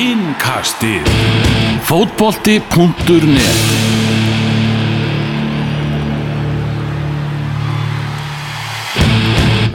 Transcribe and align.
Innkastið. 0.00 1.04
Fótbolti.net 1.84 3.58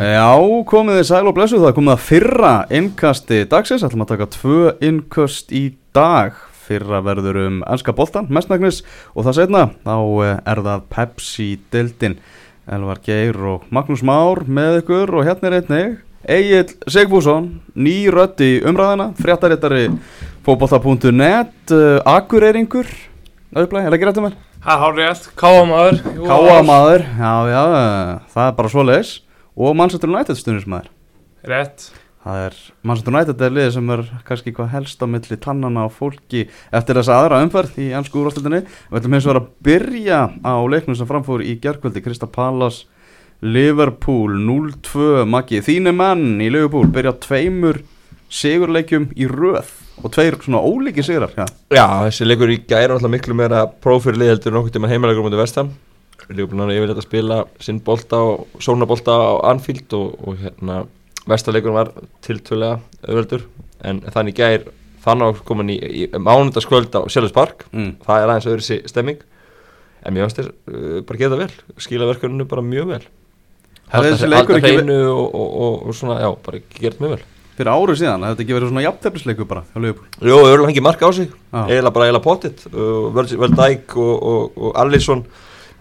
Já, 0.01 0.33
komið 0.65 0.97
þið 0.97 1.05
sæl 1.11 1.21
og 1.29 1.35
blessu 1.37 1.59
það 1.61 1.75
komið 1.77 1.93
að 1.93 2.01
fyrra 2.07 2.53
innkasti 2.73 3.43
dagsins. 3.51 3.85
Ætlum 3.85 4.07
að 4.07 4.15
taka 4.15 4.29
tvö 4.33 4.73
innkast 4.89 5.53
í 5.53 5.63
dag. 5.93 6.33
Fyrra 6.65 7.03
verður 7.05 7.43
um 7.43 7.61
ennska 7.61 7.93
boltan, 7.93 8.25
mestnagnis 8.33 8.81
og 9.13 9.27
það 9.27 9.37
setna 9.43 9.63
þá 9.85 9.97
eh, 10.25 10.33
er 10.41 10.63
það 10.65 10.89
Pepsi 10.95 11.51
Dildin 11.69 12.17
Elvar 12.65 12.97
Geir 13.05 13.37
og 13.45 13.69
Magnús 13.69 14.01
Már 14.01 14.41
með 14.49 14.81
ykkur 14.81 15.19
og 15.19 15.29
hérna 15.29 15.51
er 15.51 15.59
einnig 15.59 16.04
Egil 16.25 16.71
Sigfússon, 16.89 17.51
ný 17.77 18.07
rödd 18.09 18.41
í 18.41 18.55
umræðina, 18.65 19.11
fréttarittari 19.19 19.91
fótbolta.net 20.45 21.73
uh, 21.75 21.99
Akureyringur 22.09 22.89
auðvitað, 23.53 23.77
er 23.77 23.85
það 23.85 23.97
ekki 23.97 24.07
réttum 24.09 24.25
vel? 24.25 24.31
Það 24.65 24.71
er 24.73 24.81
hálfrið 24.81 25.09
allt, 25.11 25.27
káamaður 25.37 25.99
Káamaður, 26.15 27.05
já 27.19 27.33
já, 27.51 27.61
eh, 27.81 28.15
það 28.33 28.47
er 28.47 28.57
bara 28.57 28.73
svo 28.73 28.87
leiðis 28.87 29.11
og 29.53 29.77
Manchester 29.77 30.09
United 30.09 30.41
stundismæður 30.41 30.89
Rétt. 31.45 31.91
Það 32.25 32.41
er, 32.41 32.55
Manchester 32.81 33.13
United 33.13 33.41
er 33.45 33.53
liðið 33.53 33.73
sem 33.75 33.89
er 33.93 34.01
kannski 34.25 34.53
hvað 34.57 34.71
helst 34.73 35.03
á 35.05 35.05
milli 35.05 35.35
tannana 35.37 35.85
á 35.85 35.89
fólki 35.93 36.47
eftir 36.73 36.97
þessa 36.97 37.19
aðra 37.19 37.43
umferð 37.45 37.77
í 37.85 37.91
ennsku 37.93 38.17
úrvastöldinni. 38.17 38.63
Við 38.89 38.97
ætlum 38.97 39.17
eins 39.19 39.27
og 39.29 39.37
að 39.37 39.51
byrja 39.67 40.23
á 40.41 40.55
leiknum 40.65 40.97
sem 40.97 41.05
framfór 41.05 41.45
í 41.45 41.53
gerkvöldi, 41.61 42.01
Krista 42.01 42.25
Pallas, 42.25 42.87
Liverpool 43.43 44.37
0-2, 44.39 45.25
Maggi, 45.27 45.59
þínu 45.63 45.91
menn 45.95 46.39
í 46.43 46.47
Liverpool 46.53 46.87
byrja 46.93 47.15
tveimur 47.25 47.81
sigurleikjum 48.31 49.09
í 49.19 49.27
röð 49.29 49.73
og 50.01 50.11
tveir 50.15 50.37
svona 50.43 50.61
ólíki 50.63 51.03
sigrar, 51.05 51.33
já. 51.35 51.45
Já, 51.71 51.85
þessi 52.07 52.27
leikur 52.27 52.51
í 52.51 52.61
gæri 52.63 52.87
er 52.87 52.95
alltaf 52.95 53.11
miklu 53.11 53.35
meira 53.37 53.65
prófyrir 53.83 54.31
heldur 54.31 54.53
en 54.53 54.61
okkur 54.61 54.75
tíma 54.75 54.91
heimalegur 54.91 55.27
mútið 55.27 55.43
vestam 55.43 55.73
Lífbúin 56.25 56.63
er 56.65 56.79
yfirleitt 56.79 56.97
að 56.97 57.05
spila 57.05 57.37
sinn 57.61 57.81
bolta 57.85 58.17
og 58.25 58.61
sónabolta 58.63 59.13
á 59.13 59.31
Anfield 59.51 59.93
og, 59.93 60.15
og 60.25 60.39
hérna 60.41 60.79
vestaleikur 61.29 61.75
var 61.75 61.91
tiltölega 62.25 62.79
öðvöldur 63.05 63.45
en 63.85 64.01
þannig 64.13 64.39
gæri 64.39 64.73
þannig 65.05 65.43
komin 65.45 65.69
í, 65.69 65.77
í 65.77 66.07
mánundaskvöld 66.17 66.95
á 66.97 67.05
Sjálfs 67.11 67.35
Park. 67.35 67.67
Mm. 67.75 67.99
það 68.01 68.23
er 68.23 68.31
aðeins 68.31 68.49
öðru 68.49 68.79
stemming. 68.89 69.21
En 70.01 70.15
mér 70.15 70.25
finnst 70.25 70.39
þér 70.39 70.49
uh, 70.49 70.97
bara 71.05 71.21
geta 71.21 71.37
vel. 71.37 71.51
Skila 71.81 72.09
verkefninu 72.09 72.47
bara 72.49 72.65
mjög 72.65 72.89
vel 72.89 73.03
Hefði 73.93 74.11
þessi 74.15 74.29
leikur 74.31 74.55
halda 74.55 74.59
ekki 74.61 74.75
hreinu 74.79 74.99
og, 75.11 75.25
og, 75.25 75.55
og, 75.65 75.79
og 75.85 75.97
svona, 75.97 76.19
já, 76.23 76.29
bara 76.45 76.61
gert 76.79 77.01
mjög 77.03 77.15
vel. 77.15 77.23
Fyrir 77.55 77.71
árið 77.71 77.99
síðan, 78.01 78.23
það 78.23 78.31
hefði 78.33 78.43
ekki 78.45 78.55
verið 78.57 78.71
svona 78.71 78.83
jafntefnisleikur 78.83 79.47
bara 79.47 79.61
hjá 79.69 79.77
Liverpool. 79.79 80.07
Jó, 80.19 80.35
öðrulega 80.41 80.71
hengi 80.71 80.83
marka 80.83 81.07
á 81.07 81.11
sig. 81.15 81.29
Eiginlega 81.55 81.93
bara 81.95 82.07
eiginlega 82.09 82.25
pottitt 82.25 82.65
uh, 82.71 83.05
Vel 83.15 83.53
Dæk 83.55 83.95
og, 83.95 84.15
og, 84.31 84.57
og 84.59 84.73
Allison 84.81 85.21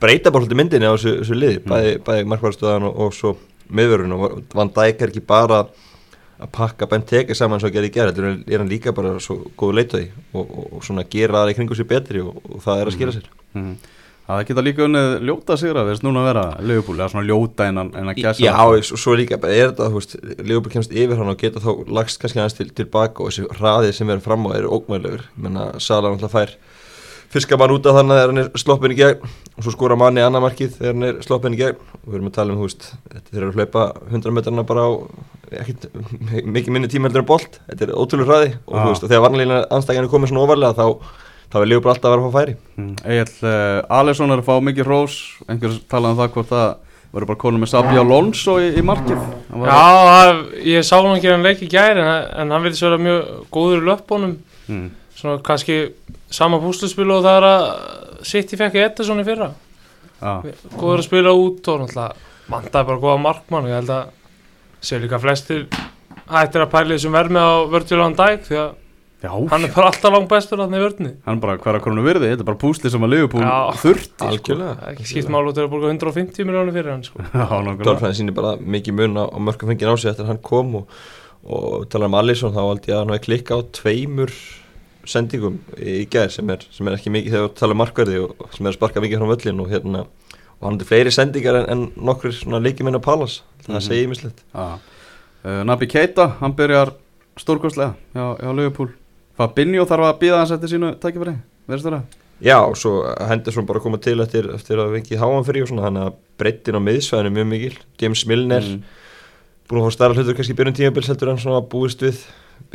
breyta 0.04 0.30
bara 0.30 0.44
hluti 0.44 0.58
myndinni 0.58 0.86
á 0.86 0.94
þessu, 0.94 1.16
þessu 1.22 1.38
liði 1.38 1.64
bæði, 1.64 1.96
bæði 2.06 2.28
markværstöðan 2.30 2.86
og, 2.90 3.00
og 3.06 3.16
svo 3.16 3.34
miðvörun 3.74 4.14
og 4.14 4.38
Van 4.54 4.70
Dæk 4.76 5.02
er 5.02 5.10
ekki 5.10 5.24
bara 5.26 5.64
að 5.64 6.50
pakka 6.54 6.88
Benteke 6.90 7.34
saman 7.34 7.62
svo 7.62 7.70
að 7.70 7.78
gera 7.78 7.88
í 7.88 7.92
gera, 7.94 8.14
þetta 8.14 8.54
er 8.54 8.62
hann 8.62 8.70
líka 8.70 8.94
bara 8.94 9.16
svo 9.22 9.40
góðu 9.58 9.78
leitaði 9.78 10.08
og, 10.34 10.44
og, 10.44 10.64
og 10.76 10.86
svona 10.86 11.06
gera 11.10 11.42
það 11.42 11.52
í 11.52 11.58
kringu 11.58 11.78
sér 11.78 11.90
betri 11.90 12.22
og, 12.22 12.38
og 12.50 12.62
það 12.64 12.82
er 12.82 12.90
að 12.90 12.96
skila 12.98 13.14
sér. 13.14 13.28
Mm. 13.54 13.74
Það 14.24 14.42
geta 14.48 14.62
líka 14.64 14.84
unnið 14.86 15.14
ljóta 15.28 15.56
sigra, 15.60 15.82
veist 15.84 16.04
núna 16.06 16.22
að 16.22 16.28
vera 16.30 16.44
Liverpool, 16.64 16.96
eða 16.96 17.10
svona 17.12 17.26
ljóta 17.28 17.66
en, 17.68 17.80
að 17.84 18.14
gæsa. 18.22 18.40
Já, 18.40 18.54
og 18.64 18.86
svo 19.02 19.16
líka, 19.20 19.36
er 19.36 19.72
þetta, 19.74 19.90
þú 19.92 19.98
veist 20.00 20.14
Leopold 20.48 20.72
kemst 20.72 20.94
yfir 20.96 21.18
hann 21.20 21.32
og 21.34 21.36
geta 21.42 21.60
þá 21.60 21.70
lagst 21.92 22.22
kannski 22.22 22.40
aðeins 22.40 22.56
til, 22.56 22.70
tilbaka 22.80 23.20
og 23.20 23.28
þessi 23.28 23.44
hraðið 23.58 23.92
sem 23.98 24.14
er 24.14 24.22
fram 24.24 24.46
á 24.48 24.56
er 24.56 24.64
ógmæðilegur, 24.70 25.26
menna 25.36 25.66
Sala 25.76 26.08
náttúrulega 26.14 26.32
fær 26.38 26.54
fiskar 27.34 27.58
mann 27.58 27.74
út 27.74 27.86
af 27.90 27.96
þannig 27.98 28.14
þegar 28.16 28.30
hann 28.32 28.40
er 28.44 28.48
sloppin 28.62 28.92
í 28.94 28.96
gegn 28.98 29.24
og 29.58 29.64
svo 29.66 29.72
skora 29.74 29.96
manni 29.98 30.22
annar 30.22 30.42
markið 30.44 30.76
þegar 30.78 30.92
hann 30.94 31.06
er 31.08 31.16
sloppin 31.26 31.56
í 31.56 31.58
gegn 31.58 31.80
og 31.98 32.04
við 32.06 32.18
erum 32.20 32.28
að 32.30 32.36
tala 32.36 32.54
um, 32.54 32.60
þú 32.60 32.68
veist, 32.68 32.84
þetta 33.10 33.32
þeir 33.32 33.40
eru 33.42 33.48
að 33.50 33.58
hlaupa 33.58 33.86
100 34.12 34.34
metrarna 34.36 34.64
bara 34.68 34.84
á 34.86 34.90
ekkit, 35.64 35.88
mikið 36.46 36.72
minni 36.76 36.90
tíma 36.92 37.10
heldur 37.10 37.24
en 37.24 37.28
bolt, 37.32 37.58
þetta 37.66 37.88
er 37.88 37.94
ótrúlega 37.98 38.30
hraði 38.30 38.52
og 38.54 38.76
Ah. 38.78 38.84
þú 38.84 38.92
veist, 38.92 39.06
þá, 41.54 41.60
er 41.62 41.68
Leopold 41.70 41.92
alltaf 41.94 42.10
að 42.10 42.14
vera 42.16 42.24
að 42.24 42.32
fá 42.34 42.40
færi. 42.40 42.54
Mm. 42.80 42.94
Egil 43.14 43.46
uh, 43.46 43.98
Alisson 44.00 44.34
er 44.34 44.42
að 44.42 44.48
fá 44.50 44.56
mikið 44.68 44.88
rós 44.90 45.14
einhver 45.46 45.76
talaði 45.92 46.16
um 46.16 46.20
það 46.20 46.32
hvort 46.34 46.50
það 46.50 46.66
verður 47.14 47.30
bara 47.30 47.40
konum 47.44 47.62
með 47.62 47.70
Sabi 47.70 47.98
Alonso 48.02 48.56
í, 48.58 48.68
í 48.74 48.82
markið? 48.82 49.20
Hann 49.52 49.62
var- 49.62 49.70
Já, 49.70 49.84
það, 50.10 50.40
ég 50.66 50.86
sá 50.88 50.94
hann 50.98 51.12
ekki 51.14 51.30
hann 51.30 51.46
leik 51.46 51.62
í 51.62 51.68
gæri 51.70 52.02
en, 52.02 52.10
en 52.42 52.54
hann 52.56 52.64
vildi 52.66 52.82
vera 52.82 52.98
mjög 53.06 53.28
góður 53.54 53.84
í 53.84 53.86
löppunum. 53.88 54.32
Mm. 54.66 54.88
Svona 55.14 55.38
kannski 55.46 55.76
sama 56.34 56.58
púsluspil 56.58 57.06
og 57.14 57.22
það 57.22 57.38
er 57.38 57.48
að 57.52 57.66
City 58.26 58.58
fekk 58.58 58.80
Ederson 58.82 59.22
í 59.22 59.26
fyrra. 59.28 59.52
Já, 60.18 60.32
Góður 60.74 61.02
að 61.02 61.06
spila 61.06 61.34
út 61.38 61.68
og 61.70 61.82
náttúrulega 61.84 62.50
vantaði 62.50 62.88
bara 62.90 63.02
góða 63.06 63.20
markmann. 63.22 63.66
Og 63.68 63.70
ég 63.70 63.78
held 63.78 63.92
að 63.94 64.08
sé 64.84 64.98
líka 65.00 65.20
flestir 65.22 65.66
hættir 66.24 66.64
að 66.64 66.72
pæli 66.72 66.96
þessum 66.96 67.14
vermi 67.14 67.38
á 67.40 67.52
Virtualan 67.70 68.16
Dæk 68.18 68.46
því 68.48 68.58
að 68.64 68.72
já 69.24 69.30
hann 69.50 69.64
er 69.64 69.72
bara 69.74 69.88
alltaf 69.90 70.12
langt 70.12 70.28
bestur 70.30 70.60
hann 70.60 70.76
í 70.76 70.80
vörni 70.82 71.12
hann 71.24 71.40
bara 71.40 71.56
hverja 71.64 71.80
krónu 71.84 72.04
virði, 72.04 72.30
þetta 72.34 72.44
er 72.44 72.48
bara 72.50 72.60
púsli 72.60 72.90
sem 72.92 73.06
að 73.06 73.12
Liverpool 73.14 73.44
þurfti 73.80 74.18
sko. 74.18 74.28
Algjörlega. 74.28 74.74
Það 74.80 74.88
er 74.88 74.94
ekki 74.98 75.08
skipt 75.10 75.30
mál 75.32 75.44
út 75.48 75.60
að 75.62 75.70
borga 75.72 75.92
150 75.94 76.48
miljónir 76.48 76.76
fyrir 76.76 76.92
hann 76.92 77.04
sko. 77.06 77.24
Dórfræðin 77.88 78.18
sýnir 78.20 78.36
bara 78.36 78.54
mikið 78.60 78.98
mun 79.00 79.16
á, 79.16 79.24
á 79.32 79.38
mörgum 79.40 79.70
fengið 79.72 79.88
á 79.90 79.94
sig 79.96 80.10
eftir 80.12 80.26
að 80.28 80.34
hann 80.34 80.42
kom 80.44 80.74
og, 80.82 80.98
og 81.44 81.88
talar 81.92 82.10
um 82.12 82.18
Alisson 82.20 82.52
þá 82.54 82.60
held 82.68 82.84
ég 82.90 82.94
að 82.94 83.00
hann 83.02 83.14
hafi 83.14 83.24
klikka 83.30 83.56
á 83.56 83.60
tveimur 83.80 84.34
sendingum 85.04 85.58
í 85.76 86.04
gær 86.08 86.30
sem 86.32 86.48
er, 86.54 86.62
sem 86.72 86.88
er 86.88 86.94
ekki 86.96 87.10
mikið 87.12 87.34
þegar 87.34 87.48
við 87.50 87.56
tala 87.60 87.74
um 87.76 87.80
markverði 87.82 88.20
og 88.24 88.44
sem 88.56 88.64
er 88.64 88.70
að 88.72 88.76
sparka 88.78 89.02
mikið 89.04 89.20
frá 89.20 89.28
völlin 89.34 89.60
og 89.60 89.68
hérna 89.72 90.04
og 90.54 90.64
hann 90.64 90.78
er 90.80 90.88
fleiri 90.88 91.12
sendingar 91.12 91.58
en, 91.60 91.66
en 91.74 91.82
nokkur 92.08 92.32
svona 92.32 92.60
leikiminn 92.64 92.96
á 92.96 93.02
Pallas 93.04 93.42
það 93.66 93.74
Mhm. 93.76 93.84
segir 93.84 94.08
mislegt 94.08 94.40
Já. 94.54 94.78
Uh, 95.44 95.60
Nabi 95.68 95.86
Keita, 95.92 96.30
hann 96.40 96.54
byrjar 96.56 96.94
stórkostlega 97.36 97.92
hjá, 98.14 98.24
hjá 98.40 98.54
Liverpool 98.56 98.94
Fabinho 99.38 99.84
þarf 99.88 100.06
að 100.10 100.20
býða 100.22 100.42
hans 100.42 100.52
eftir 100.54 100.70
sínu 100.74 100.92
tækifæri, 101.02 101.34
verðist 101.70 101.88
það? 101.90 102.04
Já, 102.44 102.56
og 102.66 102.74
svo 102.76 102.92
Henderson 103.30 103.66
bara 103.66 103.80
koma 103.82 103.98
til 104.02 104.18
eftir, 104.22 104.46
eftir 104.54 104.78
að 104.82 104.92
vengið 104.96 105.20
háan 105.22 105.44
fyrir 105.46 105.64
og 105.64 105.70
svona 105.70 105.86
þannig 105.86 106.06
að 106.08 106.16
breyttin 106.42 106.76
á 106.78 106.82
miðsvæðinu 106.82 107.30
er 107.30 107.36
mjög 107.38 107.48
mikil 107.52 107.76
James 108.02 108.24
Milner 108.30 108.64
Mm. 108.64 108.82
búin 109.70 109.80
að 109.80 109.86
fá 109.86 109.92
starra 109.94 110.14
hlutur 110.18 110.34
kannski 110.36 110.54
byrjun 110.58 110.76
tímabils 110.76 111.08
heldur 111.08 111.30
en 111.32 111.38
svona 111.40 111.62
búist 111.72 112.02
við 112.04 112.18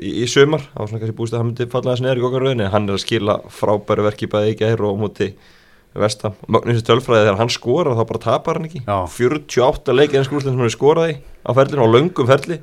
í, 0.01 0.23
í 0.23 0.25
sömar, 0.31 0.63
það 0.73 0.79
var 0.79 0.87
svona 0.89 1.01
kannski 1.03 1.17
búist 1.19 1.33
að 1.35 1.39
hann 1.43 1.49
myndi 1.51 1.67
falla 1.69 1.93
þess 1.93 2.01
neður 2.05 2.21
í 2.21 2.25
okkarröðinni, 2.29 2.69
hann 2.73 2.89
er 2.89 2.97
að 2.97 3.03
skila 3.03 3.35
frábæru 3.59 4.07
verki 4.07 4.27
bæði 4.31 4.55
í 4.55 4.57
gær 4.63 4.81
og 4.87 4.95
á 4.95 5.01
móti 5.03 5.29
vestam, 5.99 6.33
Magnús 6.47 6.83
tölfræði 6.87 7.27
þegar 7.27 7.39
hann 7.43 7.49
skorar 7.53 7.95
þá 7.99 8.03
bara 8.09 8.23
tapar 8.25 8.59
hann 8.59 8.67
ekki, 8.69 8.81
Já. 8.87 8.97
48 9.05 9.93
leikir 9.95 10.19
en 10.19 10.27
skrústin 10.27 10.55
sem 10.55 10.63
hann 10.65 10.73
skoraði 10.73 11.19
á 11.45 11.51
ferlinu 11.53 11.83
á 11.85 11.93
löngum 11.93 12.27
ferli 12.29 12.59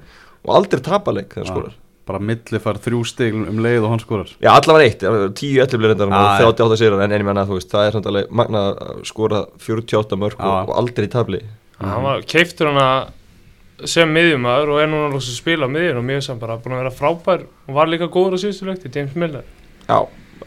og 0.46 0.54
aldrei 0.58 0.80
tapaleik 0.82 1.30
þegar 1.34 1.44
hann 1.44 1.52
Já. 1.52 1.54
skorar 1.54 1.74
Bara 2.06 2.20
milli 2.22 2.60
far 2.62 2.78
þrjú 2.78 3.00
stig 3.10 3.34
um 3.34 3.58
leið 3.64 3.82
og 3.82 3.90
hann 3.90 4.02
skorar. 4.02 4.28
Já, 4.38 4.52
allavega 4.52 4.86
eitt, 4.86 5.00
10-11 5.02 5.80
blir 5.80 5.90
reyndar 5.90 6.12
Já, 6.12 6.18
og 6.20 6.26
já. 6.38 6.50
38 6.54 6.78
sérar 6.78 7.02
en 7.02 7.14
enn 7.16 7.26
menna 7.26 7.42
þú 7.48 7.58
veist, 7.58 7.72
það 7.72 7.86
er 7.88 7.96
samt 7.96 8.06
alveg 8.12 8.28
magnað 8.30 8.68
að 8.86 9.00
skora 9.10 9.40
48 9.64 10.18
mörg 10.22 10.38
og, 10.38 10.70
og 10.70 10.76
aldrei 10.78 11.08
tapli. 11.10 11.40
Hann 11.80 12.04
var 12.06 12.22
keiftur 12.30 12.70
hann 12.70 12.78
að 12.80 13.88
sem 13.90 14.08
miðjumæður 14.08 14.70
og 14.72 14.78
er 14.80 14.88
núna 14.88 15.08
loksins 15.12 15.34
að 15.34 15.42
spila 15.42 15.68
á 15.68 15.70
miðjun 15.74 15.98
og 16.00 16.06
mjög 16.08 16.22
sem 16.24 16.38
bara 16.40 16.56
búin 16.62 16.76
að 16.76 16.84
vera 16.84 16.94
frábær 16.96 17.42
og 17.44 17.74
var 17.76 17.90
líka 17.90 18.08
góður 18.12 18.38
á 18.38 18.42
síðustu 18.44 18.68
leikti, 18.70 18.92
James 18.94 19.18
Milner. 19.18 19.44
Já, 19.84 19.98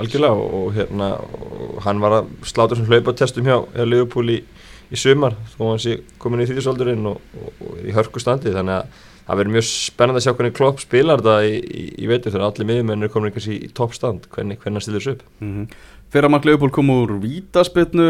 algjörlega 0.02 0.40
og, 0.40 0.56
og 0.58 0.72
hérna 0.78 1.12
og 1.20 1.78
hann 1.86 2.02
var 2.02 2.18
að 2.22 2.32
sláta 2.50 2.78
sem 2.80 2.90
hlaupatestum 2.90 3.46
hjá, 3.46 3.60
hjá 3.76 3.86
Liverpool 3.86 4.34
í, 4.34 4.40
í 4.90 5.00
sumar 5.00 5.38
þó 5.54 5.62
hann 5.68 5.84
sé 5.84 6.00
komin 6.22 6.42
í 6.42 6.50
þrýðisaldurinn 6.50 7.06
og, 7.12 7.22
og, 7.38 7.54
og 7.68 7.78
er 7.78 7.92
í 7.92 7.96
hörku 8.00 8.24
standi 8.24 8.56
þannig 8.56 8.80
að 8.80 9.06
það 9.30 9.40
verður 9.40 9.56
mjög 9.56 9.68
spennandi 9.70 10.20
að 10.20 10.26
sjá 10.26 10.34
hvernig 10.34 10.58
Klopp 10.58 10.82
spilar 10.82 11.22
þetta 11.22 11.46
í, 11.46 11.56
í, 11.60 11.86
í 12.02 12.10
veitur 12.10 12.34
þegar 12.34 12.46
allir 12.48 12.70
miðjumenn 12.70 13.06
eru 13.06 13.14
komin 13.14 13.34
kannski 13.36 13.58
í 13.68 13.72
toppstand 13.78 14.26
hvernig, 14.34 14.62
hann 14.66 14.82
stilur 14.82 15.04
þessu 15.04 15.16
upp? 15.16 15.26
Mm 15.40 15.52
-hmm. 15.54 15.80
Fyrra 16.10 16.30
mark 16.34 16.46
Leopold 16.46 16.74
kom 16.74 16.90
úr 16.90 17.12
vítaspilnu 17.22 18.08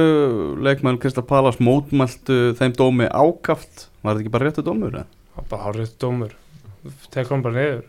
leikmenn 0.64 1.02
Kristal 1.04 1.26
Pallas 1.28 1.60
mótmæltu 1.60 2.54
þeim 2.56 2.72
dómi 2.78 3.10
ákaft. 3.12 3.90
Var 4.02 4.16
þetta 4.16 4.24
ekki 4.24 4.32
bara 4.32 4.46
réttu 4.48 4.64
dómur? 4.64 4.94
eða? 4.96 5.06
það 5.36 5.42
var 5.42 5.50
bara 5.50 5.64
hárið 5.68 5.92
dómur. 6.00 6.32
Tekur 7.12 7.36
hann 7.36 7.44
bara 7.44 7.56
niður. 7.60 7.84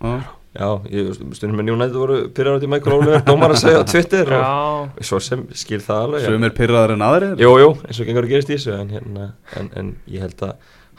Já, 0.00 0.14
Já, 0.54 0.68
ég 0.86 1.08
stundum 1.34 1.58
með 1.58 1.72
United 1.72 1.96
voru 1.98 2.16
pyrrar 2.30 2.60
út 2.60 2.62
í 2.62 2.68
Michael 2.70 2.94
Oliver, 2.94 3.22
dómar 3.26 3.50
að 3.56 3.58
segja 3.64 3.80
á 3.82 3.90
Twitter 3.90 4.28
og 4.38 5.00
svo 5.02 5.18
sem 5.18 5.40
skil 5.50 5.80
það 5.82 6.02
alveg 6.04 6.26
Sumir 6.28 6.52
pyrraðar 6.54 6.92
en 6.94 7.02
aðrir. 7.02 7.32
Jú, 7.42 7.50
jú, 7.58 7.72
eins 7.82 7.98
og 7.98 8.06
gengur 8.06 8.28
að 8.28 8.34
gerist 8.36 8.52
í 8.52 8.54
þessu 8.54 8.76
en, 8.76 8.92
hérna, 8.94 9.26
en, 9.58 9.70
en 9.74 9.88
ég 10.06 10.22
held 10.22 10.44
að 10.46 10.52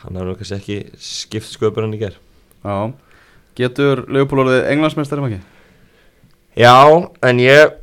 hann 0.05 0.19
nú 0.19 0.35
kannski 0.37 0.59
ekki 0.59 0.77
skipt 1.01 1.49
sköpur 1.49 1.85
hann 1.85 1.95
í 1.97 2.01
ger 2.01 2.15
Já, 2.65 2.75
getur 3.57 4.05
Leopold 4.09 4.45
orðið 4.45 4.69
englandsmeistari 4.73 5.25
ekki? 5.29 5.41
Já, 6.55 6.75
en 7.29 7.41
ég 7.43 7.75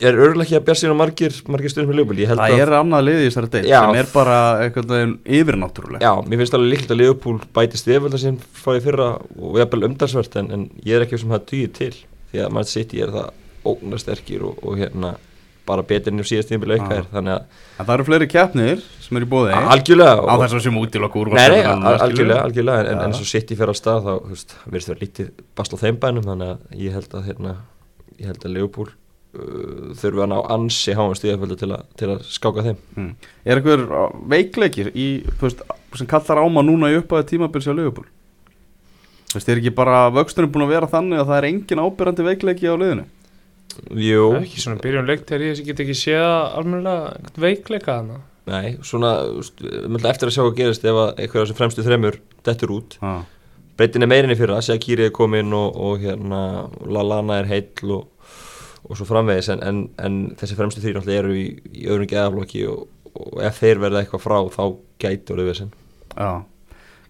er 0.00 0.16
örgulega 0.16 0.46
ekki 0.46 0.56
að 0.58 0.64
bjart 0.66 0.80
síðan 0.80 0.98
margir, 0.98 1.34
margir 1.52 1.72
stundum 1.72 1.92
með 1.92 2.00
Leopold 2.00 2.20
Ég 2.22 2.30
Það 2.32 2.42
að, 2.46 2.60
er 2.64 2.74
annað 2.78 3.06
liði 3.06 3.22
í 3.22 3.28
þessari 3.28 3.50
deild 3.52 3.68
Já. 3.70 3.78
sem 3.84 3.98
er 4.00 4.10
bara 4.12 4.36
einhvern 4.64 4.92
veginn 4.94 5.14
yfirnáttúrulega 5.38 6.08
já, 6.08 6.12
mér 6.26 6.42
finnst 6.42 6.56
alveg 6.56 6.72
líkt 6.72 6.94
að 6.94 7.00
Leopold 7.02 7.46
bæti 7.56 7.80
stefölda 7.80 8.20
sem 8.20 8.38
fáið 8.56 8.86
fyrra 8.88 9.08
og 9.20 9.58
jafnvel 9.60 9.88
umdalsvert 9.90 10.38
en, 10.40 10.50
en 10.56 10.64
ég 10.80 10.96
er 10.96 11.04
ekki 11.06 11.20
sem 11.20 11.34
það 11.36 11.46
dugir 11.52 11.74
til 11.76 11.92
því 12.32 12.42
að 12.46 12.56
Manchester 12.56 12.82
City 12.82 13.04
er 13.04 13.14
það 13.14 13.30
ógnasterkir 13.66 14.46
og, 14.48 14.64
og 14.64 14.80
hérna 14.80 15.12
bara 15.66 15.84
betur 15.86 16.12
enn 16.12 16.22
í 16.22 16.26
síðast 16.26 16.52
Já. 16.52 16.98
er 16.98 17.08
þannig 17.12 17.32
að 17.36 17.86
það 17.86 17.94
eru 17.96 18.06
fleiri 18.08 18.28
keppnir 18.30 18.82
sem 19.02 19.18
eru 19.18 19.26
í 19.26 19.30
bóði 19.30 19.54
algjörlega 19.56 20.12
Á 20.16 20.34
og- 20.34 20.42
þess 20.42 20.56
að 20.58 20.62
sem 20.66 20.78
útilokku 20.80 21.22
úr 21.22 21.32
Nei, 21.36 21.48
nei, 21.52 21.62
al- 21.62 21.96
algjörlega, 22.06 22.44
algjörlega 22.48 22.92
en, 22.92 23.00
en 23.06 23.16
svo 23.16 23.26
sitt 23.28 23.50
í 23.50 23.58
fyrir 23.58 23.74
á 23.74 23.76
stað 23.76 24.06
þá 24.06 24.12
verðist 24.66 24.92
vera 24.92 25.02
lítið 25.02 25.32
basl 25.58 25.74
á 25.74 25.82
þeim 25.82 25.98
bænum 26.02 26.28
þannig 26.28 26.54
að 26.54 26.78
ég 26.86 26.96
held 26.96 27.18
að 27.18 27.26
hérna, 27.30 27.54
ég 28.18 28.30
held 28.30 28.46
að 28.46 28.54
Leopold 28.56 28.92
uh, 28.92 29.94
þurfi 30.00 30.24
að 30.24 30.30
ná 30.32 30.36
ansi 30.56 30.96
háum 30.96 31.16
stíðaföldu 31.18 31.58
til, 31.60 31.72
til 31.98 32.10
að 32.14 32.26
skáka 32.30 32.66
þeim 32.66 32.78
mm. 32.96 33.10
Er 33.44 33.60
einhver 33.60 33.86
uh, 33.86 34.10
veikleikir 34.34 34.92
í, 34.94 35.08
veist, 35.42 35.64
sem 35.96 36.06
kallar 36.10 36.42
á 36.42 36.46
maður 36.46 36.70
núna 36.70 36.92
í 36.94 37.00
uppæði 37.00 37.32
tímabils 37.34 37.68
á 37.70 37.74
Leopold? 37.74 38.12
Þú 39.26 39.40
veist, 39.40 39.48
er 39.50 39.58
ekki 39.60 39.74
bara 39.74 40.06
vöxturinn 40.14 40.52
búin 40.54 40.64
að 40.64 40.74
vera 40.76 40.88
þannig 40.88 41.20
að 41.20 41.28
það 41.28 41.38
er 41.40 41.46
engin 41.50 41.80
ábyrrandi 41.82 42.24
veikleiki 42.24 42.70
á 42.70 42.74
liðinu? 42.78 43.04
Jú, 43.96 44.30
ekki 44.40 44.62
svona 44.62 44.80
byrjun 44.82 45.08
leikt 45.08 45.28
þegar 45.28 45.46
ég 45.50 45.66
get 45.66 45.84
ekki 45.84 45.96
séð 45.98 46.24
einhvern 46.60 47.42
veikleika 47.42 48.00
hana 48.00 48.22
nei, 48.46 48.76
svona 48.86 49.12
myndi 49.90 50.08
eftir 50.08 50.30
að 50.30 50.36
sjá 50.36 50.42
hvað 50.44 50.58
gerist 50.60 50.84
ef 50.86 50.98
að 51.00 51.22
af 51.24 51.32
þessum 51.34 51.58
fremstu 51.58 51.84
þremur 51.86 52.18
dettur 52.46 52.74
út. 52.76 52.98
Ah. 53.02 53.24
breytin 53.76 54.06
er 54.06 54.10
meirinni 54.10 54.38
fyrir 54.38 54.54
að 54.56 54.68
Shaqiri 54.70 55.08
er 55.08 55.14
komin 55.14 55.52
og, 55.56 55.74
og 55.76 56.04
hérna 56.04 56.42
Lallana 56.86 57.40
er 57.42 57.50
heill 57.50 57.94
og, 57.98 58.06
og 58.86 58.98
svo 58.98 59.06
framvegis 59.08 59.50
en, 59.52 59.62
en, 59.66 59.80
en 59.98 60.20
þessi 60.38 60.58
fremstu 60.58 60.82
þrýr 60.84 61.00
náttúrulega 61.00 61.24
eru 61.24 61.36
í, 61.36 61.46
í 61.74 61.88
öðrum 61.90 62.10
geðaflokki 62.12 62.66
og, 62.70 62.86
og 63.16 63.40
ef 63.44 63.58
þeir 63.60 63.82
verða 63.82 64.02
eitthvað 64.02 64.24
frá 64.24 64.38
þá 64.54 64.62
gæti 65.02 65.34
orðið 65.34 65.50
við 65.50 65.64
Já, 66.16 66.30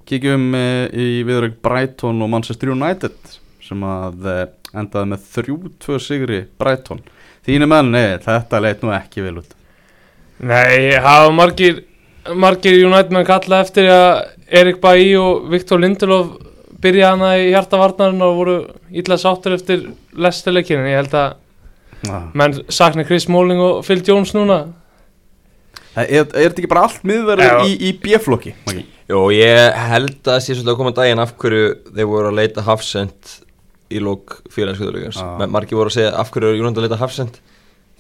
kíkjum 0.09 0.49
uh, 0.57 0.87
í 0.91 1.23
viðrögg 1.29 1.61
Brighton 1.63 2.25
og 2.25 2.33
Manchester 2.33 2.73
United 2.73 3.37
sem 3.63 3.83
að 3.87 4.27
uh, 4.27 4.43
endaði 4.77 5.13
með 5.13 5.29
3-2 5.37 6.01
sigri 6.03 6.41
Brighton 6.59 7.03
Þínu 7.47 7.69
menn, 7.71 7.93
nei, 7.95 8.17
þetta 8.23 8.61
leit 8.63 8.83
nú 8.83 8.93
ekki 8.95 9.25
vel 9.25 9.39
út 9.43 9.53
Nei, 10.37 10.93
hafa 11.01 11.31
margir 11.33 11.85
margir 12.35 12.81
United 12.87 13.15
menn 13.15 13.27
kalla 13.29 13.63
eftir 13.65 13.89
að 13.93 14.09
Erik 14.61 14.81
Bailly 14.83 15.15
og 15.19 15.47
Viktor 15.53 15.81
Lindelof 15.83 16.35
byrja 16.83 17.13
hana 17.15 17.35
í 17.41 17.51
hjartavarnarinn 17.53 18.25
og 18.25 18.41
voru 18.41 18.57
illa 18.95 19.19
sáttur 19.21 19.57
eftir 19.57 19.87
lestileikin 20.17 20.83
en 20.83 20.91
ég 20.91 21.01
held 21.01 21.15
að 21.17 22.11
ah. 22.11 22.27
menn 22.37 22.59
sakna 22.69 23.07
Chris 23.07 23.27
Smalling 23.27 23.63
og 23.63 23.81
Phil 23.87 24.03
Jones 24.07 24.35
núna 24.37 24.67
Er, 25.97 26.27
er 26.27 26.27
þetta 26.29 26.61
ekki 26.61 26.69
bara 26.69 26.85
allt 26.85 27.07
miðverður 27.09 27.47
Já. 27.47 27.61
í, 27.65 27.77
í 27.89 27.91
B-flokki? 28.03 28.53
Maggi? 28.67 28.83
Jó, 29.09 29.21
ég 29.33 29.77
held 29.89 30.29
að 30.29 30.43
sé 30.45 30.51
svolítið 30.53 30.73
að 30.75 30.79
koma 30.81 30.93
daginn 30.93 31.23
af 31.23 31.33
hverju 31.41 31.69
þeir 31.95 32.09
voru 32.11 32.29
að 32.29 32.41
leita 32.41 32.65
hafsend 32.67 33.31
í 33.93 34.03
lók 34.03 34.41
félagskjöðuleikans 34.53 35.21
Já. 35.21 35.27
ah. 35.27 35.49
margir 35.51 35.79
voru 35.79 35.93
að 35.93 35.99
segja 35.99 36.15
af 36.19 36.31
hverju 36.35 36.61
Júnand 36.61 36.79
að 36.81 36.87
leita 36.87 37.01
hafsend 37.03 37.41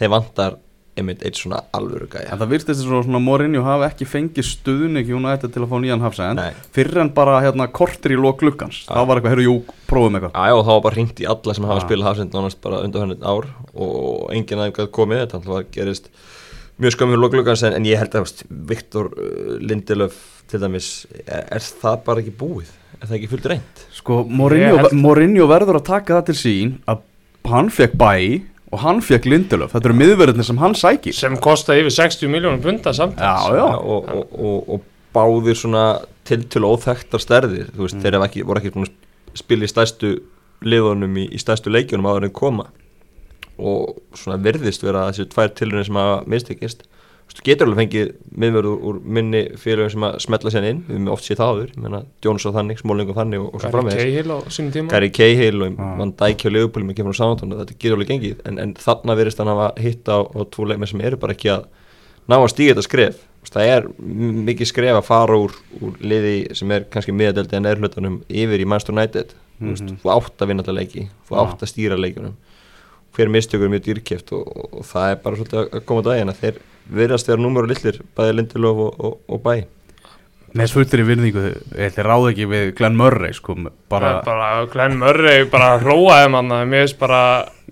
þeir 0.00 0.12
vantar 0.12 0.58
einmitt 0.96 1.22
eitt 1.26 1.36
svona 1.36 1.58
alvöru 1.76 2.08
gæja 2.08 2.30
En 2.32 2.40
það 2.40 2.52
virtist 2.54 2.80
þess 2.80 3.08
að 3.10 3.18
Mourinho 3.20 3.64
hafi 3.66 3.84
ekki 3.90 4.08
fengið 4.08 4.46
stuðning 4.48 5.10
United 5.18 5.52
til 5.52 5.64
að 5.64 5.68
fá 5.72 5.76
nýjan 5.82 6.04
hafsend. 6.04 6.40
Fyrir 6.72 7.02
en 7.02 7.10
bara 7.16 7.36
hérna 7.44 7.66
kortir 7.68 8.14
í 8.14 8.20
lók 8.20 8.40
glukkans 8.40 8.84
Já. 8.86 8.94
Það 8.94 9.10
var 9.10 9.20
eitthvað, 9.20 9.34
heyrðu, 9.34 9.44
jú, 9.50 9.76
prófum 9.90 10.16
eitthvað 10.16 10.38
Já, 10.40 10.56
og 10.56 10.64
þá 10.64 10.72
var 10.72 10.86
bara 10.86 10.98
hringt 10.98 11.20
í 11.20 11.28
alla 11.34 11.56
sem 11.58 11.68
hafa 11.68 11.84
spilað 11.84 12.10
hafsend 12.10 12.38
nánast 12.38 12.62
bara 12.64 12.80
undan 12.86 13.04
henni 13.04 13.18
ár 13.20 13.50
og 13.74 14.32
enginn 14.32 14.64
aðeins 14.64 14.94
komið 14.96 15.22
þetta 15.24 15.40
alltaf 15.42 15.70
gerist 15.76 16.10
mjög 16.80 16.96
skömmur 16.96 17.20
lóklugans 17.20 17.64
en, 17.66 17.76
en 17.76 17.88
ég 17.88 18.00
held 18.00 18.16
að 18.16 18.42
Viktor 18.68 19.12
uh, 19.12 19.52
Lindelöf 19.60 20.16
til 20.50 20.60
dæmis 20.62 20.90
er, 21.24 21.46
er 21.56 21.64
það 21.64 22.02
bara 22.06 22.22
ekki 22.22 22.34
búið 22.36 22.72
er 23.00 23.08
það 23.08 23.16
ekki 23.18 23.30
fullt 23.32 23.48
reynd 23.52 23.86
Sko, 24.06 24.20
Mourinho, 24.30 24.76
held- 24.78 24.92
Mourinho 25.02 25.46
verður 25.50 25.80
að 25.80 25.86
taka 25.88 26.20
það 26.20 26.26
til 26.30 26.36
sín 26.38 26.74
að 26.86 27.00
hann 27.50 27.70
fekk 27.74 27.96
bæ 27.98 28.12
og 28.70 28.80
hann 28.82 29.00
fekk 29.02 29.26
Lindelöf 29.30 29.72
Þetta 29.74 29.88
eru 29.90 29.96
miðverðinir 29.98 30.46
sem 30.46 30.58
hann 30.62 30.74
sækir. 30.78 31.14
Sem 31.14 31.34
kosta 31.42 31.74
yfir 31.78 31.90
60 31.94 32.30
miljónum 32.30 32.62
punda 32.62 32.92
samt 32.94 33.18
Já, 33.18 33.34
já, 33.54 33.66
og, 33.78 34.06
og, 34.06 34.32
og, 34.38 34.70
og 34.76 34.86
báðir 35.14 35.58
svona 35.58 35.84
til 36.26 36.44
til 36.50 36.62
óþekktar 36.66 37.22
stærðir. 37.22 37.68
Þú 37.74 37.82
veist, 37.86 37.98
þeir 38.02 38.18
hafa 38.18 38.28
ekki, 38.30 38.46
voru 38.46 38.62
ekki 38.62 38.72
að 38.74 39.62
í 39.66 39.70
stærstu 39.70 40.10
liðunum 40.66 41.16
í, 41.22 41.26
í 41.34 41.38
stærstu 41.42 41.70
leikjunum 41.74 42.06
áður 42.10 42.28
en 42.28 42.34
koma. 42.36 42.66
Og 43.58 43.96
svona 44.18 44.38
virðist 44.42 44.82
vera 44.84 45.06
þessi 45.10 45.26
tvær 45.32 45.50
tilrunir 45.56 45.86
sem 45.88 45.96
hafa 45.98 46.22
mistekist 46.28 46.82
getur 47.46 47.66
alveg 47.68 47.78
fengið 47.84 48.08
miðverð 48.42 48.68
úr, 48.90 48.96
minni 49.02 49.40
félögum 49.60 49.90
sem 49.92 50.04
að 50.08 50.16
smetla 50.24 50.50
sér 50.50 50.64
inn. 50.70 50.80
Við 50.88 50.94
erum 50.96 51.08
oft 51.14 51.24
séð 51.26 51.38
það 51.40 51.50
áður, 51.52 51.68
ég 51.74 51.82
meina 51.84 52.00
Jones 52.24 52.46
á 52.46 52.50
þannig 52.56 52.78
Smáling 52.80 53.10
á 53.10 53.14
þannig 53.18 53.40
og, 53.42 53.48
og 53.54 53.60
svo 53.60 53.68
Gary 53.70 53.76
framvegis. 53.76 54.02
Cahill 54.02 54.30
á 54.32 54.38
sínum 54.56 54.72
tíma. 54.74 54.90
Gary 54.94 55.10
Cahill 55.10 55.62
og 55.66 55.72
Já. 55.76 55.88
Van 56.00 56.12
Dijk 56.22 56.44
hjá 56.46 56.50
Leopold 56.54 56.86
með 56.86 56.96
kemur 57.00 57.14
á 57.14 57.20
samantónu, 57.20 57.58
þetta 57.60 57.76
getur 57.78 57.96
alveg 57.96 58.10
gengið. 58.12 58.40
En, 58.50 58.58
en 58.62 58.74
þarna 58.80 59.16
virðist 59.20 59.38
hann 59.42 59.52
hafa 59.52 59.68
hitt 59.82 60.10
á, 60.10 60.18
á 60.26 60.40
tvo 60.50 60.66
leikmenn 60.70 60.90
sem 60.90 61.00
eru 61.06 61.16
bara 61.22 61.34
ekki 61.36 61.52
að 61.54 61.66
ná 62.26 62.36
að 62.40 62.50
stíga 62.54 62.74
þetta 62.74 62.86
skref. 62.88 63.24
Það 63.46 63.68
er 63.76 63.84
mikið 64.50 64.66
skref 64.72 64.96
að 64.98 65.04
fara 65.06 65.36
úr, 65.38 65.52
úr 65.78 65.98
liði 66.02 66.32
sem 66.58 66.72
er 66.74 66.86
kannski 66.90 67.12
miðadeldi 67.14 67.54
en 67.60 67.68
erflutunum 67.70 68.16
yfir 68.26 68.64
í 68.64 68.66
Manchester 68.66 68.94
United. 68.96 69.34
Mm 69.56 69.70
Mhm. 69.72 69.94
þú 70.02 70.10
átt 70.12 70.42
að 70.44 70.48
vinna 70.50 70.62
þetta 70.62 70.72
leiki 70.76 71.02
þú 71.30 71.36
átt 71.40 71.62
að 71.64 71.70
stýra 71.70 71.96
leikunum 71.96 72.34
hver 73.16 73.30
mistökur 73.32 73.64
er 73.64 73.70
mjög 73.72 73.84
dýrkjöft 73.86 74.32
og, 74.36 74.42
og, 74.52 74.66
og 74.76 74.84
það 74.84 75.06
er 75.14 75.16
bara 75.22 75.36
svolítið 75.38 75.60
að 75.78 75.84
koma 75.88 76.02
á 76.04 76.06
daginn 76.10 76.28
að 76.28 76.40
þeir 76.42 76.58
virðast 76.90 77.26
þegar 77.28 77.42
númur 77.42 77.66
og 77.66 77.72
lillir 77.72 78.00
bæði 78.16 78.36
Lindelof 78.38 78.84
og, 78.86 79.00
og, 79.00 79.18
og 79.28 79.42
bæ 79.42 79.54
með 80.56 80.72
fullri 80.72 81.04
virðingu 81.04 81.42
Þeir 81.74 82.06
ráð 82.06 82.30
ekki 82.30 82.46
við 82.48 82.70
Glenn 82.78 82.96
Murray 82.96 83.34
sko, 83.36 83.56
bara, 83.58 83.72
bara, 83.90 84.22
bara 84.24 84.50
Glenn 84.72 84.96
Murray 85.00 85.44
bara 85.52 85.74
hróaði 85.82 86.30
mann 86.32 86.54
mér 86.70 86.86
finnst 86.86 86.98
bara 87.00 87.20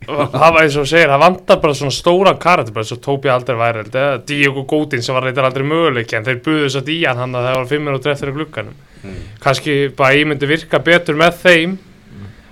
hafa 0.05 0.65
eins 0.65 0.75
og 0.77 0.85
segir, 0.91 1.09
það 1.09 1.23
vantar 1.23 1.61
bara 1.63 1.77
svona 1.79 1.95
stóran 1.95 2.37
karakter 2.43 2.75
bara 2.75 2.85
eins 2.85 2.93
og 2.93 3.01
Tóbi 3.07 3.31
aldrei 3.33 3.57
væri 3.57 3.87
eða 3.87 4.19
Diogo 4.29 4.67
Gótin 4.69 5.01
sem 5.07 5.17
var 5.17 5.25
reyndar 5.25 5.47
aldrei 5.49 5.65
möguleik 5.65 6.13
en 6.13 6.27
þeir 6.27 6.43
buðu 6.45 6.67
þess 6.67 6.81
að 6.83 6.91
Dían 6.91 7.23
hann 7.23 7.39
að 7.39 7.47
það 7.49 7.57
var 7.61 7.71
5 7.73 7.87
minútur 7.89 8.13
eftir 8.17 8.35
glukkanum 8.37 8.83
Mm. 9.05 9.17
kannski 9.37 9.73
bara 9.93 10.15
ég 10.17 10.25
myndi 10.25 10.47
virka 10.49 10.79
betur 10.81 11.13
með 11.21 11.35
þeim 11.43 11.73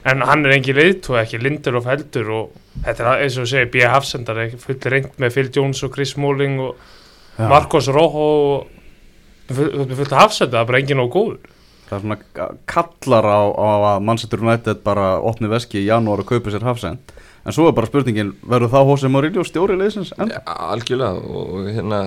en 0.04 0.22
hann 0.26 0.44
er 0.46 0.56
engin 0.56 0.76
leiðtú 0.78 1.14
ekki 1.20 1.38
Lindelof 1.42 1.86
heldur 1.86 2.30
og 2.34 2.56
þetta 2.84 3.04
er 3.12 3.24
eins 3.26 3.36
og 3.38 3.48
segir 3.50 3.70
B. 3.70 3.84
Hafsendar 3.86 4.40
er 4.46 4.56
fullt 4.58 4.86
reynd 4.90 5.12
með 5.22 5.36
Phil 5.36 5.50
Jones 5.54 5.82
og 5.86 5.94
Chris 5.94 6.14
Smalling 6.16 6.58
og 6.60 6.76
Já. 7.38 7.46
Marcos 7.48 7.86
Rojo 7.88 8.28
og 8.58 9.56
fullt 9.56 9.96
fullt 9.98 10.14
Hafsendar, 10.16 10.58
það 10.58 10.62
er 10.64 10.70
bara 10.72 10.82
engin 10.82 11.02
og 11.04 11.12
góður 11.14 11.40
Það 11.92 11.96
er 11.98 12.02
svona 12.06 12.46
kallar 12.72 13.26
á, 13.28 13.40
á 13.52 13.68
að 13.92 14.04
Manchester 14.08 14.40
United 14.40 14.78
bara 14.86 15.06
opni 15.20 15.50
veski 15.52 15.82
í 15.82 15.88
janúar 15.90 16.22
og 16.24 16.28
kaupi 16.30 16.52
sér 16.54 16.64
hafsend 16.64 17.12
En 17.42 17.50
svo 17.52 17.64
er 17.66 17.74
bara 17.74 17.88
spurningin, 17.90 18.28
verður 18.46 18.70
það 18.70 18.84
Hosea 18.86 19.10
Mourinho 19.10 19.42
stjóri 19.44 19.74
liðsins? 19.74 20.12
En, 20.22 20.30
Ja, 20.30 20.40
algjörlega 20.72 21.18
og 21.26 21.64
hérna 21.74 21.98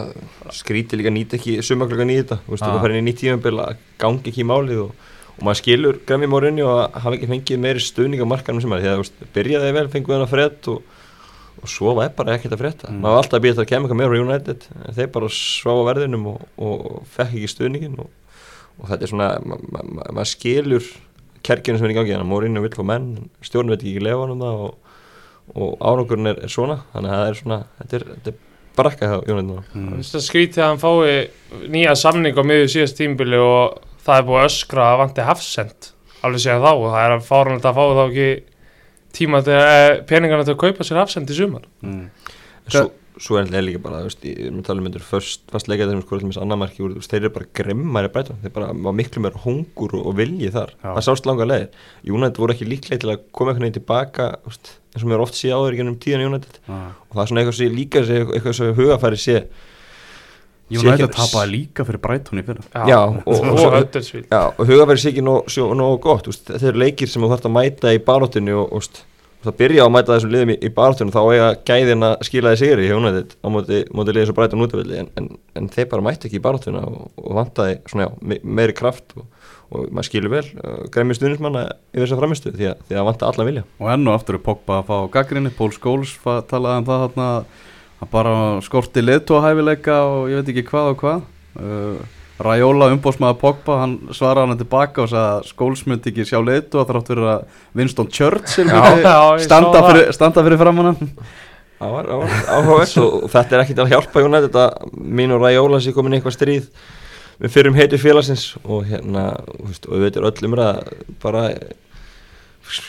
skríti 0.55 0.95
líka 0.95 1.11
nýta 1.11 1.35
ekki 1.35 1.57
sumaklökan 1.65 2.13
í 2.13 2.15
þetta 2.21 2.37
þú 2.45 2.53
veist, 2.53 2.63
þú 2.63 2.79
farin 2.85 3.01
í 3.01 3.03
nýtt 3.09 3.19
tímabil 3.19 3.59
að 3.65 3.81
gangi 3.99 4.31
ekki 4.31 4.45
í 4.45 4.47
málið 4.47 4.79
og, 4.85 4.93
og 5.35 5.45
maður 5.45 5.59
skilur 5.61 6.01
Grammy 6.07 6.29
Morinni 6.31 6.63
og 6.65 6.73
að 6.79 6.99
hafa 7.03 7.17
ekki 7.17 7.29
fengið 7.31 7.63
meiri 7.63 7.83
stuðning 7.83 8.23
á 8.23 8.27
markanum 8.31 8.63
sem 8.63 8.75
er 8.75 8.83
því 8.83 8.91
að 8.91 9.01
veist, 9.01 9.23
byrjaði 9.35 9.71
vel, 9.75 9.87
fengið 9.91 10.15
hann 10.15 10.25
að 10.25 10.31
frétt 10.31 10.69
og, 10.71 11.01
og 11.61 11.71
svo 11.71 11.95
var 11.97 12.13
bara 12.15 12.37
ekkert 12.37 12.55
að 12.55 12.63
frétta. 12.63 12.91
Mm. 12.91 13.01
maður 13.03 13.17
var 13.17 13.23
alltaf 13.23 13.39
að 13.39 13.45
býja 13.45 13.57
það 13.57 13.65
að 13.65 13.71
kemja 13.71 13.89
eitthvað 13.89 14.01
meira 14.01 14.15
á 14.15 14.23
United 14.25 14.69
en 14.79 14.99
þeir 14.99 15.11
bara 15.17 15.31
svá 15.35 15.73
á 15.75 15.87
verðinum 15.89 16.29
og, 16.31 16.45
og 16.55 16.85
fekk 17.17 17.35
ekki 17.35 17.51
stuðningin 17.51 17.99
og, 18.05 18.39
og 18.79 18.87
þetta 18.91 19.07
er 19.07 19.13
svona, 19.13 19.29
ma, 19.43 19.59
ma, 19.59 19.83
ma, 19.89 20.07
maður 20.19 20.31
skilur 20.31 20.89
kerkjunum 21.45 21.81
sem 21.81 21.89
er 21.89 21.93
í 21.93 21.99
gangi, 21.99 22.15
þannig 22.15 22.25
að 22.25 22.31
Morinni 22.31 22.63
vill 22.63 22.73
fá 22.75 22.85
menn 22.87 23.11
stjórn 23.45 23.71
veit 23.73 23.83
ekki 23.83 24.03
lefa 24.03 24.23
hann 24.23 24.35
um 24.35 24.43
það 24.45 24.63
og, 24.65 24.95
og 25.53 25.75
árangurinn 25.91 26.31
er, 26.31 26.39
er 26.47 26.51
svona. 26.51 26.79
Þannig 26.93 27.11
að 27.11 27.19
það 27.19 27.27
er 27.27 27.39
svona, 27.41 27.59
þetta 27.79 27.97
er, 27.97 28.05
þetta 28.13 28.31
er 28.31 28.39
brakka 28.75 29.09
hjá 29.09 29.17
United 29.31 29.75
mm, 29.77 29.99
skrítið 30.03 30.63
að 30.63 30.71
hann 30.71 30.81
fái 30.81 31.67
nýja 31.71 31.93
samning 31.99 32.35
á 32.35 32.43
miður 32.43 32.71
síðast 32.73 32.97
tímbili 32.99 33.39
og 33.39 33.77
það 34.05 34.19
er 34.19 34.27
búið 34.27 34.41
að 34.41 34.49
öskra 34.49 34.89
að 34.89 34.99
vanti 35.03 35.29
hafsend 35.29 35.89
alveg 36.25 36.43
séðan 36.43 36.65
þá 36.65 36.71
og 36.73 36.91
það 36.91 37.05
er 37.05 37.15
að 37.15 37.25
fárunlega 37.29 37.71
að 37.71 37.79
fá 37.79 37.85
þá 37.85 38.03
ekki 38.05 38.29
tíma 39.15 39.41
til 39.45 39.55
eh, 39.55 40.03
peningana 40.09 40.45
til 40.45 40.55
að 40.55 40.61
kaupa 40.65 40.85
sér 40.85 41.01
hafsend 41.01 41.31
í 41.31 41.37
sumar 41.37 41.65
mm. 41.85 42.05
En 42.65 42.73
svo, 42.73 42.87
svo 43.21 43.37
er 43.37 43.49
það 43.51 43.67
líka 43.67 43.79
bara, 43.83 43.99
þú 44.01 44.09
veist, 44.09 44.23
ég 44.25 44.55
tala 44.65 44.81
um 44.81 45.03
fast 45.05 45.67
leikað 45.69 45.91
þeim 45.91 45.99
sko, 46.01 46.17
allmis 46.17 46.39
annar 46.41 46.57
marki 46.57 46.81
úr, 46.81 46.95
þú 46.95 47.03
veist, 47.03 47.11
þeir 47.11 47.19
eru 47.21 47.33
bara 47.35 47.49
grimmari 47.59 48.09
breytum, 48.15 48.39
þeir 48.41 48.53
bara 48.55 48.71
var 48.87 48.95
miklu 48.97 49.21
meira 49.21 49.41
hungur 49.43 49.93
og, 49.99 50.09
vilji 50.17 50.49
þar, 50.55 50.73
Já. 50.79 50.87
það 50.87 51.05
sást 51.05 51.29
langa 51.29 51.47
leið 51.47 51.77
United 52.09 52.41
voru 52.41 52.55
ekki 52.55 52.67
líklega 52.71 53.03
til 53.03 53.13
að 53.13 53.21
koma 53.29 53.53
eitthvað 53.53 53.67
neginn 53.67 53.77
tilbaka, 53.77 54.27
eins 54.49 55.05
og 55.05 55.11
mér 55.11 55.23
oft 55.27 55.37
sé 55.37 55.53
áður 55.53 55.77
í 55.77 55.79
gennum 55.83 55.99
tíðan 56.01 56.25
United 56.31 56.59
ah. 56.65 56.89
og 57.05 57.13
það 57.13 57.23
er 57.23 57.31
svona 57.31 57.43
eitthvað 57.43 57.59
sem 57.59 57.69
ég 57.69 57.77
líka 57.77 58.03
sé, 58.09 58.19
eitthvað 58.25 58.57
sem 58.57 58.75
hugafæri 58.81 59.21
sé 59.21 59.37
United 60.71 61.05
ekki- 61.09 61.17
tapaði 61.19 61.51
líka 61.51 61.85
fyrir 61.85 62.01
Brighton 62.01 62.39
í 62.41 62.45
fyrra. 62.47 62.63
Já, 62.89 62.99
og- 63.05 63.27
og, 63.27 63.41
og 63.51 63.59
og, 63.59 63.73
Já, 64.31 64.41
hugafæri 64.57 64.97
sé 65.03 65.11
ekki 65.13 65.21
nóg, 65.25 65.45
sjó- 65.53 65.73
nóg 65.77 65.99
gott, 66.01 66.25
þeir 66.47 66.71
eru 66.71 66.79
leikir 66.81 67.07
sem 67.11 67.21
þú 67.21 67.29
þarfst 67.35 67.45
að 67.51 67.55
mæta 67.59 67.93
í 67.93 67.99
baróttinu 68.01 68.57
og, 68.65 68.89
það 69.45 69.57
byrja 69.59 69.83
á 69.83 69.85
að 69.85 69.93
mæta 69.93 70.15
þessum 70.15 70.31
liðum 70.33 70.49
í, 70.49 70.57
í 70.65 70.69
baráttunum 70.73 71.11
þá 71.13 71.19
eiga 71.29 71.49
gæðin 71.69 72.05
að 72.07 72.15
skila 72.25 72.53
þið 72.55 72.61
sigri 72.63 72.87
hjá 72.89 72.95
United 72.97 73.35
á 73.45 73.47
móti, 73.53 73.81
móti 73.93 74.15
liðið 74.15 74.25
svo 74.31 74.35
bræta 74.39 74.57
nútavilli 74.57 74.97
en, 75.03 75.09
en, 75.21 75.27
en 75.59 75.67
þeir 75.69 75.89
bara 75.91 76.01
mætti 76.01 76.25
ekki 76.29 76.39
í 76.39 76.41
baráttuna 76.41 76.81
og, 76.89 77.11
og 77.21 77.35
vantaði 77.37 77.75
svona 77.91 78.07
já, 78.07 78.11
me, 78.25 78.39
meiri 78.41 78.73
kraft 78.73 79.13
og, 79.19 79.27
og 79.69 79.85
maður 79.93 80.09
skilur 80.09 80.33
vel 80.33 80.43
uh, 80.63 80.89
græmi 80.89 81.13
stuðnismanna 81.13 81.67
yfir 81.93 82.07
þess 82.07 82.15
að 82.17 82.23
framistu 82.23 82.55
því 82.57 82.71
að, 82.71 82.81
því 82.89 82.97
að 83.03 83.07
vanta 83.11 83.29
allan 83.29 83.49
vilja. 83.51 83.63
Og 83.85 83.93
enn 83.93 84.07
og 84.09 84.17
aftur 84.17 84.39
er 84.39 84.43
Pogba 84.49 84.79
að 84.81 84.89
fá 84.89 84.97
gaggrinni, 85.19 85.53
Pól 85.53 85.69
Skóls 85.77 86.15
fa- 86.25 86.41
talaði 86.49 86.81
um 86.81 86.89
það 86.89 87.05
þarna 87.05 87.29
að 88.03 88.11
bara 88.11 88.35
skorti 88.65 89.03
leðtóhæfileika 89.03 90.01
og 90.09 90.29
ég 90.31 90.41
veit 90.41 90.51
ekki 90.53 90.67
hvað 90.69 90.91
og 90.91 91.01
hvað. 91.03 91.25
Uh, 91.55 92.15
Raiola 92.35 92.89
umbósmaður 92.91 93.37
Pogba, 93.39 93.77
hann 93.79 93.93
svaraði 94.11 94.51
hann 94.51 94.59
tilbaka 94.59 95.05
og 95.05 95.11
sagði 95.11 95.37
að 95.37 95.45
Skóls 95.53 95.85
myndi 95.87 96.11
ekki 96.11 96.25
sjá 96.27 96.41
leðtó 96.43 96.81
að 96.81 96.89
þrátt 96.89 97.11
fyrir 97.13 97.29
að 97.31 97.61
Winston 97.79 98.09
Churchill 98.11 98.65
Já, 98.67 98.81
já, 98.99 99.45
standa, 99.45 99.83
fyrir, 99.85 100.09
standa 100.17 100.43
fyrir 100.43 100.59
framann 100.59 100.89
hann. 100.89 101.13
Það 101.79 101.93
var, 101.93 102.09
áhugavert 102.49 102.99
og, 102.99 103.15
þetta 103.31 103.55
er 103.55 103.63
ekki 103.63 103.77
til 103.77 103.85
að 103.85 103.93
hjálpa 103.93 104.25
United 104.27 104.51
þetta 104.51 104.91
mín 105.15 105.35
og 105.35 105.41
Raiola 105.45 105.79
sé 105.83 105.95
komin 105.95 106.15
í 106.15 106.19
eitthvað 106.19 106.35
stríð 106.35 106.67
við 107.39 107.55
fyrum 107.55 107.79
heiti 107.79 107.99
félagsins 107.99 108.45
og 108.63 108.83
hérna, 108.89 109.25
og 109.55 109.71
við 109.95 110.05
veitum 110.09 110.27
öllum 110.27 110.59
að 110.59 110.83
bara 111.23 111.47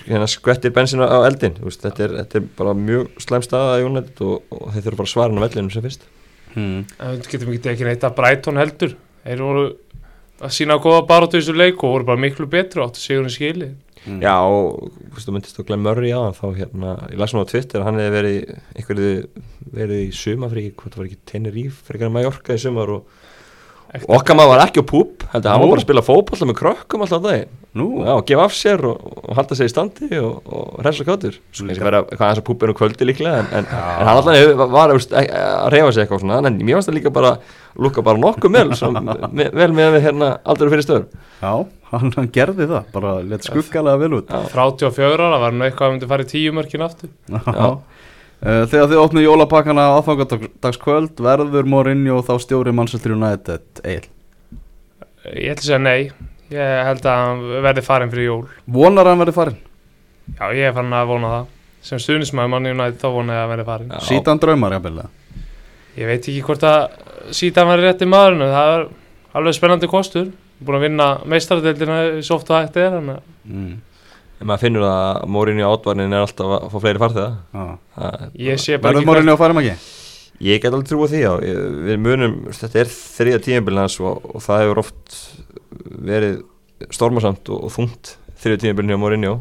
hérna 0.06 0.28
skvettir 0.30 0.74
bensin 0.74 1.02
á 1.04 1.20
eldin 1.26 1.56
veist, 1.60 1.82
þetta, 1.84 2.04
er, 2.06 2.14
þetta 2.22 2.38
er 2.40 2.46
bara 2.58 2.76
mjög 2.78 3.22
slæm 3.22 3.44
staða 3.44 3.80
í 3.80 3.86
United 3.86 4.22
og, 4.26 4.44
og 4.50 4.68
þeir 4.74 4.86
þurfa 4.86 5.00
bara 5.00 5.08
að 5.08 5.14
svara 5.14 5.32
hann 5.32 5.42
á 5.42 5.46
vellinum 5.46 5.72
sem 5.74 5.84
fyrst. 5.84 6.06
Hmm. 6.54 6.84
En 6.96 7.18
Við 7.18 7.32
getum 7.32 7.52
ekki 7.52 7.72
ekki 7.74 7.88
neitt 7.88 8.06
að 8.06 8.14
Brighton 8.16 8.60
heldur. 8.60 8.94
Þeir 9.26 9.42
voru 9.44 9.66
að 10.36 10.54
sína 10.56 10.78
góða 10.80 11.02
baróttu 11.08 11.38
í 11.38 11.42
þessu 11.42 11.56
leik 11.56 11.82
og 11.84 11.96
voru 11.96 12.08
bara 12.08 12.20
miklu 12.20 12.48
betri 12.50 12.84
áttu 12.84 13.02
sigurinn 13.02 13.32
skili 13.32 13.74
Hmm. 14.06 14.20
Já, 14.22 14.38
og 14.38 14.92
þú 14.94 15.16
veist, 15.16 15.26
þú 15.26 15.32
myndist 15.34 15.56
að 15.58 15.64
Glenn 15.66 15.82
Murray 15.82 16.12
á 16.14 16.22
hann 16.22 16.36
þá 16.36 16.44
hérna, 16.54 16.90
ég 17.10 17.18
las 17.18 17.32
nú 17.34 17.42
á 17.42 17.50
Twitter 17.50 17.82
að 17.82 17.88
hann 17.88 17.96
hefði 17.98 18.12
verið 18.14 18.36
einhverju 18.78 19.08
verið 19.74 20.02
í 20.04 20.12
sumafríki, 20.14 20.74
hvað 20.78 20.92
það 20.92 21.00
var 21.00 21.08
ekki 21.08 21.18
Tenerife, 21.26 21.80
frekar 21.88 22.12
Mallorca 22.14 22.54
í 22.54 22.62
sumar 22.62 22.92
og 22.94 24.04
okkar 24.14 24.38
maður 24.38 24.52
var 24.52 24.62
ekki 24.62 24.84
á 24.86 24.90
púp 24.92 25.26
heldur 25.32 25.50
hann 25.50 25.62
var 25.64 25.72
bara 25.72 25.82
að 25.82 25.86
spila 25.88 26.04
fótbolla 26.06 26.48
með 26.50 26.58
krökkum 26.60 27.02
alltaf 27.02 27.24
dagi 27.24 27.48
Nú, 27.76 27.86
Já, 28.06 28.14
gefa 28.30 28.46
af 28.46 28.56
sér 28.56 28.84
og, 28.88 29.06
og 29.20 29.36
halda 29.36 29.58
sér 29.58 29.68
í 29.68 29.72
standi 29.72 30.08
og, 30.20 30.38
og 30.48 30.80
reynsla 30.84 31.06
kátur 31.08 31.38
Svo 31.50 31.66
kannski 31.68 31.84
vera 31.84 32.02
hvað 32.08 32.22
þess 32.24 32.42
að 32.42 32.46
púpa 32.48 32.66
inn 32.66 32.72
á 32.72 32.78
kvöldi 32.80 33.08
líklega 33.10 33.42
en, 33.42 33.50
en, 33.60 33.70
en 33.70 34.08
hann 34.08 34.20
alltaf 34.20 34.62
var 34.72 34.94
að 34.96 35.72
reyfa 35.74 35.92
sig 35.92 36.04
eitthvað 36.04 36.22
svona 36.24 36.40
en 36.40 36.60
mér 36.60 36.78
fannst 36.78 36.90
það 36.90 36.98
líka 37.00 37.12
bara 37.14 37.34
lúka 37.76 38.04
bara 38.06 38.22
nokkuð 38.22 38.76
sem, 38.80 39.00
me, 39.36 39.48
vel 39.52 39.72
með 39.76 39.98
við 39.98 40.06
hérna 40.08 40.30
aldrei 40.44 40.72
fyrir 40.72 40.86
stöður 40.86 41.06
já, 41.42 41.52
hann, 41.92 42.12
hann 42.16 42.30
gerði 42.32 42.68
það 42.70 42.88
bara 42.94 43.14
let 43.26 43.46
skuggalega 43.46 44.00
vel 44.02 44.14
út. 44.20 44.32
Já. 44.32 44.48
34 44.54 45.28
ára 45.28 45.40
var 45.42 45.54
nú 45.56 45.66
eitthvað 45.66 45.88
að 45.88 45.94
myndi 45.94 46.10
fara 46.10 46.26
í 46.26 46.30
tíu 46.30 46.54
mörkin 46.56 46.84
aftur. 46.86 47.12
Já. 47.30 47.68
Uh, 48.36 48.64
Þegar 48.68 48.90
þið 48.90 48.98
opnið 49.00 49.24
jólapakkana 49.24 49.84
aðfangardagskvöld 49.94 51.22
verður 51.24 51.68
Mourinho 51.72 52.18
þá 52.20 52.34
stjóri 52.44 52.74
Manchester 52.76 53.14
United 53.14 53.80
Egil 53.80 54.10
Ég 55.32 55.54
ætla 55.54 55.62
að 55.62 55.64
segja 55.70 55.78
nei 55.80 56.10
Ég 56.52 56.84
held 56.86 57.06
að 57.10 57.20
hann 57.24 57.40
verði 57.64 57.82
farin 57.82 58.10
fyrir 58.12 58.28
jól 58.28 58.42
Vonar 58.70 59.08
hann 59.10 59.18
verði 59.18 59.34
farin? 59.34 59.56
Já, 60.36 60.46
ég 60.54 60.68
er 60.68 60.74
farin 60.76 60.94
að 60.94 61.08
vona 61.10 61.30
það 61.32 61.52
Sem 61.86 62.02
stuðnismæður 62.02 62.52
manni 62.52 62.74
United 62.74 63.00
þá 63.02 63.08
vona 63.14 63.34
ég 63.36 63.44
að 63.44 63.50
verði 63.52 63.64
farin. 63.66 63.90
Sítan 64.06 64.40
draumar 64.42 64.74
jafnvel 64.76 65.06
Ég 65.96 66.10
veit 66.10 66.20
ekki 66.20 66.42
hvort 66.44 66.64
að 66.66 67.34
síta 67.34 67.64
hann 67.66 67.80
rétti 67.82 68.08
maðurinn 68.10 68.46
Það 68.52 68.72
er 68.76 68.86
alveg 69.38 69.58
spennandi 69.58 69.90
kostur 69.90 70.30
Búin 70.62 70.78
að 70.78 70.86
vinna 70.86 71.08
meistaradeildina 71.28 71.98
í 72.16 72.24
soft 72.24 72.48
og 72.50 72.62
hægt 72.62 72.78
er 72.80 72.94
mm. 72.96 73.72
en 74.40 74.48
maður 74.48 74.62
finnur 74.62 74.86
að 74.88 75.26
Mórinni 75.34 75.66
á 75.66 75.68
átvarnin 75.68 76.14
er 76.16 76.24
alltaf 76.24 76.54
að 76.56 76.70
fá 76.72 76.78
fleiri 76.80 77.02
farþega 77.02 77.28
Já. 77.52 77.66
Það- 77.96 78.24
Ég 78.46 78.62
sé 78.62 78.78
bara 78.80 79.02
Verður 79.02 79.34
að 79.34 79.42
fara 79.42 79.56
með 79.58 79.68
ekki? 79.72 80.05
Ég 80.44 80.60
get 80.60 80.72
alveg 80.72 80.88
trúið 80.90 81.12
því 81.14 81.20
já, 81.22 81.32
Ég- 81.46 81.76
við 81.86 82.00
munum, 82.04 82.34
þetta 82.52 82.80
er 82.82 82.90
þriða 82.92 83.78
hans 83.80 84.00
og, 84.00 84.24
og 84.34 84.42
það 84.44 84.62
hefur 84.64 84.80
oft 84.82 85.16
verið 85.86 86.42
stormasamt 86.92 87.48
og, 87.48 87.64
og 87.64 87.72
þungt 87.72 88.16
þriða 88.42 88.60
tíðanbílinn 88.62 88.92
hjá 88.92 89.00
Mourinho. 89.00 89.34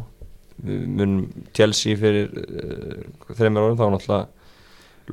Við 0.66 0.86
munum 0.88 1.26
Chelsea 1.54 1.98
fyrir 2.00 2.30
uh, 2.32 3.34
þreymur 3.36 3.66
árum 3.66 3.76
þá 3.76 3.84
var 3.84 3.94
náttúrulega 3.98 4.28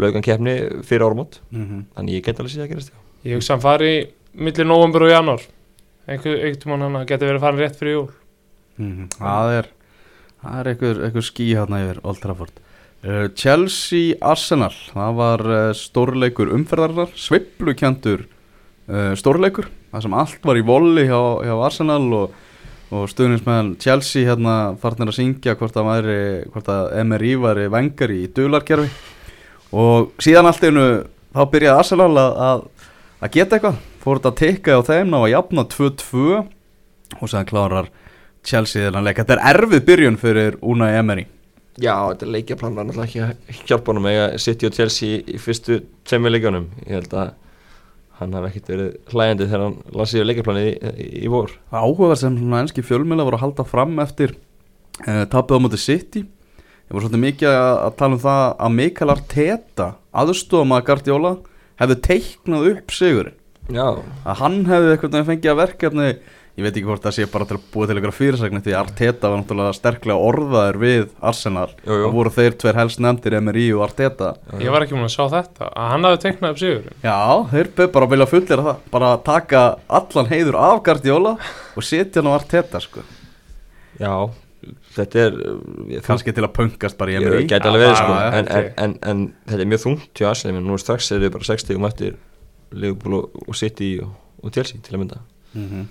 laugan 0.03 0.23
keppni 0.23 0.55
fyrir 0.87 1.07
áramót. 1.09 1.41
Mm 1.51 1.65
-hmm. 1.67 1.85
þannig 1.97 2.15
ég 2.15 2.25
get 2.25 2.39
alveg 2.39 2.53
síðan 2.53 2.67
að 2.67 2.73
gerast 2.73 2.93
já. 2.93 2.99
Ég 3.25 3.35
hugsa 3.35 3.55
hann 3.55 3.62
fari 3.67 3.93
millir 4.35 4.67
november 4.67 5.03
og 5.03 5.11
januar 5.11 5.43
einhver, 6.07 6.39
einhvern 6.45 6.71
mann 6.71 6.95
hann 6.97 7.07
geti 7.07 7.27
verið 7.27 7.41
farin 7.41 7.61
rétt 7.61 7.77
fyrir 7.77 7.93
jól. 7.93 8.11
Mhm. 8.79 9.09
Það 9.19 9.59
er 9.59 9.67
það 10.43 10.59
er 10.61 10.69
einhver, 10.73 11.05
einhver 11.07 11.27
skí 11.27 11.55
hérna 11.55 11.83
yfir 11.85 12.01
Old 12.03 12.21
Trafford 12.23 12.53
Chelsea 13.03 14.15
Arsenal. 14.23 14.75
Það 14.93 15.17
var 15.19 15.43
uh, 15.43 15.61
stórleikur 15.75 16.53
umferðarinnar. 16.55 17.11
Sveiflukjantur 17.19 18.23
uh, 18.23 19.13
stórleikur. 19.19 19.67
Það 19.91 20.05
sem 20.05 20.15
allt 20.23 20.47
var 20.47 20.61
í 20.61 20.63
voli 20.67 21.09
hjá, 21.09 21.19
hjá 21.43 21.55
Arsenal 21.67 22.05
og, 22.15 22.37
og 22.95 23.09
stuðnismenn 23.11 23.75
Chelsea 23.83 24.29
hérna 24.29 24.77
farnir 24.81 25.11
að 25.11 25.19
syngja 25.19 25.57
hvort 25.59 25.77
að, 25.77 25.91
væri, 25.91 26.21
hvort 26.55 26.71
að 26.71 26.95
MRI 27.03 27.35
væri 27.43 27.67
vengar 27.75 28.15
í 28.15 28.23
dularkerfi. 28.37 28.87
Og 29.75 30.15
síðan 30.23 30.53
allt 30.53 30.63
einu 30.63 30.87
þá 31.35 31.43
byrjaði 31.51 31.83
Arsenal 31.83 32.11
að, 32.15 32.41
að, 32.47 32.65
að 33.19 33.35
geta 33.35 33.59
eitthvað. 33.59 33.85
Fór 34.03 34.19
þetta 34.19 34.31
að 34.33 34.41
tekka 34.45 34.79
á 34.79 34.81
þeim 34.87 35.11
ná 35.11 35.19
að 35.25 35.31
jafna 35.35 35.69
2-2 35.75 36.25
og 37.19 37.27
séðan 37.27 37.51
klárar 37.51 37.93
Chelsea 38.47 38.87
þennan 38.87 39.11
leik. 39.11 39.19
Þetta 39.19 39.41
er 39.41 39.47
erfið 39.57 39.87
byrjun 39.91 40.23
fyrir 40.23 40.61
Unai 40.63 40.93
Emery 40.95 41.27
Já, 41.81 41.95
þetta 42.11 42.29
leikjaplan 42.29 42.75
var 42.76 42.85
náttúrulega 42.85 43.09
ekki 43.09 43.23
að 43.25 43.62
hjálpa 43.69 43.93
honum 43.93 44.09
að 44.11 44.35
City 44.45 44.69
og 44.69 44.75
Chelsea 44.76 45.23
í 45.25 45.38
fyrstu 45.41 45.79
tveimur 46.05 46.35
leikjónum 46.35 46.67
ég 46.85 46.99
held 46.99 47.14
að 47.17 47.31
hann 48.19 48.37
hafi 48.37 48.50
ekkert 48.50 48.71
verið 48.73 48.91
hlægjandi 49.12 49.47
þegar 49.49 49.64
hann 49.64 49.79
lasið 49.97 50.21
yfir 50.21 50.29
leikjaplanið 50.29 50.69
í, 50.69 50.75
í, 50.93 51.07
í 51.25 51.31
vor. 51.33 51.55
Áhugaverð 51.73 52.21
sem 52.21 52.37
svona 52.38 52.61
enski 52.62 52.85
fjölmjöla 52.85 53.26
voru 53.26 53.38
að 53.38 53.45
halda 53.47 53.67
fram 53.67 53.97
eftir 54.05 54.35
uh, 55.07 55.25
tapið 55.33 55.59
á 55.59 55.62
móti 55.64 55.81
City. 55.81 56.25
Ég 56.26 56.93
voru 56.93 57.07
svolítið 57.07 57.25
mikið 57.25 57.57
að, 57.57 57.88
tala 58.02 58.19
um 58.19 58.23
það 58.26 58.45
að 58.52 58.76
Mikael 58.76 59.14
Arteta 59.14 59.88
aðstofum 60.23 60.76
að 60.76 60.85
Guardiola 60.91 61.33
hefði 61.81 61.99
teiknað 62.05 62.69
upp 62.75 62.95
sigurinn. 62.95 63.38
Já, 63.73 63.87
að 64.26 64.41
hann 64.43 64.62
hefði 64.69 64.93
eitthvað 64.93 65.29
fengið 65.31 65.52
að 65.52 65.61
verkefni 65.62 66.09
ég 66.53 66.67
veit 66.67 66.75
ekki 66.75 66.85
hvort 66.85 67.05
það 67.07 67.15
sé 67.17 67.27
bara 67.33 67.47
til 67.49 67.57
að 67.57 67.63
búa 67.73 67.87
til 67.89 67.95
einhverja 67.97 68.17
fyrirsækni 68.19 68.61
því 68.65 68.75
Arteta 68.77 69.31
var 69.33 69.41
náttúrulega 69.41 69.77
sterklega 69.79 70.27
orðaður 70.29 70.79
við 70.83 71.07
Arsenal. 71.31 71.71
Jú, 71.87 71.95
jú. 71.97 72.09
og 72.09 72.13
voru 72.19 72.33
þeir 72.35 72.59
tveir 72.61 72.79
helst 72.81 73.01
nefndir 73.01 73.37
Emery 73.39 73.65
og 73.73 73.87
Arteta. 73.87 74.35
Ég 74.61 74.75
var 74.75 74.85
ekki 74.85 74.99
múin 74.99 75.09
að 75.09 75.15
sjá 75.15 75.25
þetta. 75.33 75.71
Að 75.73 75.89
hann 75.95 76.05
hafi 76.09 76.21
teiknað 76.27 76.53
upp 76.53 76.61
sigurinn. 76.61 76.99
Já, 77.07 77.17
þeir 77.55 77.73
byrð 77.79 77.93
bara 77.97 78.09
að 78.09 78.13
vilja 78.13 78.29
fullir 78.35 78.65
það. 78.67 78.85
Bara 78.93 79.11
að 79.17 79.25
taka 79.31 79.63
allan 80.01 80.31
heiður 80.35 80.61
af 80.61 80.83
Guardiola 80.91 81.35
og 81.77 81.89
setja 81.89 82.21
hann 82.21 82.29
á 82.29 82.37
Arteta 82.37 82.83
sko. 82.85 83.07
já, 84.03 84.13
þetta 84.97 85.25
er 85.25 85.41
ég, 85.89 86.05
kannski 86.05 86.33
til 86.37 86.45
að 86.45 86.53
pöngast 86.59 86.99
bara 87.01 87.11
í 87.11 87.17
Ég 87.17 87.25
Emery. 87.25 87.47
gæti 87.49 87.69
alveg 87.69 87.87
verið 87.87 87.97
sko. 87.97 88.13
já, 88.13 88.29
en, 88.29 88.45
en, 88.45 88.67
ok. 88.69 88.77
en, 88.85 88.99
en 89.09 89.25
þetta 89.49 89.65
er 89.65 89.73
mjög 89.73 89.83
þungt 89.87 90.21
hjá 90.21 90.29
Arsenal 90.35 90.55
menn. 90.59 90.69
Nú 90.69 90.77
strax 90.81 91.11
er 91.13 91.25
þau 91.25 91.33
bara 91.39 91.49
60 91.49 91.81
um 91.81 91.89
eftir 91.89 92.21
Liverpool 92.73 93.19
og, 93.23 93.43
og 93.49 93.57
City 93.57 93.95
og, 94.05 94.13
og 94.43 94.53
Chelsea 94.53 94.81
til 94.85 94.97
að 94.97 95.05
mynda. 95.05 95.21
Mm 95.55 95.69
-hmm. 95.69 95.85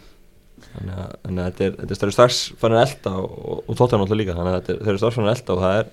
Þannig 0.76 1.00
að, 1.04 1.16
þannig 1.26 1.42
að 1.44 1.50
þetta 1.50 1.66
er, 1.66 1.74
þetta 1.80 1.96
er 1.96 2.00
stærri 2.00 2.16
strax 2.18 2.44
farin 2.62 2.80
að 2.80 2.86
elda 2.88 3.16
og, 3.22 3.34
og, 3.42 3.64
og 3.66 3.80
tóttan 3.80 4.04
alltaf 4.04 4.20
líka 4.20 4.38
þannig 4.38 4.54
að 4.54 4.62
þetta 4.62 4.74
er, 4.76 4.86
eru 4.88 5.02
strax 5.02 5.18
farin 5.18 5.30
að 5.32 5.36
elda 5.38 5.56
og 5.56 5.66
það 5.66 5.80
er 5.82 5.92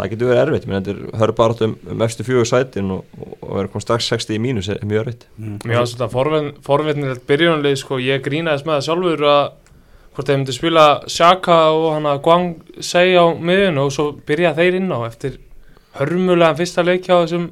það 0.00 0.12
getur 0.12 0.30
verið 0.30 0.42
erfitt, 0.44 0.66
menn 0.68 0.84
þetta 0.84 0.92
er 0.92 1.20
hörðu 1.20 1.36
bara 1.40 1.66
um, 1.66 1.72
um 1.92 2.04
efstu 2.06 2.26
fjögur 2.26 2.48
sætin 2.48 2.92
og, 2.94 3.16
og, 3.18 3.32
og 3.40 3.56
verður 3.56 3.72
komið 3.74 3.84
strax 3.84 4.10
60 4.14 4.36
í 4.36 4.42
mínus 4.42 4.70
er, 4.72 4.78
mjög 4.86 5.02
erfitt. 5.02 5.26
Mér 5.66 5.80
var 5.80 5.88
svona 5.90 6.10
forvitn, 6.12 6.52
forvitnilegt 6.64 7.26
byrjunarlið 7.28 7.76
sko, 7.82 7.98
ég 8.02 8.22
grínaðist 8.24 8.68
með 8.68 8.78
það 8.78 8.86
sjálfur 8.86 9.26
að 9.30 9.42
hvort 10.14 10.30
þeir 10.30 10.40
myndi 10.40 10.56
spila 10.56 10.86
Shaka 11.10 11.58
og 11.74 11.86
hann 11.94 12.08
að 12.10 12.22
Guang 12.26 12.48
Sei 12.82 13.14
á 13.14 13.26
miðun 13.34 13.82
og 13.82 13.92
svo 13.94 14.06
byrja 14.26 14.54
þeir 14.56 14.80
inn 14.80 14.90
á 14.90 14.98
eftir 15.06 15.38
hörmulegan 15.98 16.58
fyrsta 16.58 16.84
leik 16.86 17.06
hjá 17.06 17.16
þessum 17.20 17.50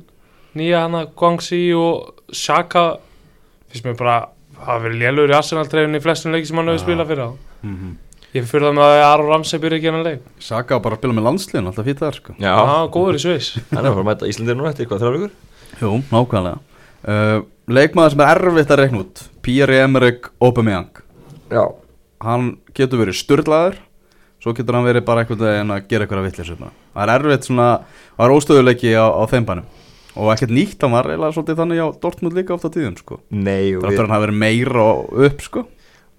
nýja 0.59 0.87
hann 0.87 0.99
að 0.99 1.13
Guang 1.19 1.45
Si 1.45 1.61
og 1.77 2.25
Shaka 2.35 2.89
finnst 3.69 3.87
mér 3.87 3.99
bara 3.99 4.19
hafa 4.67 4.79
verið 4.85 4.99
lélur 5.03 5.33
í 5.33 5.37
Arsenal-treyfinu 5.39 5.99
í 6.01 6.05
flestum 6.05 6.33
leiki 6.35 6.47
sem 6.51 6.57
hann 6.61 6.69
hefur 6.73 6.85
spilað 6.85 7.11
fyrir 7.13 7.25
á 7.25 7.31
Mhm. 7.65 7.97
ég 8.35 8.45
fyrir 8.45 8.67
það 8.69 8.75
með 8.79 8.85
að 8.89 9.05
Aron 9.09 9.29
Ramsey 9.33 9.59
byrja 9.59 9.79
ekki 9.79 9.91
hann 9.93 10.05
leik. 10.05 10.21
Saka 10.39 10.77
á 10.77 10.83
bara 10.83 10.97
að 10.97 11.01
spila 11.01 11.15
með 11.19 11.27
landsliðin, 11.29 11.67
alltaf 11.71 11.87
fýtt 11.89 12.03
þar 12.05 12.15
sko. 12.19 12.35
Já, 12.39 12.55
Já, 12.55 12.89
góður 12.93 13.15
í 13.19 13.23
Sviss. 13.25 13.49
Hann 13.73 13.85
er 13.85 13.91
að 13.91 13.95
fara 13.97 14.05
að 14.05 14.11
mæta 14.11 14.29
Íslandir 14.29 14.57
núna 14.59 14.71
eftir 14.75 14.87
hvað 14.87 15.01
þrjá 15.03 15.13
vikur? 15.17 15.33
Jú, 15.81 15.93
nákvæmlega. 16.13 16.59
Uh, 17.09 17.41
Leikmaður 17.69 18.11
sem 18.11 18.21
er 18.27 18.41
erfitt 18.49 18.71
að 18.75 18.81
reikna 18.83 19.01
út 19.05 19.23
Pierre-Emerick 19.43 20.31
Aubameyang. 20.43 20.91
Já, 21.53 21.65
hann 22.25 22.57
getur 22.75 22.99
verið 23.05 23.17
styrlaður 23.23 23.77
svo 24.43 24.53
getur 24.55 24.77
hann 24.79 24.87
verið 24.87 25.05
bara 25.07 25.23
einhvern 25.25 25.41
veginn 25.43 25.73
að 25.75 25.87
gera 25.91 26.07
eitthvað 26.07 26.27
vittlis 26.29 26.51
það 26.55 27.03
er 27.03 27.13
erfitt 27.15 27.47
svona 27.49 27.69
það 28.17 28.25
er 28.27 28.35
óstöðuleiki 28.37 28.93
á, 28.95 29.07
á 29.11 29.23
þeim 29.31 29.47
bænum 29.49 29.65
og 30.19 30.31
ekkert 30.35 30.53
nýtt 30.55 30.83
hann 30.85 30.95
var 30.97 31.09
eiginlega 31.09 31.35
svolítið 31.37 31.59
þannig 31.63 31.81
á 31.83 31.89
Dortmund 32.03 32.37
líka 32.39 32.55
oft 32.57 32.67
á 32.67 32.71
tíðun 32.75 32.97
sko? 32.99 33.21
Nei 33.31 33.75
og 33.79 33.85
við, 33.87 33.99
hann 34.03 34.13
hafi 34.15 34.27
verið 34.27 34.41
meira 34.43 34.85
og 34.93 35.21
upp 35.29 35.45
sko? 35.47 35.65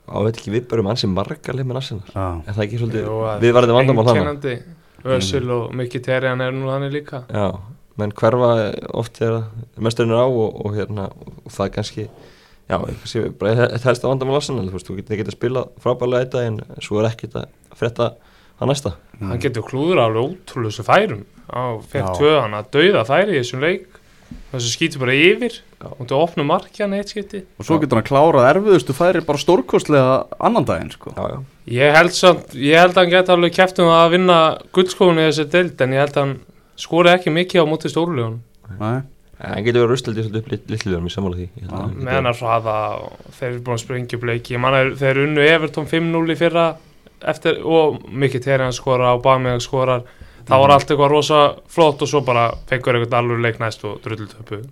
Á 0.09 0.17
veit 0.25 0.39
ekki 0.39 0.53
við 0.55 0.67
börum 0.71 0.87
ansi 0.89 1.05
marga 1.11 1.53
leið 1.53 1.67
með 1.69 1.79
Arsenal. 1.83 2.07
Já, 2.15 2.23
Er 2.49 2.55
það 2.57 2.63
ekki 2.65 2.79
svolítið 2.81 3.03
Jú, 3.05 3.17
að- 3.29 3.43
við 3.43 3.53
varðum 3.59 3.77
vandamál 3.77 4.05
þannig 4.07 4.23
einkennandi. 4.23 4.55
Ösil 5.19 5.51
og 5.55 5.67
Mikki 5.79 5.99
Terrian 6.03 6.41
er 6.41 6.51
nú 6.51 6.65
þannig 6.71 6.91
líka. 6.95 7.21
Já, 7.29 7.45
menn 8.01 8.11
hverfa 8.17 8.49
oft 8.97 9.19
þegar 9.19 9.43
mesturinn 9.77 10.15
er 10.15 10.23
á 10.23 10.27
og, 10.27 10.57
og 10.65 10.73
hérna 10.79 11.05
og 11.13 11.51
það 11.53 11.65
er 11.67 11.73
kannski 11.77 12.07
já, 12.09 12.77
kannski 12.79 13.21
bara 13.39 13.53
þetta 13.59 13.85
helst 13.89 14.03
að 14.07 14.11
vandamál 14.15 14.39
Arsenal 14.39 14.65
þú 14.67 14.75
veist, 14.79 14.89
þú 14.89 14.97
getur 14.99 15.19
geta 15.21 15.35
spilað 15.35 15.69
frábærlega 15.83 16.25
þetta 16.25 16.43
en 16.47 16.59
svo 16.83 16.99
er 17.03 17.09
ekkert 17.11 17.37
að 17.39 17.47
frétta 17.79 18.09
að 18.59 18.71
næsta. 18.73 18.95
Hann 19.19 19.41
getur 19.43 19.65
klúður 19.67 20.01
alveg 20.03 20.33
ótrúlega 20.33 20.73
þessu 20.73 20.85
færum. 20.87 21.23
Á 21.49 21.61
fekk 21.89 22.05
Já. 22.05 22.13
tvö 22.19 22.35
hann 22.43 22.57
að 22.59 22.69
dauða 22.75 23.05
færi 23.07 23.35
í 23.35 23.41
þessum 23.41 23.63
leik. 23.63 23.87
Þessu 24.51 24.71
skýtur 24.73 25.01
bara 25.03 25.15
yfir. 25.17 25.59
Og 25.79 26.07
þú 26.09 26.17
opnum 26.19 26.49
markjan 26.51 26.93
eitt 26.97 27.13
skipti. 27.13 27.43
Og 27.57 27.65
svo 27.65 27.77
getur 27.81 27.99
hann 27.99 28.07
klárað 28.07 28.47
erfiðustu 28.49 28.95
færi 28.97 29.21
bara 29.25 29.41
stórkostlega 29.41 30.17
annan 30.43 30.67
daginn 30.67 30.91
sko. 30.91 31.13
Já, 31.15 31.23
já, 31.33 31.37
ég 31.79 31.95
held, 31.95 32.15
samt, 32.17 32.57
ég 32.57 32.81
held 32.81 32.97
að 32.97 33.03
hann 33.05 33.13
geta 33.13 33.37
alveg 33.37 33.55
kæft 33.55 33.79
um 33.81 33.91
að 33.93 34.17
vinna 34.17 34.39
guldskóðunni 34.75 35.23
í 35.23 35.29
þessu 35.29 35.47
deild 35.53 35.85
en 35.85 35.95
ég 35.95 36.03
held 36.03 36.17
að 36.17 36.25
hann 36.25 36.35
skori 36.79 37.13
ekki 37.13 37.33
mikið 37.35 37.63
á 37.63 37.71
móti 37.71 37.91
stórlegun 37.91 38.37
Nei. 38.79 38.99
en 39.39 39.63
getur 39.65 39.85
verið 39.85 39.93
rustaldi 39.93 40.25
svolítið 40.27 40.43
upp 40.43 40.73
litliðum 40.75 41.07
í 41.07 41.13
sammála 41.15 41.39
því. 41.39 41.49
Held 41.69 42.29
að 42.33 42.43
hraða 42.43 42.77
og 42.99 43.33
þeir 43.39 43.49
eru 43.53 43.63
búin 43.63 43.79
að 43.79 43.83
sprengja 43.85 44.19
upp 44.19 44.29
leiki. 44.29 44.59
Þeir 44.99 45.23
unnu 45.23 45.47
Everton 45.47 45.89
5-0 45.89 46.35
í 46.35 46.39
fyrra 46.43 46.67
eftir, 47.27 47.61
og 47.65 48.01
Mikki 48.11 48.39
Terrian 48.39 48.73
skora 48.73 49.13
og 49.15 49.21
Bameyang 49.23 49.61
skorar 49.61 50.01
það 50.45 50.55
Mhm. 50.55 50.59
var 50.61 50.69
allt 50.71 50.87
eitthvað 50.89 51.09
rosa 51.11 51.55
flott 51.67 52.01
og 52.01 52.07
svo 52.07 52.21
bara 52.25 52.51
fengur 52.67 52.93
eitthvað 52.95 53.17
alveg 53.19 53.41
leik 53.41 53.59
næst 53.59 53.83
og 53.85 54.01
drullutöpu. 54.01 54.63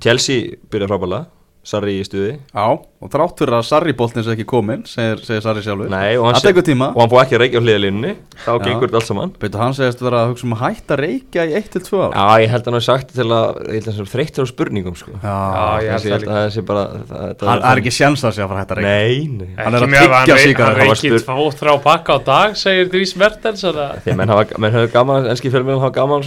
Chelsea 0.00 0.56
byrja 0.70 0.88
frábærlega 0.88 1.26
Sarri 1.64 1.98
í 2.00 2.04
stuði 2.06 2.38
Já, 2.54 2.78
og 2.98 3.10
þrátt 3.12 3.38
fyrir 3.38 3.54
að 3.54 3.66
Sarri 3.68 3.92
boltins 3.94 4.26
ekki 4.32 4.44
komin 4.48 4.80
segir, 4.88 5.20
segir 5.22 5.42
Sarri 5.44 5.62
sjálfur. 5.62 5.86
Nei, 5.92 6.16
og 6.18 6.24
hann, 6.26 6.34
tíma. 6.66 6.88
og 6.90 6.98
hann 7.04 7.10
fóð 7.12 7.20
ekki 7.22 7.36
að 7.36 7.42
reykja 7.44 7.58
á 7.58 7.62
hliðalínunni 7.62 8.12
þá 8.42 8.50
Já. 8.50 8.58
gengur 8.64 8.88
þetta 8.88 8.98
allt 8.98 9.06
saman. 9.06 9.30
Beitur, 9.38 9.60
hann 9.62 9.74
segist 9.76 10.02
vera 10.02 10.18
að 10.24 10.32
hugsa 10.32 10.44
um 10.48 10.54
að 10.56 10.62
hætta 10.64 10.92
að 10.96 11.02
reykja 11.04 11.42
í 11.46 11.52
1-2 11.60 12.00
ár. 12.02 12.12
Já, 12.18 12.26
ég 12.42 12.50
held 12.50 12.62
að 12.62 12.66
hann 12.68 12.78
hafi 12.78 12.88
sagt 12.88 13.08
til 13.14 13.28
að 13.28 13.46
ég 13.70 13.82
að 13.86 14.10
þreyttur 14.14 14.42
á 14.42 14.46
spurningum 14.50 14.96
sko. 14.98 15.10
Já, 15.14 15.38
ég 15.78 15.90
held 15.94 16.02
það 16.02 16.10
held 16.16 16.26
að 16.26 16.34
það 16.34 16.50
sé 16.56 16.62
bara 16.66 16.82
það, 16.98 17.62
er 17.70 17.78
ekki 17.84 17.94
sjans 17.94 18.20
að 18.26 18.34
segja 18.34 18.46
að 18.46 18.50
fara 18.50 18.58
að 18.58 18.62
hætta 18.64 18.74
að 18.74 18.78
reykja. 18.82 18.90
Nei, 18.98 19.14
nei. 19.38 19.50
Hann 19.58 19.74
er 19.74 19.78
að 19.78 19.86
tyggja 19.88 20.02
hann, 20.10 20.26
sígarettur. 20.42 20.82
hann 20.82 20.90
reykir 20.90 21.22
þrjá 21.58 21.74
pakka 21.86 22.10
á 22.10 22.20
dag 22.26 22.48
segir 22.58 22.90
Dries 22.90 23.14
Mertens 23.14 23.62
að- 23.62 24.02
Þegar 24.02 24.18
menn 24.18 24.74
hafa 24.74 24.90
gaman, 24.90 25.30
enski 25.30 25.50
fjölmjölum 25.54 25.82
hafa 25.86 25.94
gaman 25.94 26.22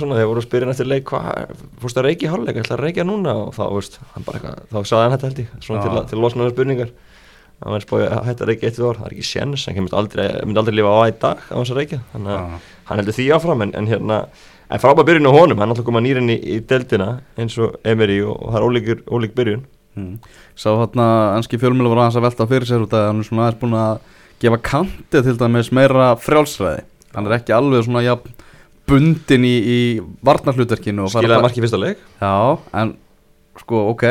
spurningar, 6.62 6.94
hann 7.62 7.76
verður 7.76 7.88
spóið 7.88 8.06
að 8.08 8.24
hætta 8.30 8.46
að 8.46 8.52
reykja 8.52 8.70
eitt 8.70 8.80
við 8.80 8.88
ár, 8.88 9.02
það 9.02 9.10
er 9.10 9.16
ekki 9.18 9.28
sjens, 9.28 9.66
hann 9.68 9.78
kemur 9.78 9.98
aldrei, 10.00 10.24
myndi 10.46 10.62
aldrei 10.62 10.78
lifa 10.78 10.94
á 10.94 10.98
að 11.02 11.12
í 11.12 11.18
dag 11.26 11.44
á 11.46 11.56
hans 11.58 11.74
að 11.74 11.82
reykja, 11.82 12.00
þannig 12.14 12.34
að 12.38 12.42
Já. 12.42 12.72
hann 12.90 13.02
heldur 13.02 13.18
því 13.18 13.28
áfram, 13.36 13.66
en, 13.66 13.74
en 13.78 13.90
hérna, 13.92 14.22
en 14.72 14.82
frábæð 14.82 15.10
byrjun 15.10 15.30
á 15.30 15.34
honum, 15.36 15.62
hann 15.62 15.74
alltaf 15.74 15.88
koma 15.90 16.02
nýrinn 16.06 16.32
í, 16.34 16.38
í 16.38 16.58
deildina 16.72 17.10
eins 17.38 17.58
og 17.62 17.78
Emery 17.86 18.22
og, 18.24 18.38
og 18.38 18.54
það 18.54 18.62
er 18.62 18.68
ólíkur, 18.70 19.04
ólík 19.12 19.36
byrjun. 19.38 19.66
Mm. 20.00 20.14
Sá 20.56 20.70
þarna 20.72 21.08
ennski 21.36 21.60
fjölmjölu 21.60 21.92
var 21.92 22.06
aðeins 22.06 22.18
að 22.22 22.26
velta 22.30 22.48
fyrir 22.48 22.70
sér 22.70 22.86
út 22.86 22.94
að 22.96 23.10
hann 23.10 23.20
er 23.20 23.28
svona 23.28 23.48
aðeins 23.50 23.60
búin 23.60 23.76
að 23.76 24.06
gefa 24.42 24.60
kantið 24.70 25.28
til 25.28 25.36
dæmis 25.42 25.72
meira 25.76 26.14
frjálsræði. 26.22 26.86
Hann 27.12 27.28
er 27.28 27.36
ekki 27.36 27.54
alveg 27.54 27.84
svona 27.84 28.06
ja, 28.06 28.16
bundin 28.88 29.46
í, 29.48 29.56
í 29.60 29.80
varnarhlutverkinu 30.26 31.10
Skilaði 31.12 31.46
marki 31.46 31.64
fyrsta 31.64 31.80
leik, 31.80 32.00
Já, 32.22 32.34
en 32.80 32.96
sko 33.60 33.84
ok, 33.92 34.08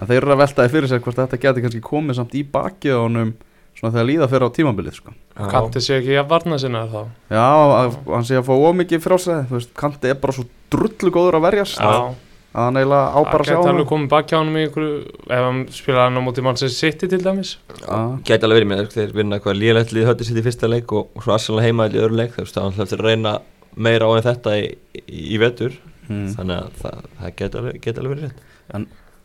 en 0.00 0.08
þeir 0.08 0.22
eru 0.22 0.34
að 0.34 0.42
velta 0.42 0.64
því 0.64 0.74
fyrir 0.74 0.90
sér 0.90 1.04
hvort 1.04 1.20
þetta 1.20 1.40
geti 1.44 1.64
kannski 1.64 1.84
komið 1.84 2.18
samt 2.20 2.36
í 2.38 2.44
bakið 2.56 2.96
á 2.96 3.00
honum 3.04 3.34
svona 3.76 3.92
þegar 3.94 4.08
líða 4.08 4.30
fyrir 4.30 4.48
á 4.48 4.56
tímabilið 4.56 4.96
sko. 4.96 5.12
Kanti 5.50 5.82
sé 5.84 6.00
ekki 6.00 6.16
að 6.20 6.32
varna 6.32 6.58
sinna 6.60 6.86
þá. 6.90 6.98
Já, 7.32 7.44
að, 7.76 7.94
hann 8.10 8.26
sé 8.28 8.40
að 8.40 8.48
fá 8.48 8.54
ómikið 8.56 9.06
þú 9.06 9.54
veist, 9.54 9.70
kanti 9.78 10.10
er 10.10 10.18
bara 10.20 10.36
svo 10.36 10.46
drullu 10.72 11.12
góður 11.14 11.38
að 11.38 11.46
verjast. 11.46 11.80
Já, 11.80 12.10
að 12.50 12.66
hann 12.66 12.80
eiginlega 12.80 13.12
á 13.14 13.20
bara 13.20 13.30
það 13.30 13.40
að 13.40 13.46
sjá 13.46 13.54
geti 13.54 13.68
hann 13.68 13.74
alveg 13.74 13.90
komið 13.92 14.10
baki 14.14 14.36
á 14.36 14.38
hann 14.40 14.58
ef 14.60 15.44
hann 15.46 15.62
spilaði 15.72 16.04
hann 16.06 16.20
á 16.20 16.26
móti 16.26 16.44
mannsins 16.44 16.80
City 16.80 17.08
til 17.10 17.22
dæmis. 17.24 17.54
Já. 17.78 17.96
Gæti 18.26 18.48
alveg 18.48 18.60
verið 18.60 18.72
með 18.72 18.90
þeir 18.96 19.14
vinna 19.16 19.38
eitthvað 19.38 19.60
lélætt 19.60 19.94
lið 19.96 20.10
hötti 20.10 20.28
sitt 20.28 20.40
í 20.40 20.44
fyrsta 20.44 20.70
leik 20.70 20.92
og, 20.92 21.14
og 21.14 21.24
svo 21.24 21.36
Arsenal 21.36 21.64
heima 21.64 21.88
í 21.88 22.00
öðru 22.00 22.20
leik 22.20 22.34
þegar 22.36 22.74
það 22.74 22.84
er 22.84 23.04
að 23.04 23.06
reyna 23.06 23.36
meira 23.78 24.10
á 24.10 24.10
en 24.18 24.26
þetta 24.26 24.56
í, 24.58 24.66
í, 24.98 25.04
í 25.36 25.40
vetur. 25.40 25.78
Mm. 26.10 26.32
þannig 26.34 26.56
að 26.58 26.78
það, 26.80 27.02
það 27.20 27.34
gæti 27.38 27.58
alveg, 27.60 27.76
geti 27.84 28.00
alveg 28.02 28.16
verið 28.16 28.24
rétt 28.26 28.46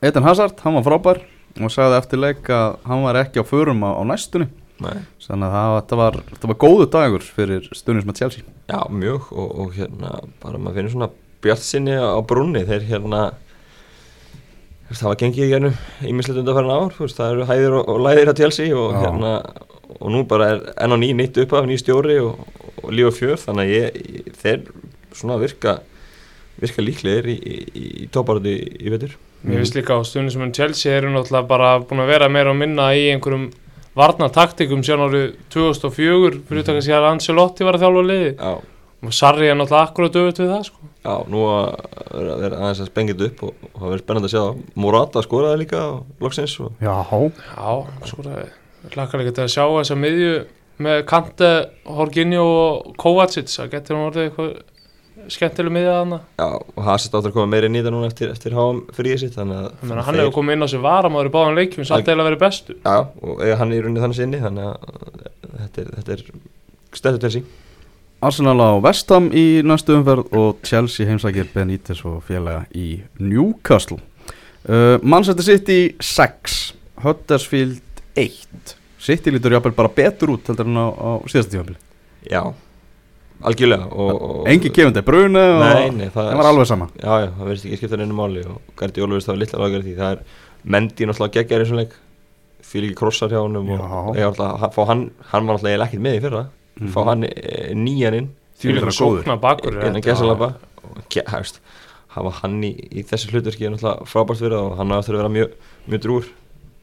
Eden 0.04 0.26
Hazard, 0.28 0.60
hann 0.64 0.76
var 0.80 0.86
frábær 0.86 1.22
og 1.56 1.72
sagði 1.72 2.00
eftir 2.02 2.20
leik 2.20 2.50
að 2.52 2.78
hann 2.90 3.06
var 3.06 3.22
ekki 3.22 3.40
á 3.40 3.46
förum 3.48 3.86
á, 3.88 3.96
á 3.96 4.04
næstunni. 4.08 4.50
Þannig 4.76 5.54
að 5.56 5.78
það, 5.88 6.00
var, 6.02 6.18
þetta 6.34 6.50
var 6.52 6.60
góðu 6.60 6.88
dagur 6.92 7.24
fyrir 7.24 7.70
stundins 7.72 8.08
með 8.08 8.20
Chelsea. 8.20 8.44
Já, 8.68 8.82
mjög 8.92 9.32
og, 9.32 9.54
og 9.64 9.78
hérna 9.78 10.18
bara 10.44 10.60
maður 10.60 10.82
finnir 10.82 10.96
svona 10.96 11.12
bjart 11.46 11.64
sinni 11.64 11.96
á 11.96 12.20
brunni 12.28 12.66
þeir 12.68 12.88
hérna 12.90 13.22
það 14.92 15.08
var 15.10 15.20
gengið 15.22 15.46
í 15.46 15.52
gernum 15.52 15.78
ímislegt 16.06 16.42
undanfærin 16.42 16.74
ár, 16.74 16.94
veist, 17.00 17.18
það 17.18 17.32
eru 17.34 17.48
hæðir 17.50 17.78
og, 17.80 17.88
og 17.90 18.04
læðir 18.06 18.32
að 18.32 18.42
Chelsea 18.42 18.76
og 18.78 18.94
Já. 18.94 19.00
hérna 19.06 19.32
og 19.96 20.12
nú 20.14 20.24
bara 20.30 20.52
er 20.54 20.64
enn 20.82 20.94
á 20.94 20.98
ný 21.00 21.12
nýtt 21.18 21.40
upp 21.46 21.56
af 21.58 21.68
ný 21.70 21.78
stjóri 21.82 22.18
og, 22.22 22.42
og 22.84 22.94
líf 22.94 23.10
og 23.10 23.18
fjör 23.18 23.40
þannig 23.42 23.66
að 23.66 23.74
ég, 23.74 24.00
ég, 24.20 24.32
þeir 24.42 24.66
svona 25.16 25.40
virka 25.42 25.78
virka 26.62 26.86
líklegir 26.86 27.30
í, 27.34 27.36
í, 27.36 27.58
í, 28.06 28.10
tóparöndi 28.14 28.54
í, 28.56 28.68
í 28.86 28.94
vetur 28.94 29.16
Mér 29.46 29.62
finnst 29.62 29.76
líka 29.78 29.98
á 29.98 30.02
stundin 30.06 30.32
sem 30.34 30.42
en 30.46 30.54
Chelsea 30.56 30.96
eru 30.98 31.12
náttúrulega 31.14 31.48
bara 31.50 31.74
búin 31.86 32.02
að 32.02 32.12
vera 32.16 32.30
meira 32.34 32.50
og 32.54 32.58
minna 32.60 32.88
í 32.98 33.04
einhverjum 33.14 33.50
varnataktikum 33.96 34.82
síðan 34.84 35.06
árið 35.08 35.28
2004 35.54 36.42
fyrir 36.48 36.64
utan 36.64 36.78
kannski 36.80 36.96
að 36.98 37.10
Ancelotti 37.12 37.68
var 37.68 37.78
að 37.78 37.86
þjálfa 37.86 38.04
liði 38.10 38.32
Já, 38.34 38.52
og 39.06 39.14
Sarri 39.16 39.48
er 39.52 39.58
náttúrulega 39.60 39.88
akkurat 39.92 40.16
dögut 40.18 40.42
við 40.42 40.52
það 40.52 40.66
sko. 40.70 40.90
já 41.06 41.16
nú 41.32 41.46
að 41.52 41.66
vera 42.16 42.36
vera 42.42 42.60
aðeins 42.64 42.82
að 42.84 42.90
spengja 42.92 43.16
þetta 43.16 43.30
upp 43.30 43.44
og, 43.46 43.54
og 43.70 43.80
það 43.80 43.90
verður 43.94 44.04
spennandi 44.04 44.30
að 44.30 44.36
sjá. 44.36 44.44
Það 44.44 44.84
Morata 44.86 45.24
skoraði 45.26 45.62
líka 45.62 45.82
á 45.86 45.90
loksins 46.26 46.56
og 46.66 46.72
Já, 46.82 46.96
Já, 47.56 47.74
sko 48.10 48.26
það 48.26 48.96
hlakka 48.96 49.22
líka 49.22 49.36
til 49.38 49.46
að 49.46 49.54
sjá 49.56 49.64
þessa 49.78 50.00
miðju 50.02 50.34
með 50.86 51.04
Kante, 51.08 51.52
Horginjó 51.88 52.44
og 52.44 52.96
Kovacic, 53.00 53.48
það 53.54 53.70
getur 53.78 53.96
hann 53.96 54.10
orðið 54.10 54.26
eitthvað 54.28 54.56
skemmtileg 55.34 55.74
miðja 55.76 55.98
þarna. 56.00 56.20
Já, 56.40 56.48
og 56.76 56.82
Hazard 56.86 57.18
áttur 57.18 57.32
að 57.32 57.36
koma 57.38 57.52
meira 57.52 57.70
inn 57.70 57.78
í 57.78 57.84
það 57.84 57.96
núna 57.96 58.10
eftir, 58.12 58.32
eftir 58.34 58.56
háum 58.58 58.82
fríið 58.96 59.22
sitt 59.24 59.38
þannig 59.38 59.60
að 59.62 59.68
Ég 59.70 59.90
meina, 59.90 60.06
hann 60.08 60.20
hefur 60.22 60.34
komið 60.38 60.58
inn 60.58 60.66
á 60.66 60.70
sig 60.72 60.84
varamáður 60.86 61.30
í 61.30 61.34
báðan 61.36 61.60
leikjum 61.60 61.88
samt 61.90 62.12
eða 62.14 62.28
verið 62.30 62.42
bestu 62.46 62.78
Já, 62.80 62.98
og 63.22 63.44
hann 63.62 63.76
í 63.76 63.82
rauninni 63.84 64.04
þannig 64.04 64.20
sinni 64.20 64.42
þannig 64.44 64.72
að 64.72 65.22
þetta 65.60 65.86
er, 65.86 65.94
þetta 66.00 66.18
er 66.18 66.26
stættu 66.96 67.24
til 67.26 67.34
sí 67.36 67.44
Arsenal 68.26 68.58
á 68.64 68.72
Vestham 68.82 69.28
í 69.36 69.46
næstu 69.68 69.98
umferð 70.00 70.32
og 70.34 70.64
Chelsea 70.66 71.08
heimsækir 71.10 71.52
Benítez 71.54 72.02
og 72.08 72.24
félaga 72.26 72.64
í 72.74 73.02
Newcastle. 73.20 74.00
Uh, 74.66 74.98
Manchester 75.04 75.46
City 75.46 75.94
6 76.02 76.74
Huddersfield 77.04 78.02
1 78.18 78.76
City 78.98 79.30
lítur 79.30 79.54
jáfnvel 79.54 79.76
bara 79.78 79.92
betur 79.94 80.34
út 80.34 80.48
heldur 80.50 80.66
en 80.66 80.80
á, 80.80 80.88
á 80.90 81.10
síðasta 81.30 81.54
tímafili 81.54 81.78
Já, 82.26 82.42
algjörlega 83.44 83.86
og, 83.92 84.22
og 84.22 84.48
Engi 84.50 84.70
gefandi 84.74 85.02
bruna 85.06 85.44
og 85.58 85.64
Nei, 85.66 85.90
nei, 85.92 86.08
það 86.14 86.32
var 86.40 86.50
alveg 86.52 86.68
sama. 86.70 86.88
Já, 87.02 87.12
já, 87.26 87.28
það 87.38 87.46
verðist 87.50 87.66
ekki 87.70 87.78
skipta 87.82 87.98
neinu 88.00 88.16
máli 88.18 88.44
og 88.48 88.62
Gardi 88.80 89.02
Ólfurist 89.06 89.28
það 89.30 89.34
var 89.36 89.42
litla 89.44 89.60
lagar 89.66 89.84
því. 89.86 89.96
Það 90.00 90.12
er 90.16 90.22
Mendi 90.76 91.06
náttúrulega 91.06 91.36
geggjar 91.40 91.62
í 91.62 91.66
þessum 91.66 91.80
leik. 91.82 91.96
Fyrir 92.66 92.90
ekki 92.90 92.98
krossar 93.02 93.30
hjá 93.30 93.42
honum 93.44 93.68
og 93.76 93.82
Já. 93.84 94.16
eiga 94.16 94.30
alltaf, 94.32 94.56
hann, 94.62 94.72
fá 94.74 94.82
hann, 94.90 95.04
hann 95.32 95.46
var 95.48 95.58
náttúrulega 95.60 95.86
ekkert 95.90 96.06
með 96.08 96.16
í 96.18 96.22
fyrra. 96.24 96.46
Mhm. 96.80 96.94
fá 96.96 97.04
hann 97.12 97.24
e, 97.28 97.74
nýjan 97.78 98.18
inn. 98.22 98.30
Því 98.60 98.72
er 98.72 98.80
það 98.82 98.96
góður. 98.96 99.20
Sókna 99.22 99.36
bakur 99.44 99.78
innan 99.84 100.02
gesalapa 100.04 100.50
og 100.86 101.04
ge- 101.12 101.24
það 101.28 101.44
veist, 101.44 101.60
hafa 102.16 102.32
hann 102.42 102.58
í, 102.64 102.72
í 102.96 103.04
þessu 103.06 103.30
hlutverki 103.34 103.68
er 103.68 103.76
náttúrulega 103.76 104.08
frábært 104.10 104.40
fyrir 104.42 104.56
það 104.58 104.72
og 104.72 104.78
hann 104.80 104.92
á 104.92 104.98
eftir 105.00 105.16
að 105.16 105.22
vera 105.22 105.34
mjög, 105.36 105.56
mjög 105.92 106.04
drúr 106.08 106.28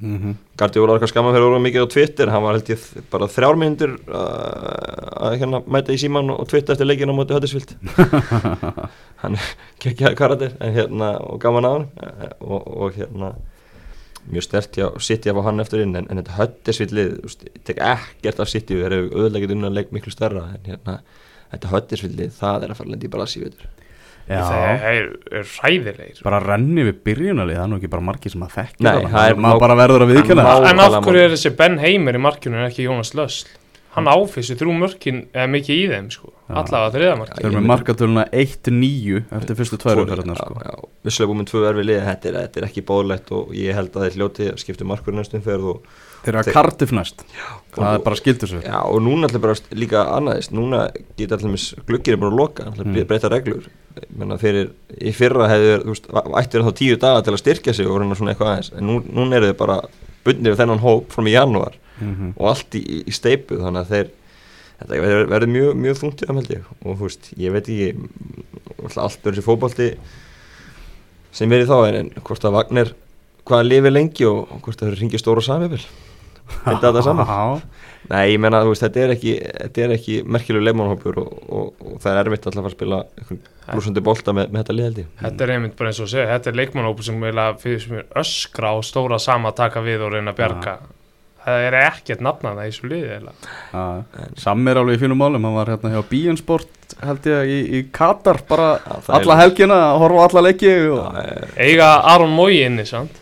mm 0.02 0.18
-hmm. 0.18 0.34
Guardiola 0.58 0.92
var 0.92 0.98
eitthvað 0.98 1.12
skamma 1.14 1.32
fyrir 1.32 1.46
orða 1.48 1.62
mikið 1.62 1.84
á 1.86 1.92
Twitter. 1.94 2.30
Hann 2.30 2.42
var 2.42 2.54
held 2.54 2.68
ég 2.68 2.80
bara 3.10 3.28
þrjár 3.28 3.56
myndir 3.56 3.90
uh, 4.08 5.02
að 5.22 5.38
hérna 5.40 5.62
mæta 5.66 5.94
í 5.94 6.00
síman 6.00 6.30
og 6.34 6.48
twitta 6.50 6.74
eftir 6.74 6.88
leikinu 6.88 7.14
á 7.14 7.18
móti 7.18 7.36
Höttisvild 7.36 7.74
hann 9.22 9.38
gekkjaði 9.82 10.18
karakter 10.18 10.54
en 10.60 10.74
hérna 10.76 11.10
og 11.22 11.40
gaman 11.42 11.68
á 11.68 11.72
hann 11.72 11.86
eh, 12.02 12.32
og, 12.40 12.62
og 12.66 12.96
hérna 12.96 13.32
mjög 14.30 14.46
stert 14.46 14.78
hjá 14.78 14.86
City 15.02 15.30
að 15.30 15.38
fá 15.38 15.48
hann 15.48 15.62
eftir 15.64 15.84
inn 15.84 15.94
en, 15.98 16.08
en 16.10 16.22
þetta 16.22 16.38
Höttisvildlið 16.38 17.36
tek 17.68 17.82
ekkert 17.92 18.42
af 18.42 18.50
City 18.52 18.78
við 18.78 18.88
erum 18.88 19.12
auðvitað 19.12 19.44
getið 19.44 19.56
unna 19.58 19.72
leik 19.74 19.94
miklu 19.94 20.14
stærra 20.14 20.48
en 20.56 20.66
hérna 20.66 20.98
þetta 21.52 21.72
Höttisvildlið 21.74 22.34
það 22.38 22.66
er 22.66 22.74
að 22.74 22.82
fara 22.82 22.94
lendi 22.94 23.10
í 23.10 23.12
í 23.12 23.44
vetur 23.46 23.70
Já, 23.70 23.70
Það 24.28 24.84
er, 24.88 25.08
er 25.32 25.48
ræðilegir 25.62 26.20
bara 26.24 26.38
renni 26.44 26.84
við 26.86 27.00
byrjunalið 27.08 27.58
það 27.58 27.64
er 27.64 27.72
nú 27.72 27.78
ekki 27.80 27.90
bara 27.92 28.06
margir 28.06 28.32
sem 28.32 28.44
að 28.46 28.54
þekki 28.58 28.86
Nei, 28.86 28.92
það 29.10 29.32
er 29.32 29.40
maður 29.46 29.64
bara 29.64 29.78
verður 29.80 30.04
að 30.06 30.12
viðkjöna 30.14 30.44
En 30.70 30.84
af 30.84 31.00
hverju 31.02 31.24
er 31.24 31.34
þessi 31.34 31.52
Ben 31.58 31.80
Heimer 31.82 32.18
í 32.18 32.22
markinu 32.22 32.60
en 32.60 32.68
ekki 32.68 32.86
Jónas 32.86 33.12
Lösl? 33.18 33.50
Hann 33.92 34.08
áfissi 34.08 34.54
þrjú 34.56 34.72
mörkin 34.80 35.18
eða 35.36 35.48
mikið 35.52 35.76
í 35.76 35.88
þeim 35.90 36.06
sko. 36.14 36.30
Allavega 36.48 36.92
þriða 36.94 37.16
markin 37.20 37.36
Þeir 37.36 37.48
eru 37.50 37.58
með 37.58 37.66
markatöluna 37.68 38.22
1-9 38.32 39.18
eftir 39.36 39.58
fyrstu 39.58 39.78
tvær 39.82 40.00
umferðarnar 40.00 40.40
sko. 40.40 40.88
vissulega 41.04 41.28
búin 41.28 41.42
með 41.42 41.50
tvö 41.50 41.64
erfi 41.68 41.84
lið 41.84 42.00
þetta 42.06 42.30
er, 42.30 42.38
þetta 42.46 42.62
er 42.62 42.66
ekki 42.70 42.84
bóðlegt 42.88 43.34
og 43.36 43.52
ég 43.56 43.76
held 43.76 43.92
að 43.92 44.06
þeir 44.06 44.16
hljóti 44.16 44.48
að 44.48 44.62
skipta 44.64 44.88
markur 44.88 45.16
næstum 45.18 45.44
ferð 45.44 45.68
og, 45.74 45.92
Þeir 46.22 46.28
eru 46.32 46.38
að 46.38 46.44
Þeir- 46.46 46.54
Cardiff 46.54 46.92
næst. 46.94 47.22
Það 47.74 47.94
er 47.96 48.02
bara 48.04 48.16
skildur 48.16 48.48
svo 48.50 48.60
Já, 48.62 48.78
og 48.84 49.00
núna 49.02 49.26
ætla 49.28 49.40
bara 49.40 49.54
líka 49.74 50.02
annaðist 50.12 50.52
Núna 50.52 50.82
geta 51.18 51.34
allir 51.38 51.56
gluggir 51.88 52.12
er 52.14 52.20
búin 52.20 52.32
að 52.32 52.38
loka 52.38 52.62
ætla 52.68 52.84
Mm. 52.84 52.94
að 53.00 53.06
breyta 53.08 53.30
reglur. 53.32 53.64
Menna, 54.16 54.36
fyrir, 54.38 54.70
Í 55.00 55.12
fyrra 55.12 55.48
hefur, 55.48 55.96
ættir 56.38 56.62
þá 56.62 56.72
tíu 56.78 56.96
daga 56.96 57.22
til 57.22 57.32
að 57.32 57.40
styrkja 57.42 57.74
sig 57.74 57.86
og 57.86 57.98
reyna 58.00 58.14
svona 58.14 58.34
eitthvað 58.34 58.52
aðeins. 58.52 58.72
En 58.78 58.86
nú, 58.86 59.00
núna 59.02 59.36
eru 59.36 59.52
þau 59.52 59.56
bara 59.58 59.80
bundnir 60.24 60.52
við 60.54 60.60
þennan 60.62 60.80
hóp 60.80 61.08
frá 61.10 61.22
í 61.26 61.32
janúar 61.32 61.72
Mhm. 62.00 62.34
og 62.38 62.46
allt 62.48 62.70
í, 62.74 63.04
í 63.04 63.10
steipu 63.12 63.58
þannig 63.58 63.82
að 63.86 63.88
þeir 63.88 64.08
þetta 64.82 65.00
verður, 65.02 65.28
verður 65.28 65.48
mjög, 65.48 65.74
mjög 65.74 65.96
þungt 66.02 66.22
í 66.22 66.26
það 66.26 66.34
held 66.34 66.48
ég. 66.50 66.62
Og 66.84 66.98
þú 66.98 67.02
veist, 67.08 67.30
ég 67.38 67.52
veit 67.52 67.66
ekki 67.68 67.96
allt 68.96 69.22
verður 69.22 69.36
þessi 69.38 69.46
fótbolti 69.48 69.96
sem 71.32 71.48
verið 71.50 71.68
þá 71.68 71.76
en, 71.94 72.10
hvort 72.22 72.44
að 72.44 72.52
Vagner 72.52 72.92
hvaða 73.48 73.66
lifið 73.68 73.92
lengi 73.96 74.26
og, 74.28 74.48
hvort 74.62 74.82
að 74.82 74.90
það 74.92 74.98
ringi 75.00 75.18
stóra 75.20 75.42
samifil 75.44 75.80
þetta 76.64 76.80
þetta 76.88 77.02
saman 77.06 77.32
Já, 77.32 77.42
nei, 78.12 78.22
ég 78.32 78.40
menna, 78.42 78.62
þú 78.64 78.72
veist, 78.72 78.84
þetta 78.86 79.02
er 79.04 79.14
ekki 79.16 79.34
þetta 79.40 79.84
er 79.86 79.94
ekki 79.96 80.16
merkilegu 80.36 80.64
leimannhópur 80.66 81.20
og, 81.22 81.36
og, 81.48 81.68
og 81.86 82.00
það 82.02 82.12
er 82.12 82.22
erfitt 82.24 82.48
alltaf 82.50 82.62
að 82.62 82.66
fara 82.66 82.72
að 82.72 82.78
spila 82.78 83.02
blúsandi 83.72 84.04
bolta 84.04 84.34
með, 84.36 84.50
með 84.50 84.64
þetta 84.64 84.76
lið 84.78 84.88
held 84.88 85.02
ég 85.02 85.12
Þetta 85.22 85.46
er 85.46 85.54
einmitt 85.56 85.76
bara 85.78 85.92
eins 85.92 86.00
og 86.02 86.08
að 86.08 86.14
segja, 86.16 86.30
þetta 86.32 86.50
er 86.52 86.58
leikmannhópur 86.62 87.08
sem 87.08 87.22
fyrir 87.62 87.84
sem 87.86 88.00
er 88.02 88.10
öskra 88.24 88.74
á 88.74 88.76
stóra 88.82 89.20
sama 89.22 89.52
að 89.52 89.60
taka 89.62 89.84
við 89.86 90.02
og 90.06 90.12
reyna 90.16 90.34
að 90.34 90.42
bjarga. 90.42 90.76
Það 91.42 91.64
er 91.66 91.74
ekkert 91.80 92.20
nafnað 92.22 92.58
það 92.58 92.66
í 92.68 92.70
þessu 92.72 92.88
liði 92.90 93.08
eiginlega. 93.16 93.54
já. 93.72 94.26
Sammi 94.38 94.70
er 94.70 94.78
alveg 94.78 94.94
í 94.94 95.00
fínum 95.02 95.18
málum 95.18 95.42
Hann 95.48 95.56
var 95.56 95.72
hérna 95.72 95.90
hjá 95.90 96.04
Bíinsport 96.06 96.94
held 97.02 97.26
ég 97.26 97.50
í, 97.50 97.56
í 97.78 97.80
Katar 97.94 98.38
bara 98.48 98.68
Já, 98.78 98.92
það 99.08 99.08
er- 99.08 99.16
alla 99.18 99.38
helgina 99.40 99.78
að 99.88 99.98
horfa 100.04 100.22
á 100.22 100.26
alla 100.28 100.44
leiki 100.46 100.70
og... 100.92 101.00
Já, 101.02 101.48
Eiga 101.66 101.88
Aron 102.12 102.34
Mói 102.36 102.60
inni, 102.62 102.86
sant? 102.86 103.18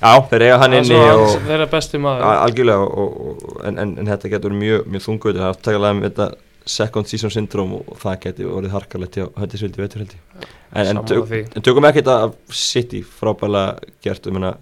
Já, 0.00 0.12
þeir 0.30 0.42
eiga 0.46 0.58
hann 0.62 0.72
Það 0.72 0.78
er 0.78 0.84
inni 0.84 1.00
og 1.00 1.24
hans- 1.26 1.48
þeirra 1.48 1.66
besti 1.74 1.98
maður. 2.00 2.22
Al- 2.24 2.42
algjörlega 2.46 2.86
og, 3.04 3.18
og, 3.30 3.56
en, 3.68 3.78
en, 3.82 3.90
en 4.00 4.06
þetta 4.14 4.30
getur 4.32 4.54
mjög, 4.56 4.86
mjög 4.94 5.04
þunguð 5.06 5.36
það 5.36 5.44
er 5.44 5.54
aftakallega 5.54 5.98
með 6.00 6.08
þetta 6.10 6.28
second 6.70 7.08
season 7.10 7.32
syndrom 7.34 7.72
og, 7.78 7.82
og 7.90 7.98
það 8.02 8.18
getur 8.24 8.52
orðið 8.56 8.74
harkalegt 8.76 9.16
hjá 9.18 9.26
höndisvildi 9.40 9.80
vetur 9.82 10.02
held 10.04 10.14
ég. 10.16 10.46
En, 10.72 10.86
en, 10.94 11.02
tök, 11.08 11.32
en 11.56 11.64
tökum 11.66 11.88
ekki 11.88 12.02
þetta 12.04 12.16
af 12.28 12.34
City 12.54 13.02
frábælega 13.02 13.90
gert. 14.04 14.28
Um 14.30 14.38
hérna 14.38 14.54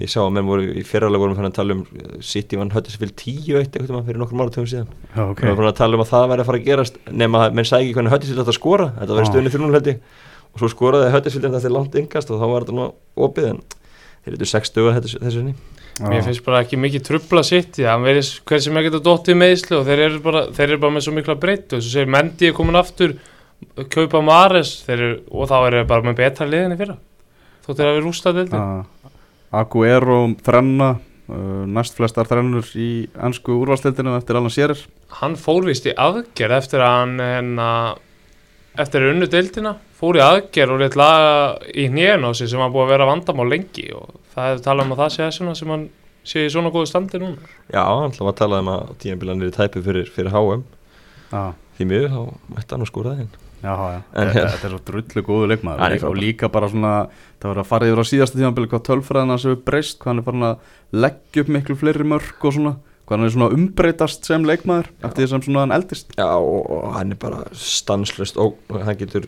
ég 0.00 0.08
sá 0.08 0.22
að 0.24 0.30
menn 0.32 0.46
voru 0.48 0.64
í 0.72 0.82
fyrralega 0.88 1.20
vorum 1.20 1.36
fann 1.36 1.50
að 1.50 1.56
tala 1.58 1.74
um 1.76 1.82
uh, 1.84 2.14
City 2.24 2.56
vann 2.56 2.70
höndisvild 2.72 3.12
10-1 3.20 3.58
einhvern 3.76 3.90
veginn 3.92 4.06
fyrir 4.08 4.20
nokkur 4.22 4.38
mára 4.40 4.54
tökum 4.54 4.70
síðan. 4.70 4.88
Já, 5.12 5.20
okay. 5.20 5.34
ok. 5.34 5.42
Við 5.50 5.58
vorum 5.58 5.68
að 5.68 5.76
tala 5.82 5.98
um 5.98 6.04
að 6.06 6.12
það 6.14 6.26
væri 6.32 6.44
að 6.44 6.48
fara 6.48 6.60
að 6.62 6.68
gerast 6.70 6.96
nema 7.12 7.42
að 7.44 7.58
menn 7.58 7.68
sæki 7.68 7.84
ekki 7.90 7.96
hvernig 7.98 8.14
höndisvild 8.16 8.40
átt 8.42 8.52
að 8.54 8.58
skora. 8.58 8.86
Þetta 9.02 9.18
var 9.18 9.26
Ah. 9.26 9.30
stöðunni 9.30 9.52
fyrir 9.52 9.64
núna 9.66 9.76
held 9.78 9.90
ég. 9.92 10.00
Og 10.52 10.62
svo 10.62 10.70
skoraði 10.72 11.12
höndisvild 11.12 11.44
þetta 11.50 11.60
til 11.66 11.74
langt 11.76 11.98
yngast 12.00 12.32
og 12.32 12.40
þá 12.40 12.46
var 12.54 12.64
þetta 12.64 12.78
nú 12.78 12.88
opið 13.28 13.50
en 13.52 13.60
þeir 14.22 14.36
eru 14.38 14.50
6 14.52 14.72
stöðu 14.72 14.96
þessu 14.98 15.32
sinni 15.34 15.54
Mér 16.00 16.22
finnst 16.24 16.44
bara 16.46 16.62
ekki 16.64 16.78
mikið 16.80 17.04
trubla 17.04 17.42
sitt 17.44 17.76
í 17.76 17.84
það, 17.84 17.90
hann 17.90 18.06
verið 18.06 18.28
hver 18.48 18.62
sem 18.64 18.78
ekki 18.80 18.90
að 18.94 19.02
dottið 19.04 19.36
meðislu 19.42 19.76
og 19.76 19.84
þeir 19.88 20.02
eru 20.06 20.20
bara, 20.24 20.42
þeir 20.56 20.64
eru 20.70 20.80
bara 20.84 20.94
með 20.96 21.04
svo 21.04 21.12
mikla 21.18 21.36
breytt 21.42 21.66
og 21.68 21.82
þess 21.82 21.90
að 21.90 21.96
segir 21.98 22.12
Mendi 22.14 22.48
er 22.48 22.56
komin 22.56 22.78
aftur, 22.80 23.12
kaupa 23.92 24.22
Mares 24.24 24.72
þeir 24.86 24.96
eru, 24.96 25.18
og 25.28 25.50
þá 25.50 25.56
eru 25.58 25.82
þeir 25.82 25.90
bara 25.92 26.06
með 26.08 26.16
betra 26.22 26.48
liðinni 26.48 26.78
fyrra. 26.80 26.96
Þótt 27.66 27.82
þeir 27.82 27.90
hafi 27.90 28.02
rústað 28.06 28.40
deildin. 28.40 28.64
Já. 28.64 29.12
Aguero 29.60 30.18
þrenna 30.46 30.88
uh, 30.96 31.62
næst 31.76 32.00
flestar 32.00 32.30
þrennur 32.30 32.72
í 32.80 32.88
ennsku 33.28 33.58
úrvalstildinu 33.60 34.16
eftir 34.16 34.40
allan 34.40 34.54
sérir 34.54 34.80
Hann 35.20 35.36
fór 35.36 35.68
vist 35.68 35.84
í 35.86 35.92
aðgerð 35.92 36.56
eftir 36.56 36.80
að 36.80 36.94
hann 37.02 37.20
enna, 37.26 37.68
eftir 38.80 39.04
að 39.04 39.12
unnu 39.12 39.28
deildina, 39.28 39.76
fór 40.02 40.18
í 40.18 40.22
aðgerð 40.26 40.74
og 40.74 40.80
leitt 40.82 40.96
laga 40.98 41.34
í 41.78 41.86
hnén 41.92 42.26
á 42.26 42.30
sig 42.34 42.50
sem 42.50 42.60
hann 42.62 42.72
búið 42.74 42.88
að 42.88 42.92
vera 42.96 43.06
vandamál 43.12 43.48
lengi 43.52 43.88
og 43.94 44.10
það 44.34 44.56
er 44.56 44.62
talað 44.66 44.88
um 44.88 44.94
að 44.96 45.02
það 45.04 45.12
sé 45.14 45.22
þessuna 45.28 45.54
sem 45.58 45.70
hann 45.76 45.84
sé 46.26 46.42
í 46.46 46.50
svona 46.54 46.70
góðu 46.74 46.86
standi 46.90 47.18
núna. 47.22 47.48
Já, 47.70 47.82
hann 47.86 48.12
var 48.18 48.32
að 48.32 48.38
tala 48.42 48.60
um 48.62 48.68
að 48.74 48.90
tíðanbílan 49.02 49.42
er 49.42 49.50
í 49.50 49.54
tæpu 49.56 49.82
fyrir, 49.86 50.10
fyrir 50.14 50.34
HM 50.34 50.66
Já, 51.32 51.40
því 51.78 51.86
miður 51.90 52.12
þá 52.12 52.20
mætti 52.56 52.74
hann 52.76 52.84
að 52.84 52.90
skora 52.92 53.14
það 53.14 53.22
inn 53.24 53.32
já, 53.62 53.72
já. 53.78 53.98
En 54.02 54.26
Þetta, 54.26 54.34
hérna- 54.36 54.52
þetta 54.52 54.66
er 54.68 54.72
svo 54.74 54.80
drullu 54.90 55.22
góðu 55.26 55.48
leikmaður 55.52 55.96
er 55.96 56.04
og 56.10 56.16
líka 56.18 56.48
bara 56.52 56.68
svona 56.70 56.92
það 57.38 57.48
var 57.52 57.60
að 57.62 57.68
fara 57.70 57.88
yfir 57.90 58.02
á 58.02 58.06
síðasta 58.10 58.38
tímanbili 58.40 58.70
hvað 58.72 58.84
tölfræðina 58.90 59.36
sem 59.38 59.52
við 59.54 59.60
breyst, 59.70 59.98
hvað 60.02 60.10
hann 60.12 60.22
er 60.22 60.26
farin 60.26 60.46
að 60.48 60.72
leggja 61.04 61.44
upp 61.46 61.52
miklu 61.56 61.76
fleiri 61.78 62.06
mörg 62.10 62.46
og 62.50 62.56
svona 62.58 62.72
hvað 63.06 63.16
hann 63.16 63.26
er 63.28 63.34
svona 63.36 63.50
umbreytast 63.56 64.26
sem 64.30 64.46
leikmaður 64.50 64.90
eftir 65.06 65.22
því 65.24 65.28
sem 65.32 65.44
svona 65.46 65.62
hann 65.64 65.74
eldist. 65.78 66.14
Já, 66.18 66.26
og, 66.38 66.70
og 66.74 66.86
hann 66.98 67.14
er 67.14 67.20
bara 67.22 67.42
stanslöst 67.54 68.38
og 68.42 68.58
hann 68.82 68.98
getur 69.00 69.26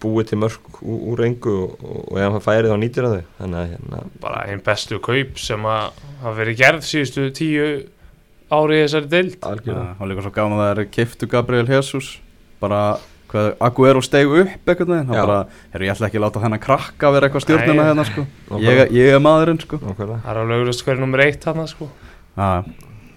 búið 0.00 0.30
til 0.30 0.40
mörg 0.40 0.80
úr, 0.80 1.22
engu 1.26 1.54
og, 1.66 1.84
og, 1.84 2.10
ef 2.16 2.34
hann 2.36 2.44
færið 2.44 2.72
þá 2.72 2.80
nýtir 2.82 3.06
það 3.06 3.14
þau. 3.16 3.30
Þannig 3.38 3.60
að 3.60 3.70
hérna, 3.74 4.02
Bara 4.24 4.42
einn 4.48 4.64
bestu 4.66 5.00
kaup 5.04 5.38
sem 5.40 5.70
að 5.70 6.02
hafa 6.22 6.34
verið 6.40 6.60
gerð 6.62 6.88
síðustu 6.88 7.28
tíu 7.36 7.68
ári 8.50 8.80
í 8.80 8.82
þessari 8.84 9.10
deild. 9.14 9.38
algjörða 9.46 9.86
og 9.96 10.10
líka 10.10 10.26
svo 10.26 10.34
gáðan 10.34 10.56
að 10.56 10.62
það 10.64 10.72
er 10.72 10.92
kiftu 10.96 11.30
Gabriel 11.30 11.70
Jesus. 11.70 12.12
Bara 12.60 12.82
hvað 13.30 13.50
Aguero 13.62 14.02
steg 14.02 14.26
upp 14.26 14.66
veginn, 14.66 15.06
hann 15.06 15.14
bara, 15.14 15.40
herru 15.72 15.86
ég 15.86 15.94
ætla 15.94 16.08
ekki 16.08 16.18
að 16.18 16.24
láta 16.26 16.42
þennan 16.42 16.62
krakka 16.64 17.10
vera 17.14 17.28
eitthvað 17.28 17.44
stjórnina 17.46 17.86
hérna 17.90 18.06
sko. 18.08 18.26
Ég, 18.58 18.80
ég 18.96 19.14
er 19.14 19.22
maðurinn 19.22 19.60
sko. 19.62 19.78
Nákvæmlega. 19.82 20.20
Það 20.24 20.32
er 20.32 20.40
alveg 20.42 20.62
auðvitað 20.62 20.86
hverju 20.88 21.04
nummer 21.04 21.24
eitt 21.24 21.46
hann 21.46 21.62
sko. 21.70 21.88
Já, 22.40 22.48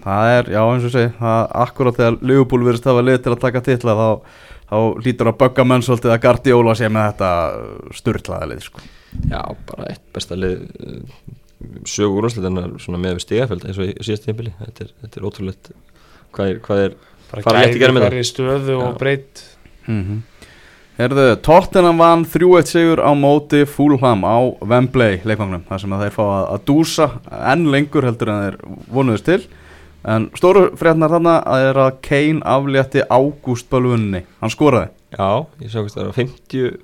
það 0.04 0.32
er, 0.36 0.50
já 0.54 0.60
eins 0.62 0.86
og 0.86 0.94
segi 0.94 1.12
það 1.18 1.40
akkurat 1.64 1.98
þegar 1.98 2.18
Liverpool 2.30 2.66
verðist 2.68 2.90
hafa 2.90 3.04
lið 3.08 3.20
til 3.24 3.34
að 3.34 3.42
taka 3.46 3.64
titla 3.70 3.96
þá, 3.98 4.08
þá 4.70 4.76
lítur 5.04 5.30
að 5.30 5.38
bögga 5.44 5.64
menn 5.68 5.84
svolítið 5.86 6.14
að 6.14 6.20
Guardiola 6.24 6.74
sé 6.78 6.88
með 6.92 7.08
þetta 7.12 7.30
styrlaða 8.00 8.50
lið 8.52 8.62
sko. 8.68 8.84
Já, 9.30 9.40
bara 9.70 9.88
eitt 9.92 10.04
besta 10.16 10.38
lið 10.38 10.62
uh, 10.64 11.00
sögu 11.88 12.18
úrvarsleitana 12.18 12.66
svona 12.82 12.98
með 13.00 13.18
við 13.18 13.24
stigafjöld 13.28 13.66
eins 13.68 13.78
og 13.80 13.88
í 13.90 13.96
síðast 14.04 14.26
tímpili 14.28 14.52
þetta, 14.58 14.84
er- 14.88 14.94
þetta 15.04 15.20
er 15.20 15.26
ótrúlegt 15.30 15.70
hvað 16.34 16.50
er, 16.54 16.62
hvað 16.66 16.84
er 16.88 16.96
Bara 17.30 17.42
Fara 17.46 17.60
létt 17.64 17.70
í 17.70 17.78
gæði 17.78 17.82
gerð 17.84 17.94
með 17.96 18.04
hverju 18.08 18.24
stöðu 18.28 18.74
og 18.78 18.88
Já. 18.92 18.96
breytt. 19.00 19.44
mm 19.88 20.22
Herðu, 20.94 21.22
Tottenham 21.42 21.98
vann 21.98 22.20
3-1 22.30 22.68
sigur 22.70 23.00
á 23.02 23.10
móti 23.18 23.64
Fulham 23.66 24.20
á 24.22 24.36
Wembley 24.62 25.16
leikvangnum 25.26 25.64
þar 25.66 25.80
sem 25.82 25.94
að 25.96 26.04
þeir 26.04 26.12
fá 26.14 26.22
að, 26.22 26.44
að 26.54 26.60
dúsa 26.70 27.08
enn 27.50 27.64
lengur 27.74 28.06
heldur 28.06 28.30
en 28.30 28.44
þeir 28.44 28.58
vonuðist 28.94 29.26
til 29.26 29.40
en 30.04 30.26
stóru 30.38 30.66
frétnar 30.78 31.12
þarna 31.14 31.38
að 31.48 31.68
er 31.68 31.80
að 31.84 32.00
Kane 32.04 32.42
aflétti 32.54 33.04
Ágúst 33.08 33.70
Bölvunni, 33.72 34.24
hann 34.40 34.52
skoraði 34.52 34.92
Já, 35.14 35.46
ég 35.62 35.70
sá 35.70 35.78
hvort 35.80 35.94
það 35.94 36.08
var 36.08 36.18
50 36.18 36.74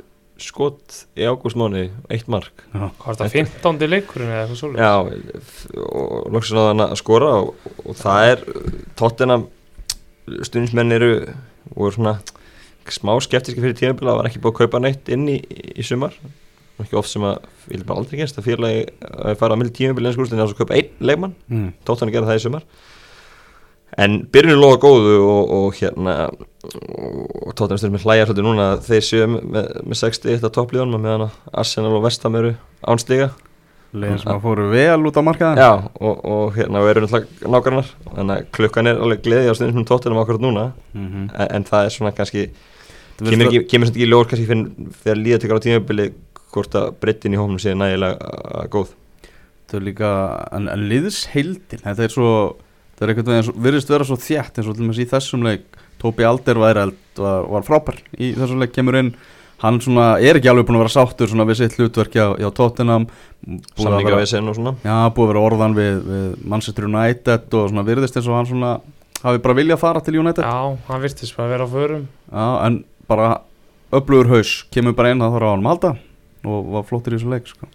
skot 0.40 1.00
í 1.18 1.26
ágústmáni 1.28 1.86
eitt 2.12 2.28
mark 2.32 2.64
Hvað 2.72 3.10
er 3.12 3.18
þetta, 3.18 3.30
15. 3.60 3.88
leikurinn 3.90 4.32
eða 4.32 4.42
eitthvað 4.44 4.60
svolítið? 4.60 4.84
Já, 4.86 5.80
og 5.90 6.28
loksins 6.34 6.56
náða 6.56 6.70
hann 6.70 6.84
að 6.86 6.98
skora 7.00 7.32
og, 7.42 7.70
og 7.84 7.98
það 8.00 8.28
er 8.30 8.44
tóttina 8.98 9.40
stundismenn 10.46 10.96
eru 10.96 11.10
og 11.76 11.96
svona 11.96 12.16
smá 12.90 13.12
skeptiski 13.22 13.62
fyrir 13.62 13.76
tímabila 13.78 14.14
það 14.14 14.20
var 14.20 14.28
ekki 14.30 14.42
búið 14.42 14.54
að 14.54 14.60
kaupa 14.62 14.82
neitt 14.82 15.10
inn 15.12 15.28
í, 15.30 15.36
í 15.76 15.84
sumar 15.86 16.16
ekki 16.80 16.96
oft 16.96 17.12
sem 17.12 17.24
að, 17.28 17.42
ég 17.68 17.76
vil 17.76 17.86
bara 17.90 18.02
aldrei 18.02 18.22
gerst 18.22 18.38
að 18.40 18.48
félagi 18.48 18.86
að 19.10 19.36
fara 19.42 19.54
að 19.54 19.60
milli 19.60 19.74
tímabila 19.76 20.14
en 20.14 20.30
það 20.30 20.40
er 20.40 20.46
að 20.46 20.60
kaupa 20.62 20.78
einn 20.78 21.04
leikmann, 21.10 21.34
mm. 21.50 21.68
tóttina 21.84 22.14
gera 22.14 22.30
það 22.30 22.40
í 22.40 22.44
sumar 22.46 22.64
en 23.98 24.20
byrjunum 24.32 24.62
loða 24.62 24.80
góðu 24.84 25.18
og, 25.24 25.52
og 25.56 25.78
hérna 25.80 26.16
og 26.30 27.54
tóttina 27.56 27.78
stundum 27.80 27.96
með 27.96 28.06
hlæjar 28.06 28.28
svolítið 28.28 28.46
núna. 28.46 28.66
Að 28.76 28.88
þeir 28.88 29.06
séu 29.06 29.28
með, 29.34 29.70
með 29.82 30.00
61 30.02 30.48
að 30.48 30.56
topplíðunum 30.58 31.06
meðan 31.06 31.28
að 31.28 31.38
Arsenal 31.62 31.94
og 31.96 32.04
Vestham 32.06 32.36
eru 32.40 32.52
ánstiga 32.80 33.30
Legin 33.90 34.20
sem 34.22 34.30
að 34.30 34.44
fóru 34.44 34.68
vel 34.70 35.08
út 35.08 35.16
á 35.18 35.22
markaðin 35.26 35.58
Já, 35.58 35.70
og, 35.98 36.18
og 36.22 36.52
hérna 36.54 36.82
og 36.82 36.90
eru 36.92 37.02
náttúrulega 37.02 37.50
nágrannar. 37.50 37.88
Þannig 38.06 38.34
að 38.36 38.50
klukkan 38.54 38.90
er 38.90 39.00
alveg 39.02 39.24
gleði 39.24 39.50
á 39.50 39.54
stundum 39.58 39.86
tóttunum 39.88 40.20
akkurat 40.22 40.44
núna. 40.44 40.66
Mm 40.94 41.24
en, 41.26 41.48
en 41.48 41.66
það 41.66 41.88
er 41.88 41.94
svona 41.96 42.12
kannski 42.14 42.44
kemur, 43.18 43.48
ekki, 43.48 43.64
kemur 43.72 43.90
ekki 43.90 44.04
í 44.04 44.08
ljós 44.08 44.30
kannski 44.30 44.46
finn, 44.46 44.64
þegar 45.02 45.20
líða 45.24 45.40
tekur 45.42 45.58
á 45.58 45.64
tímabili 45.66 46.06
hvort 46.54 46.78
að 46.78 46.88
breyttin 47.02 47.34
í 47.34 47.40
hófnum 47.40 47.58
sé 47.62 47.74
nægilega 47.74 48.64
góð. 48.70 48.94
Þetta 49.26 49.78
er 49.80 49.86
líka, 49.86 50.12
en, 50.54 50.70
en 50.70 50.86
liðsheildin 50.90 51.82
Þetta 51.82 52.06
er 52.06 52.14
svo, 52.14 52.30
þetta 53.00 53.06
er 53.06 53.12
einhvern 53.14 53.32
veginn 53.32 53.62
virðist 53.64 53.90
vera 53.90 54.04
svo 54.04 54.16
þjætt 54.20 54.60
eins 54.60 54.68
og 54.68 54.76
til 54.76 54.84
dæmis 54.84 55.00
í 55.00 55.08
þessum 55.08 55.44
leik. 55.46 55.64
Tóbi 56.00 56.24
Alderweireld 56.28 57.20
var, 57.20 57.46
var 57.48 57.64
frábær 57.64 58.00
í 58.20 58.34
þessum 58.36 58.60
leik 58.60 58.74
kemur 58.76 58.98
inn. 59.00 59.14
Hann 59.60 59.80
svona 59.80 60.14
er 60.20 60.38
ekki 60.38 60.48
alveg 60.48 60.68
búin 60.68 60.78
að 60.78 60.86
vera 60.86 60.92
sáttur 60.92 61.28
svona 61.28 61.44
við 61.48 61.58
sitt 61.60 61.74
hlutverk 61.76 62.14
hjá, 62.16 62.26
hjá 62.40 62.48
Tottenham. 62.56 63.08
Að 63.44 63.82
samlinga 63.84 64.20
við 64.20 64.30
sen 64.30 64.48
og 64.48 64.56
svona. 64.56 64.74
Já, 64.84 64.96
búið 65.16 65.26
að 65.26 65.32
vera 65.32 65.42
orðan 65.48 65.76
við, 65.76 65.98
við 66.06 66.30
Manchester 66.52 66.88
United 66.88 67.56
og 67.58 67.68
svona 67.72 67.84
virðist 67.88 68.16
eins 68.16 68.30
og 68.30 68.38
hann 68.38 68.48
svona 68.48 68.70
hafi 69.24 69.42
bara 69.44 69.58
viljað 69.58 69.82
fara 69.82 70.04
til 70.04 70.16
United. 70.20 70.44
Já, 70.44 70.48
Já, 70.48 70.78
hann 70.88 71.04
virtist 71.04 71.36
bara 71.36 71.48
að 71.48 71.52
vera 71.56 71.68
á 71.68 71.74
förum. 71.74 72.06
en 72.36 72.84
bara 73.08 73.28
öflugur 73.92 74.32
haus 74.32 74.54
kemur 74.72 74.96
bara 74.96 75.12
inn 75.12 75.20
það 75.20 75.36
þarf 75.36 75.48
á 75.48 75.52
hann 75.52 75.66
að 75.66 75.72
halda. 75.74 75.92
Og 76.48 76.72
var 76.72 76.88
flottur 76.88 77.12
í 77.12 77.20
þessu 77.20 77.32
leik 77.34 77.52
sko. 77.52 77.68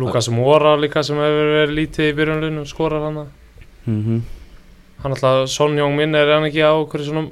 Lukas 0.00 0.30
Mora 0.32 0.76
líka 0.80 1.02
sem 1.04 1.18
hefur 1.18 1.52
verið 1.58 1.76
lítið 1.76 2.08
í 2.08 2.16
byrjunlunum 2.16 2.66
skorar 2.68 3.02
hann 3.08 3.26
mm 3.86 4.02
-hmm. 4.04 4.20
Hann 5.02 5.16
alltaf, 5.16 5.46
Son 5.52 5.78
Jóng 5.78 5.96
minn 5.96 6.18
er 6.18 6.34
hann 6.34 6.48
ekki 6.48 6.62
á 6.64 6.74
hverju 6.76 7.08
svona 7.08 7.26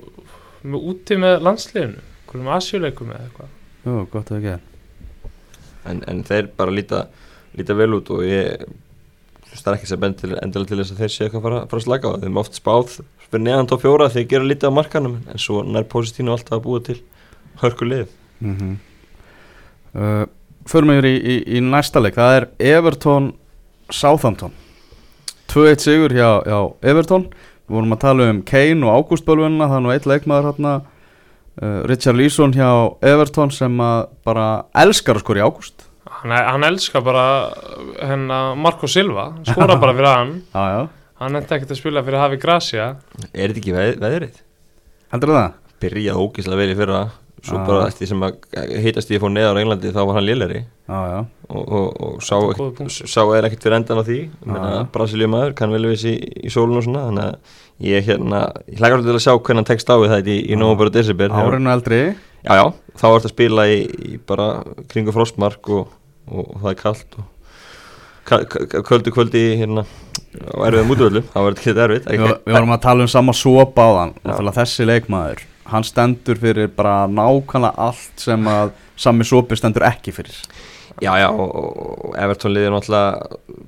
með 0.63 0.89
úti 0.93 1.21
með 1.21 1.39
landsliðinu? 1.47 2.07
Hverjum 2.29 2.51
asjuleikum 2.57 3.15
eða 3.15 3.29
eitthvað? 3.29 3.55
Jú, 3.85 4.01
gott 4.13 4.33
að 4.33 4.41
ekki 4.43 4.59
en, 5.89 6.03
en 6.09 6.23
þeir 6.27 6.51
bara 6.59 6.75
líta, 6.75 7.07
líta 7.59 7.77
vel 7.79 7.95
út 7.99 8.11
og 8.15 8.25
ég 8.27 8.67
það 9.59 9.73
er 9.73 9.79
ekki 9.79 9.91
sem 9.91 10.05
endilega 10.07 10.69
til 10.69 10.79
þess 10.79 10.95
að 10.95 11.03
þeir 11.03 11.13
séu 11.13 11.27
eitthvað 11.27 11.41
að 11.41 11.47
fara, 11.47 11.61
fara 11.71 11.81
að 11.81 11.87
slaka 11.87 12.11
á 12.11 12.13
það. 12.13 12.25
Þeim 12.25 12.37
er 12.37 12.43
oft 12.43 12.59
spáð 12.59 12.91
fyrir 13.25 13.45
neðan 13.45 13.71
top 13.71 13.83
fjóra 13.83 14.11
þegar 14.13 14.29
gera 14.33 14.49
lítið 14.51 14.71
á 14.71 14.79
markanum 14.79 15.17
en 15.25 15.43
svo 15.43 15.63
nær 15.67 15.87
Positino 15.91 16.35
alltaf 16.35 16.59
að 16.59 16.65
búa 16.67 16.83
til 16.85 16.99
hörku 17.63 17.89
lið. 17.89 18.13
mm 18.45 18.75
uh, 19.95 20.27
Förum 20.69 20.91
yfir 20.93 21.07
í, 21.09 21.15
í, 21.17 21.35
í 21.57 21.61
næsta 21.65 21.97
leik. 21.97 22.19
Það 22.19 22.35
er 22.37 22.47
Everton 22.77 23.31
Southampton. 23.89 24.53
2-1 25.49 25.81
sigur 25.81 26.13
hjá, 26.13 26.45
hjá 26.45 26.59
Everton 26.93 27.25
Við 27.69 27.77
vorum 27.77 27.93
að 27.97 28.01
tala 28.05 28.29
um 28.33 28.39
Kane 28.49 28.87
og 28.89 28.95
Ágústbölvunna 29.03 29.67
Það 29.69 29.77
er 29.79 29.85
nú 29.85 29.91
eitt 29.93 30.07
leikmaður 30.09 30.47
hérna 30.49 30.73
uh, 30.81 31.81
Richard 31.91 32.17
Leeson 32.17 32.55
hjá 32.57 32.69
Everton 33.05 33.53
sem 33.53 33.75
að 33.85 34.07
bara 34.25 34.47
elskar 34.85 35.19
að 35.21 35.25
skora 35.27 35.43
í 35.43 35.47
Ágúst. 35.49 35.85
Hann, 36.09 36.33
er- 36.33 36.49
hann 36.49 36.65
elskar 36.65 37.05
bara 37.05 37.25
hennar 38.01 38.55
Marco 38.57 38.89
Silva, 38.89 39.29
skora 39.47 39.77
bara 39.79 39.93
fyrir 39.99 40.09
hann. 40.15 40.33
Já, 40.57 40.65
já, 40.73 40.83
Hann 41.19 41.35
enda 41.35 41.57
ekkert 41.59 41.73
að 41.75 41.81
spila 41.81 42.03
fyrir 42.07 42.21
Hafi 42.23 42.37
Gracia. 42.41 42.85
Er 43.35 43.51
þetta 43.51 43.59
ekki 43.61 43.73
veð, 43.75 43.97
veðrið? 44.05 44.37
heldur 45.13 45.33
það? 45.35 45.49
Byrjaði 45.83 46.23
ógíslega 46.25 46.59
vel 46.61 46.71
í 46.73 46.77
fyrra, 46.79 47.01
svo 47.49 47.59
Ah. 47.59 47.67
bara 47.67 47.87
eftir 47.89 48.09
sem 48.11 48.21
að 48.21 48.37
heitast 48.85 49.11
ég 49.11 49.21
fór 49.23 49.33
neðar 49.33 49.57
á 49.57 49.61
Englandi 49.63 49.93
þá 49.95 50.01
var 50.07 50.15
hann 50.19 50.27
já, 51.13 51.19
og, 51.49 51.65
og, 51.79 51.89
og 52.01 52.21
sá, 52.23 52.37
ekkert- 52.39 53.09
sá 53.09 53.23
er 53.37 53.49
ekkert 53.49 53.63
fyrir 53.67 53.77
endan 53.81 54.01
á 54.01 54.05
því. 54.09 54.19
Ah. 54.49 54.85
Brasiljum 54.93 55.31
maður, 55.35 55.55
kann 55.59 55.73
vel 55.73 55.83
við 55.89 55.97
þessi 55.97 56.13
í, 56.15 56.31
í 56.47 56.53
sólun 56.53 56.79
og 56.81 56.85
svona 56.87 57.07
þannig 57.09 57.25
að 57.25 57.37
ég 57.89 58.05
hérna, 58.09 58.41
ég 58.69 58.79
hlagar 58.81 59.03
til 59.07 59.15
að 59.17 59.25
sjá 59.27 59.33
hvernig 59.39 59.63
hann 59.63 59.71
tekst 59.73 59.89
á 59.91 59.97
við 60.01 60.15
þetta 60.17 60.33
í, 60.35 60.39
í 60.49 60.53
Ah. 60.55 60.61
nóvambur 60.63 60.87
og 60.93 60.93
desember. 60.93 61.29
Þegar- 61.29 61.53
árinu 61.55 61.73
eldri. 61.75 62.01
Já, 62.45 62.53
já, 62.55 62.67
þá 62.97 63.05
er 63.09 63.19
þetta 63.19 63.29
að 63.29 63.35
spila 63.37 63.63
í, 63.67 63.79
í 64.15 64.19
bara 64.27 64.49
kringu 64.89 65.13
frostmark 65.13 65.69
og, 65.69 65.89
og, 66.31 66.45
og 66.55 66.63
það 66.63 66.71
er 66.71 66.81
kallt 66.85 67.19
kvöldu 68.29 69.11
kvöldi 69.15 69.43
hérna 69.57 69.85
og 70.53 70.67
erfið 70.69 70.85
þá 71.33 71.39
er 71.41 71.47
þetta 71.49 71.63
ekki 71.63 71.73
erfið 71.87 72.09
Við, 72.13 72.33
vorum 72.53 72.75
að 72.75 72.83
tala 72.85 73.07
um 73.07 73.09
sama 73.09 73.33
sopa 73.33 73.87
á 73.89 73.91
þann 73.97 74.13
þessi 74.59 74.87
leikmaður 74.89 75.45
Hann 75.69 75.85
stendur 75.85 76.39
fyrir 76.41 76.71
bara 76.73 77.07
nákvæmlega 77.11 77.75
allt 77.89 78.23
sem 78.25 78.47
að 78.49 78.71
sami 78.99 79.27
sopi 79.29 79.57
stendur 79.59 79.85
ekki 79.89 80.15
fyrir. 80.17 80.37
Já, 81.05 81.13
já, 81.21 81.29
og, 81.31 82.15
Everton 82.19 82.55
liðið 82.57 82.73
náttúrulega 82.75 83.59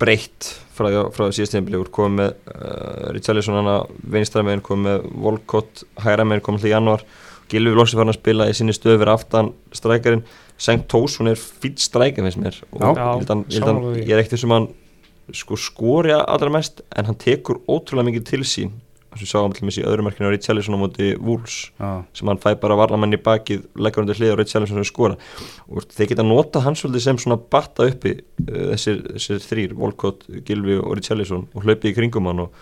breytt 0.00 0.46
frá, 0.72 0.86
því- 0.88 1.08
frá 1.12 1.24
því 1.26 1.34
síðast 1.36 1.52
tíðanbili 1.56 1.80
úr 1.80 1.90
komið 1.92 2.20
með 2.20 2.30
uh, 2.54 3.08
Richarlison 3.16 3.58
hana 3.58 3.74
vinstramegin, 4.14 4.62
komið 4.64 4.86
með 4.86 5.10
Volcott 5.26 5.82
hægramegin, 6.04 6.44
komið 6.46 6.64
til 6.64 6.72
janúar. 6.72 7.04
Gilvi 7.50 7.74
Lossi 7.74 7.98
farin 7.98 8.12
að 8.14 8.20
spila 8.20 8.46
í 8.48 8.54
sinni 8.54 8.72
stöð 8.76 9.00
fyrir 9.00 9.12
aftan 9.12 9.50
strækarinn, 9.74 10.22
Sengt 10.60 10.86
Tós 10.92 11.14
hún 11.18 11.30
er 11.32 11.38
fýtt 11.40 11.80
strækja 11.80 12.22
finnst 12.22 12.38
mér. 12.38 12.58
Og 12.76 12.82
Já. 12.84 12.90
held 13.16 13.30
hann, 13.32 13.44
ég, 13.48 13.64
hann, 13.64 13.78
er 13.96 14.20
ekkert 14.20 14.42
sem 14.42 14.52
hann 14.52 14.68
sko 15.32 15.56
skori 15.56 16.12
allra 16.12 16.50
mest 16.52 16.82
en 16.96 17.08
hann 17.08 17.18
tekur 17.20 17.60
ótrúlega 17.70 18.08
mikið 18.10 18.24
til 18.28 18.44
sín 18.44 18.72
að 19.10 19.22
við 19.24 19.30
sáum 19.30 19.48
alltaf 19.48 19.78
í 19.80 19.84
öðrum 19.86 20.06
merkinu 20.06 20.30
á 20.30 20.34
Richarlison 20.34 20.76
á 20.78 20.80
móti 20.80 21.08
Wolves 21.18 21.56
Já, 21.80 22.04
sem 22.14 22.30
hann 22.30 22.40
fæ 22.42 22.52
bara 22.62 22.76
varnamenn 22.78 23.16
í 23.16 23.20
bakið 23.20 23.64
leggur 23.74 24.04
undir 24.04 24.20
hlið 24.20 24.34
og 24.34 24.38
Rich 24.40 24.54
Allenson 24.54 24.78
sem 24.78 24.86
skora 24.86 25.16
og 25.66 25.88
þeir 25.90 26.12
geta 26.12 26.26
nota 26.26 26.62
hans 26.64 26.82
svolítið 26.84 27.06
sem 27.06 27.20
svona 27.24 27.40
batta 27.40 27.88
uppi 27.90 28.14
uh, 28.20 28.70
þessir, 28.72 29.02
þessir 29.16 29.42
þrýr 29.48 29.74
Volcott, 29.80 30.22
Gilvi 30.46 30.78
og 30.78 30.94
Rich 30.98 31.10
Allenson 31.14 31.48
og 31.50 31.66
hlaupið 31.66 31.90
í 31.90 31.96
kringum 31.98 32.30
hann 32.30 32.44
og, 32.46 32.54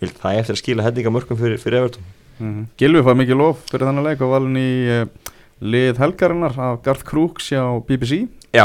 og 0.00 0.16
það 0.22 0.32
er 0.32 0.42
eftir 0.44 0.56
að 0.56 0.62
skila 0.62 0.88
hendinga 0.88 1.12
mörgum 1.12 1.40
fyrir, 1.40 1.60
fyrir 1.60 1.82
Everton. 1.82 2.08
Mm 2.40 2.64
Gilvi 2.80 3.04
fær 3.04 3.20
mikið 3.20 3.42
lof 3.42 3.64
fyrir 3.68 3.90
þannig 3.90 4.08
leik 4.08 4.24
og 4.24 4.32
valin 4.32 4.60
í 4.60 4.70
uh, 4.88 5.32
lið 5.60 6.00
helgarinnar 6.00 6.56
af 6.56 6.80
Garth 6.86 7.04
Crooks 7.04 7.52
hjá 7.52 7.64
BBC 7.84 8.24
Já, 8.50 8.64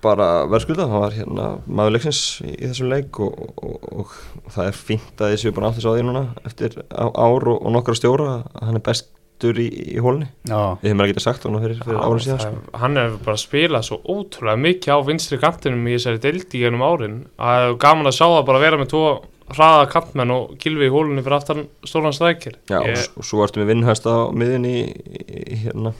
bara 0.00 0.26
verðskulda, 0.48 0.86
hann 0.88 1.02
var 1.02 1.12
hérna 1.12 1.46
maður 1.68 1.92
leiksins 1.98 2.20
í, 2.40 2.54
í 2.56 2.70
þessum 2.70 2.88
leik 2.88 3.18
og, 3.20 3.34
og, 3.60 3.82
og, 3.92 4.14
og 4.46 4.54
það 4.54 4.70
er 4.70 4.78
fínt 4.78 5.20
að 5.20 5.34
þessu 5.34 5.52
bara 5.52 5.68
átt 5.68 5.76
þess 5.76 5.88
á 5.88 5.92
því 5.92 6.04
núna 6.08 6.22
eftir 6.48 6.78
á- 6.88 7.12
ár 7.12 7.44
og, 7.52 7.58
og 7.60 7.74
nokkra 7.76 7.96
stjóra 7.98 8.30
að 8.40 8.64
hann 8.70 8.80
er 8.80 8.84
bestur 8.86 9.60
í, 9.60 9.66
í 9.92 10.00
hólni. 10.00 10.30
Já, 10.48 10.56
við 10.80 10.88
hefum 10.88 11.04
ekki 11.04 11.24
sagt 11.26 11.44
hann 11.44 11.60
fyrir, 11.60 11.82
fyrir 11.84 12.00
árið 12.00 12.24
síðan 12.24 12.40
það, 12.46 12.56
sko. 12.56 12.80
Hann 12.80 12.96
hefur 13.02 13.20
bara 13.28 13.42
spilað 13.44 13.86
svo 13.90 13.98
ótrúlega 14.16 14.62
mikið 14.64 14.96
á 14.96 14.98
vinstri 15.10 15.40
kantinum 15.44 15.84
í 15.92 15.98
þessari 15.98 16.22
deildi 16.24 16.64
gennum 16.64 16.86
árin. 16.88 17.18
Að 17.36 17.52
það 17.60 17.68
er 17.68 17.78
gaman 17.84 18.08
að 18.08 18.16
sjá 18.16 18.26
það 18.32 18.44
bara 18.48 18.64
vera 18.64 18.80
með 18.80 18.92
tvo 18.96 19.04
hraða 19.52 19.84
kantmenn 19.92 20.32
og 20.34 20.56
gilvi 20.64 20.88
í 20.88 20.94
hólunni 20.96 21.22
fyrir 21.22 21.36
aftan 21.36 21.66
stóran 21.86 22.16
strækir. 22.16 22.56
Já, 22.72 22.80
Ég- 22.88 23.04
og, 23.04 23.20
og 23.20 23.28
svo 23.28 23.44
ertu 23.44 23.60
með 23.60 23.74
vinnhæst 23.74 24.08
á 24.08 24.32
miðinni 24.32 24.72
í, 24.80 24.86
í 25.52 25.60
hérna 25.68 25.92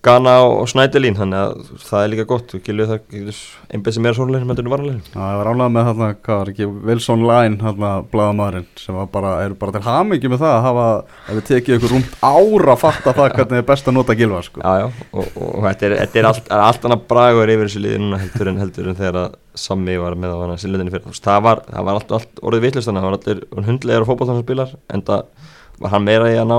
Ghana 0.00 0.34
og, 0.46 0.62
Snædelín 0.70 1.16
þannig 1.18 1.40
að 1.44 1.80
það 1.84 2.02
er 2.02 2.10
líka 2.14 2.24
gott 2.30 2.52
og 2.56 2.62
gilvið 2.64 2.86
það 2.88 3.00
getur 3.12 3.40
einbæð 3.68 3.96
sem 3.96 4.06
er 4.08 4.16
svonlegin 4.16 4.48
með 4.48 4.60
þetta 4.60 4.72
varlegin 4.72 5.02
Já, 5.10 5.18
ég 5.20 5.40
var 5.40 5.50
ánlega 5.50 5.74
með 5.74 5.88
þarna, 5.90 6.08
hvað 6.24 6.38
var 6.40 6.50
ekki, 6.52 6.68
Wilson 6.88 7.24
Line, 7.28 7.58
þarna, 7.60 7.90
blaðamadurinn, 8.14 8.70
sem 8.80 9.00
bara, 9.12 9.34
eru 9.44 9.58
bara 9.60 9.74
til 9.76 9.82
hamingi 9.84 10.30
með 10.32 10.40
það 10.40 10.54
að 10.54 10.64
hafa, 10.68 10.86
að 11.26 11.40
við 11.40 11.46
tekið 11.50 11.76
ykkur 11.76 11.94
rúmt 11.94 12.16
ára 12.24 12.72
að 12.72 12.80
fatta 12.86 13.14
það 13.18 13.36
hvernig 13.36 13.60
er 13.60 13.68
best 13.68 13.92
að 13.92 13.96
nota 13.98 14.16
gilva, 14.16 14.40
sko. 14.46 14.64
Já, 14.64 14.72
já, 14.80 15.04
og, 15.10 15.28
og, 15.28 15.44
og 15.50 15.68
þetta 15.68 15.88
er, 15.90 15.96
þetta 16.00 16.22
er 16.22 16.30
allt, 16.30 16.48
er 16.48 16.64
allt 16.70 16.88
annað 16.88 17.04
bragur 17.12 17.54
yfir 17.56 17.68
þessu 17.68 17.84
liði 17.84 18.00
núna 18.00 18.22
heldur 18.24 18.52
en 18.54 18.64
heldur 18.64 18.90
en 18.90 19.00
þegar 19.02 19.22
að 19.26 19.38
Sammi 19.60 19.96
var 19.98 20.14
með 20.16 20.32
á 20.32 20.36
hana 20.46 20.56
silendinni 20.62 20.92
fyrir 20.94 21.16
það 21.20 21.40
var, 21.44 21.60
það 21.66 21.86
var 21.88 21.96
allt, 21.98 22.12
allt 22.16 22.42
orðið 22.46 22.66
vitlust 22.68 22.88
þannig 22.88 23.02
það 23.02 23.10
var 23.10 23.16
allir 23.18 23.66
hundlegar 23.66 24.04
og 24.04 24.08
fótballtanarspilar 24.08 24.74
en 24.94 25.02
það 25.08 25.48
var 25.82 25.92
hann 25.96 26.06
meira 26.06 26.30
í 26.30 26.36
að 26.38 26.46
ná 26.52 26.58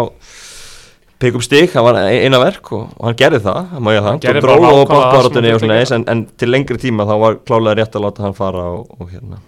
peka 1.21 1.39
upp 1.39 1.45
stig, 1.45 1.69
það 1.71 1.85
var 1.87 1.99
eina 2.01 2.39
verk 2.41 2.71
og, 2.75 2.89
og 2.97 3.07
hann 3.07 3.17
gerði 3.19 3.39
það, 3.45 3.59
það 3.71 3.85
að 4.01 4.07
Hann 4.07 4.07
það. 4.07 4.19
Gerði 4.25 4.41
og 4.41 4.47
bara 4.47 4.57
dróð 4.57 4.81
og 4.81 4.91
það 4.91 5.51
hann 5.51 5.61
svona 5.63 5.77
að 5.77 5.83
eins 5.83 5.93
en, 5.97 6.05
en 6.13 6.23
til 6.41 6.49
lengri 6.51 6.81
tíma 6.81 7.07
þá 7.09 7.13
var 7.23 7.39
klálega 7.47 7.77
rétt 7.79 7.97
að 7.97 8.05
láta 8.07 8.25
hann 8.25 8.37
fara 8.37 8.63
og, 8.75 8.95
og 8.97 9.11
hérna, 9.11 9.41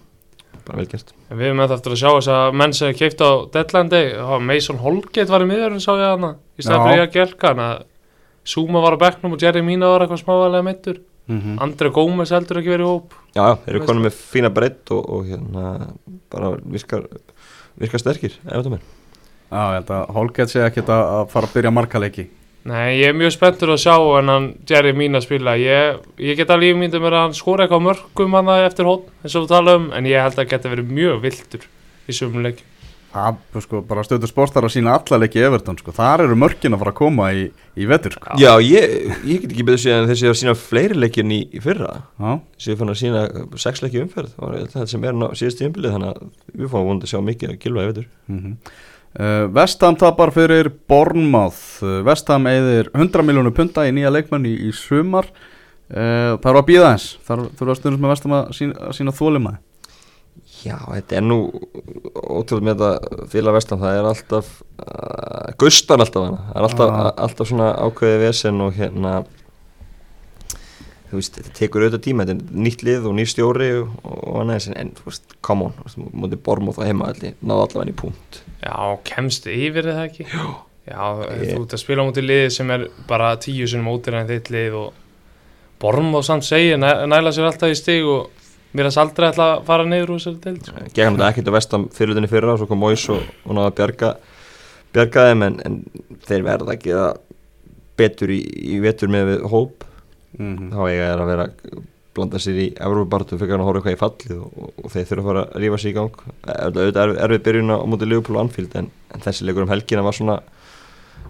bara 0.67 0.81
vel 0.81 0.89
gert. 0.91 1.15
En 1.29 1.39
Við 1.39 1.49
hefum 1.49 1.63
eftir 1.77 1.95
að 1.95 2.01
sjá 2.03 2.09
þess 2.11 2.33
að 2.35 2.59
menn 2.61 2.75
sem 2.77 2.97
keipt 2.99 3.23
á 3.25 3.31
þá 3.53 4.35
Mason 4.49 4.83
Holgate 4.83 5.29
var 5.31 5.45
í 5.45 5.49
miðurinn 5.49 5.83
sá 5.83 5.91
ég 5.93 6.05
hana, 6.11 6.35
í 6.57 6.61
Já. 6.61 6.67
stæð 6.69 6.85
fyrir 6.85 7.01
ég 7.01 7.07
að 7.07 7.17
gelka 7.17 7.53
hann 7.53 7.65
að 7.69 7.89
Zuma 8.43 8.81
var 8.83 8.97
á 8.99 9.03
bekknum 9.05 9.37
og 9.37 9.43
Jerry 9.43 9.63
Mina 9.63 9.87
var 9.93 10.03
eitthvað 10.03 10.25
smávælega 10.25 10.65
meittur 10.67 10.97
Mm 11.27 11.59
Andre 11.63 11.89
Gómez 11.89 12.33
heldur 12.35 12.59
ekki 12.59 12.73
verið 12.73 12.83
í 12.83 12.89
hóp. 12.89 13.13
Já, 13.31 13.43
já, 13.47 13.53
þeir 13.63 13.75
eru 13.77 13.85
konum 13.87 14.03
með 14.03 14.17
fína 14.17 14.49
breytt 14.51 14.91
og, 14.91 15.05
og 15.07 15.29
hérna 15.29 15.93
bara 16.33 16.49
virkar, 16.59 17.05
virkar 17.79 18.03
sterkir 18.03 18.35
ef 18.43 18.57
þetta 18.57 18.73
mér 18.73 18.83
Já, 19.53 19.63
ég 19.69 19.75
held 19.77 19.91
að 19.93 20.15
Holgett 20.15 20.53
sé 20.53 20.63
ekkert 20.65 20.89
að, 20.89 21.03
að 21.19 21.27
fara 21.33 21.49
að 21.49 21.59
byrja 21.59 21.73
markaleiki. 21.77 22.25
Nei, 22.63 22.99
ég 23.01 23.11
er 23.11 23.15
mjög 23.19 23.33
spenntur 23.35 23.73
að 23.73 23.81
sjá 23.83 23.95
en 24.17 24.31
hann 24.31 24.49
Jerry 24.69 24.93
Mina 24.95 25.19
spila. 25.21 25.53
Ég, 25.59 26.03
ég 26.23 26.37
get 26.39 26.51
alveg 26.53 26.73
ímyndið 26.73 27.03
mér 27.03 27.17
að 27.19 27.25
hann 27.27 27.37
skora 27.37 27.67
eitthvað 27.67 27.87
mörgum 27.89 28.37
hann 28.39 28.51
eftir 28.55 28.87
hótt 28.87 29.09
eins 29.21 29.35
og 29.35 29.45
við 29.45 29.51
tala 29.51 29.79
um 29.79 29.89
en 29.93 30.07
ég 30.07 30.23
held 30.23 30.39
að 30.39 30.53
geta 30.53 30.71
verið 30.71 30.93
mjög 30.95 31.25
viltur 31.25 31.67
í 32.07 32.15
sumum 32.15 32.45
leik 32.47 32.63
Það, 33.13 33.35
sko, 33.61 33.79
bara 33.85 34.01
stöður 34.01 34.29
sportar 34.31 34.65
að 34.65 34.71
sína 34.73 34.95
alla 34.97 35.19
leiki 35.21 35.37
í 35.37 35.43
Everton, 35.45 35.77
sko. 35.77 35.93
Þar 35.93 36.23
eru 36.23 36.37
mörkin 36.41 36.73
að 36.73 36.79
fara 36.81 36.93
að 36.95 36.97
koma 36.97 37.27
í, 37.37 37.43
í 37.77 37.85
vetur, 37.89 38.15
sko. 38.15 38.37
Já, 38.41 38.49
ég, 38.65 38.95
ég 39.21 39.43
get 39.43 39.51
ekki 39.51 39.65
betur 39.67 39.81
síðan 39.83 40.09
þessi 40.09 40.31
að 40.31 40.39
sína 40.39 40.55
fleiri 40.57 40.97
leikinn 40.97 41.35
í, 41.35 41.43
í 41.53 41.61
fyrra. 41.61 41.91
Já, 42.17 42.31
þessi 42.57 42.73
að 42.73 42.79
fann 42.79 42.93
að 42.95 42.97
sína 43.03 43.21
sex 43.61 43.83
leiki 43.85 43.99
í 43.99 44.01
umferð. 44.07 44.33
Það 44.39 44.73
var 44.79 44.89
sem 44.95 45.05
er 45.05 45.19
ná 45.19 45.27
síðast 45.37 45.61
tímbilið 45.61 45.93
þannig 45.93 46.09
að 46.09 46.57
við 46.63 46.73
fáum 46.73 46.89
vonandi 46.89 47.05
að 47.05 47.13
sjá 47.13 47.21
mikið 47.29 47.53
að 47.53 47.61
gilva 47.67 47.85
yfir 47.91 48.09
mm 48.33 48.41
uh, 48.41 48.81
Vestham 49.53 49.97
tapar 49.99 50.31
fyrir. 50.33 50.71
Uh, 50.89 51.99
Vestham 52.07 52.47
eðir 52.49 52.89
100 52.93 53.25
miljónu 53.27 53.53
punta 53.53 53.85
í 53.87 53.91
nýja 53.93 54.13
leikmann 54.13 54.47
í, 54.49 54.55
í 54.69 54.71
sumar. 54.73 55.29
Uh, 55.93 56.39
það 56.41 56.49
eru 56.53 56.63
að 56.63 56.69
býða 56.71 56.89
eins. 56.95 57.11
Það 57.27 57.45
eru 57.61 57.75
að 57.75 57.79
stundum 57.81 58.01
með 58.01 58.15
Vestham 58.15 58.35
að 58.39 58.51
sína, 58.57 58.89
sína 58.97 59.13
þólimaði. 59.13 59.61
Já, 60.63 60.77
þetta 60.87 61.17
er 61.19 61.23
nú 61.27 61.37
ótrúlega 62.23 62.65
með 62.69 62.81
þetta 62.81 63.27
félag 63.33 63.55
vestan 63.57 63.81
það 63.81 63.97
er 63.97 64.05
alltaf 64.07 64.51
uh, 64.79 65.49
gustan 65.59 66.03
alltaf 66.03 66.23
hana 66.23 66.39
það 66.39 66.55
er 66.55 66.67
alltaf, 66.69 66.93
Ah. 66.93 67.09
alltaf 67.25 67.49
svona 67.49 67.67
ákveðið 67.83 68.23
vesen 68.23 68.63
og 68.63 68.77
hérna 68.77 69.11
þú 71.11 71.19
veist, 71.19 71.35
þetta 71.35 71.53
tekur 71.59 71.83
auðvitað 71.83 72.05
tíma 72.07 72.25
þetta 72.25 72.47
er 72.47 72.63
nýtt 72.63 72.85
lið 72.87 73.09
og 73.09 73.17
nýr 73.19 73.29
stjóri 73.33 73.69
og, 73.81 73.91
og 74.07 74.39
annað 74.41 74.69
en, 74.71 74.77
en 74.85 74.93
þú 74.97 75.09
veist, 75.09 75.35
come 75.45 75.67
on, 75.67 75.75
þú 75.81 75.89
veist, 75.89 76.01
mútið 76.23 76.43
Bormóð 76.47 76.79
og 76.79 76.87
heima 76.87 77.11
allir, 77.11 77.35
náðu 77.43 77.65
allavega 77.67 77.91
í 77.91 77.99
punkt 77.99 78.41
Já, 78.63 78.77
kemstu 79.07 79.51
yfir 79.53 79.87
er 79.89 79.97
það 79.97 80.05
ekki? 80.09 80.27
Já 80.31 80.45
Já, 80.83 80.99
Ég- 81.39 81.53
þú 81.55 81.61
ert 81.63 81.73
að 81.77 81.79
spila 81.79 82.03
á 82.03 82.07
mútið 82.09 82.25
liði 82.27 82.47
sem 82.51 82.71
er 82.75 82.81
bara 83.07 83.29
tíu 83.39 83.67
sinum 83.71 83.87
ótir 83.93 84.17
en 84.19 84.27
þitt 84.27 84.49
lið 84.51 84.73
og 84.81 84.93
Borm 85.79 86.09
og 86.15 86.23
samt 86.27 86.43
segja, 86.47 86.75
næ, 86.79 87.05
næla 87.07 87.31
sér 87.35 87.47
alltaf 87.47 87.71
í 87.71 87.75
stig 87.79 88.03
og 88.07 88.29
mér 88.75 88.87
er 88.89 88.97
aldrei 88.99 89.29
ætla 89.31 89.47
að 89.57 89.63
fara 89.67 89.85
niður 89.87 90.11
úr 90.15 90.19
þessari 90.19 90.41
deild 90.43 90.67
sko. 90.67 90.83
gegn 90.95 91.15
þetta 91.17 91.29
ekkert 91.29 91.49
að 91.51 91.55
vestam 91.57 91.87
fyrirlutinni 91.95 92.29
fyrra 92.31 92.53
og 92.53 92.59
svo 92.61 92.67
kom 92.67 92.79
Móis 92.83 93.03
og, 93.11 93.23
og 93.45 93.55
náðu 93.55 93.69
að 93.69 93.75
bjarga 93.79 94.11
bjarga 94.95 95.25
þeim 95.29 95.43
en, 95.47 95.57
en 95.67 95.79
þeir 96.27 96.45
verða 96.47 96.75
ekki 96.77 96.93
að 96.99 97.09
betur 97.99 98.31
í, 98.35 98.39
í 98.75 98.79
vetur 98.83 99.11
með 99.13 99.27
við 99.31 99.47
hóp 99.55 99.89
Mm 100.33 100.71
þá 100.73 100.79
eiga 100.89 101.09
þeir 101.11 101.19
að 101.23 101.27
vera 101.29 101.43
að 101.47 101.81
blanda 102.13 102.39
sér 102.41 102.59
í 102.61 102.67
Európa-bartu 102.77 103.39
fyrir 103.41 103.57
að 103.57 103.67
horfa 103.67 103.91
eitthvað 103.91 103.95
í 103.95 104.01
fallið 104.01 104.41
og, 104.43 104.67
og 104.83 104.91
þeir 104.93 105.07
þurfa 105.09 105.23
að 105.23 105.29
fara 105.29 105.45
að 105.45 105.63
rífa 105.63 105.79
sér 105.81 105.91
í 105.91 105.95
gang. 105.97 106.19
Auðvitað 106.53 107.01
er 107.03 107.15
erfið 107.25 107.45
byrjun 107.47 107.73
á 107.73 107.77
móti 107.89 108.09
Liverpool 108.09 108.37
og 108.37 108.43
Anfield 108.43 108.77
en, 108.79 108.91
en 109.13 109.25
þessi 109.25 109.47
leikur 109.47 109.65
um 109.65 109.73
helgina 109.73 110.05
var 110.05 110.17
svona 110.17 110.37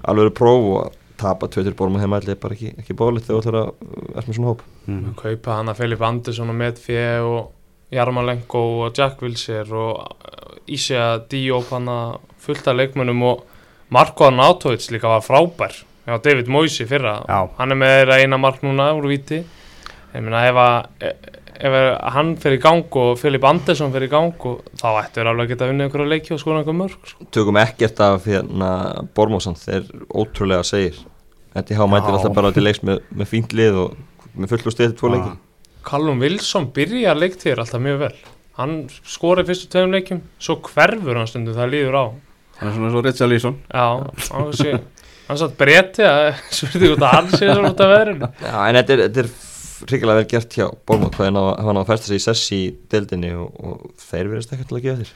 alveg 0.04 0.36
próf 0.38 0.68
og 0.68 0.78
að 0.84 1.00
tapa 1.24 1.48
tveitur 1.48 1.76
bólum 1.78 1.98
og 1.98 2.04
heima 2.04 2.20
allir 2.20 2.36
er 2.36 2.42
bara 2.42 2.58
ekki, 2.58 2.74
ekki 2.82 2.96
bólið 3.00 3.28
þegar 3.28 3.36
þú 3.36 3.42
ætlar 3.44 3.60
að 3.60 3.70
vera 4.16 4.28
með 4.28 4.38
svona 4.38 4.52
hóp. 4.52 4.64
-hmm. 4.88 5.16
Kaupa 5.22 5.58
hann 5.58 5.70
að 5.70 5.80
Filip 5.80 6.02
Andersson 6.02 6.50
og 6.50 6.56
Medfje 6.56 7.08
og 7.22 7.52
Jarmalenko 7.94 8.64
og 8.84 8.98
Jack 8.98 9.22
Wilshere 9.22 9.72
og 9.72 10.08
Ísja 10.68 11.22
Diop 11.30 11.70
hann 11.72 11.88
að 11.88 12.20
fullt 12.40 12.68
af 12.68 12.76
leikmönnum 12.76 13.24
og 13.24 13.44
Marko 13.90 14.26
Arnautovic 14.26 14.92
líka 14.92 15.08
var 15.08 15.22
frábær. 15.22 15.84
Já, 16.08 16.18
David 16.18 16.48
Moise 16.48 16.86
fyrra. 16.86 17.24
Já. 17.28 17.50
hann 17.58 17.72
er 17.72 17.76
með 17.76 17.92
þeirra 17.98 18.20
eina 18.20 18.38
mark 18.38 18.62
núna 18.62 18.92
úr 18.94 19.08
viti 19.08 19.44
ég 20.14 20.26
meina 20.26 20.44
ef 20.50 20.60
að 20.64 21.42
ef 21.64 21.76
hann 22.16 22.34
fer 22.42 22.58
í 22.58 22.62
gang 22.62 22.98
og 23.00 23.14
Filip 23.22 23.46
Andersson 23.48 23.94
fer 23.94 24.06
í 24.08 24.10
gang 24.12 24.46
og 24.50 24.64
þá 24.80 24.88
ættu 25.04 25.22
við 25.22 25.30
alveg 25.32 25.46
að 25.46 25.52
geta 25.54 25.70
vunnið 25.70 25.88
einhverja 25.88 26.12
leiki 26.12 26.34
og 26.36 26.42
skora 26.42 26.62
einhver 26.62 26.78
mörg 26.78 27.10
sko. 27.10 27.28
Tökum 27.36 27.60
ekkert 27.62 28.02
af 28.04 28.28
hérna 28.28 28.72
Bormósan, 29.16 29.58
þeir 29.60 29.88
ótrúlega 30.10 30.66
segir. 30.68 30.98
Þetta 31.54 31.78
há 31.78 31.86
mætir 31.90 32.18
alltaf 32.18 32.36
bara 32.36 32.52
til 32.54 32.66
leiks 32.66 32.82
með, 32.86 33.04
með 33.14 33.30
fínt 33.30 33.54
lið 33.56 33.80
og 33.84 33.98
með 34.34 34.56
fullu 34.56 34.74
stið 34.74 34.96
tvo 35.00 35.14
leiki. 35.14 35.34
Callum 35.86 36.24
Wilson 36.24 36.70
byrjar 36.74 37.20
leiktíðir 37.20 37.62
alltaf 37.64 37.84
mjög 37.84 38.02
vel. 38.08 38.14
Hann 38.58 38.76
skorið 39.10 39.50
fyrstu 39.52 39.70
tveim 39.74 39.94
leikjum 39.94 40.22
svo 40.42 40.60
hverfur 40.68 41.20
hann 41.20 41.30
stundum 41.30 41.58
það 41.58 41.74
líður 41.74 42.00
á. 42.02 42.06
Hann 42.60 42.70
er 42.70 42.76
svona 42.78 42.98
og 42.98 43.08
Richard 43.08 43.32
Leeson. 43.32 43.56
Já, 43.70 43.88
hann 45.28 45.40
satt 45.40 45.56
breyti 45.58 46.06
að 46.06 46.28
spurði 46.58 46.92
út 46.94 47.02
að 47.06 47.16
hann 47.18 47.32
sé 47.34 47.48
svona 47.48 47.72
út 47.74 47.82
af 47.82 47.94
veðrinu. 47.94 48.30
Já, 48.44 48.54
en 48.58 48.80
þetta 48.80 48.96
er, 48.96 49.04
þetta 49.08 49.24
er 49.24 49.32
hrikalega 49.88 50.22
vel 50.22 50.30
gert 50.32 50.56
hjá 50.58 50.68
Bormót 50.88 51.18
hvað 51.18 51.30
hann 51.30 51.40
á 51.40 51.44
á 51.54 51.82
að 51.82 51.90
festa 51.90 52.10
sig 52.10 52.22
í 52.22 52.24
sessi 52.24 52.60
í 52.60 52.70
deildinni 52.92 53.34
og, 53.38 53.50
og 53.60 53.92
þeir 54.02 54.32
verðast 54.32 54.54
ekkert 54.56 54.72
til 54.72 54.80
að 54.80 54.86
gefa 54.88 55.02
þér. 55.02 55.14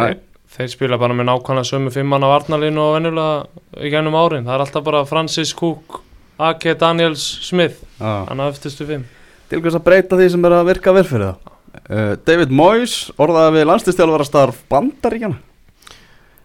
Nei. 0.00 0.12
Þeir 0.50 0.70
spila 0.72 0.98
bara 0.98 1.14
með 1.14 1.28
nákvæmlega 1.28 1.68
sömu 1.68 1.92
fimmann 1.94 2.26
af 2.26 2.32
varnalínu 2.34 2.82
og 2.82 2.96
venjulega 2.96 3.84
í 3.86 3.92
gænum 3.92 4.16
árin. 4.18 4.48
Það 4.48 4.56
er 4.56 4.64
alltaf 4.64 4.86
bara 4.86 5.04
Francis 5.06 5.52
Cook 5.54 6.00
A.K. 6.40 6.74
Daniels 6.80 7.22
Smith 7.46 7.84
hann 8.00 8.40
að 8.42 8.56
öftustu 8.56 8.88
fimm. 8.88 9.06
Til 9.50 9.60
hvers 9.62 9.78
að 9.78 9.86
breyta 9.86 10.18
því 10.18 10.26
sem 10.32 10.48
er 10.48 10.56
að 10.56 10.70
virka 10.72 10.94
vel 10.96 11.06
fyrir 11.06 11.28
það? 11.28 11.54
Uh, 11.90 12.14
David 12.26 12.50
Moyes 12.54 12.96
orðaði 13.20 13.60
við 13.60 13.68
landslistjálfara 13.70 14.26
starf 14.26 14.58
bandaríkjana 14.70 15.38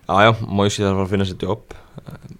Já, 0.05 0.17
já, 0.21 0.31
Moisi 0.45 0.83
þarf 0.83 1.01
að 1.01 1.13
finna 1.15 1.25
sér 1.25 1.45
jobb. 1.47 1.73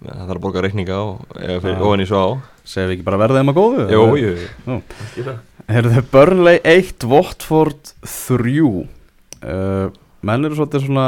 Það 0.06 0.20
þarf 0.20 0.36
að 0.36 0.42
borga 0.44 0.62
reikninga 0.62 0.98
og 1.02 1.40
eða 1.40 1.62
fyrir 1.64 1.80
Já. 1.80 1.86
ofan 1.88 2.04
í 2.04 2.06
svo 2.06 2.20
á 2.22 2.30
segir 2.66 2.90
við 2.90 2.98
ekki 2.98 3.08
bara 3.08 3.22
verðið 3.22 3.42
þeim 3.42 3.52
að 3.54 3.60
góðu 3.60 3.86
Jú, 3.94 4.04
jú, 4.22 4.34
Nú. 4.70 4.80
jú 5.20 5.36
Herðu 5.66 5.96
þau 5.96 6.12
Burnley 6.14 6.60
1, 6.62 7.08
Watford 7.10 7.94
3 8.06 8.68
uh, 8.70 9.90
Menn 10.26 10.46
eru 10.50 10.58
svolítið 10.60 10.86
svona 10.88 11.08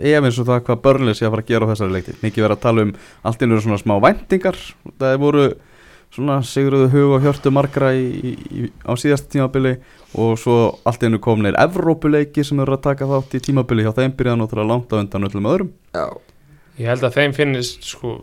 Ef 0.00 0.22
eins 0.22 0.36
og 0.38 0.46
það 0.46 0.60
hvað 0.68 0.82
Burnley 0.84 1.16
sé 1.18 1.26
að 1.26 1.32
fara 1.34 1.42
að 1.42 1.50
gera 1.50 1.66
á 1.66 1.70
þessari 1.72 1.94
leikti 1.96 2.12
Mikið 2.22 2.44
verið 2.44 2.56
að 2.56 2.62
tala 2.62 2.84
um 2.86 2.92
allt 3.26 3.40
innur 3.42 3.62
svona 3.64 3.78
smá 3.80 3.96
væntingar. 4.04 4.58
Það 5.00 5.16
voru 5.24 5.46
svona 6.14 6.36
sigruðu 6.46 6.88
hug 6.92 7.14
og 7.16 7.24
hjörtu 7.26 7.50
margra 7.54 7.92
í, 7.94 8.06
í, 8.06 8.30
í, 8.50 8.68
á 8.86 8.94
síðasta 8.98 9.30
tímabili 9.34 9.76
og 10.18 10.38
svo 10.42 10.56
allt 10.86 11.04
innur 11.06 11.22
komnir 11.22 11.58
Evrópuleiki 11.58 12.42
sem 12.46 12.58
eru 12.62 12.74
að 12.74 12.84
taka 12.88 13.06
þátt 13.10 13.36
í 13.38 13.42
tímabili 13.46 13.84
hjá 13.86 13.92
þeim 13.98 14.14
byrjaði 14.18 14.40
náttúrulega 14.42 14.70
langt 14.72 14.94
á 14.94 14.98
undan 15.02 15.28
öllum 15.28 15.50
öðrum. 15.52 15.70
Já, 15.94 16.06
Ég 16.80 16.88
held 16.88 17.04
að 17.04 17.16
þeim 17.18 17.36
finnist 17.36 17.84
sko 17.84 18.14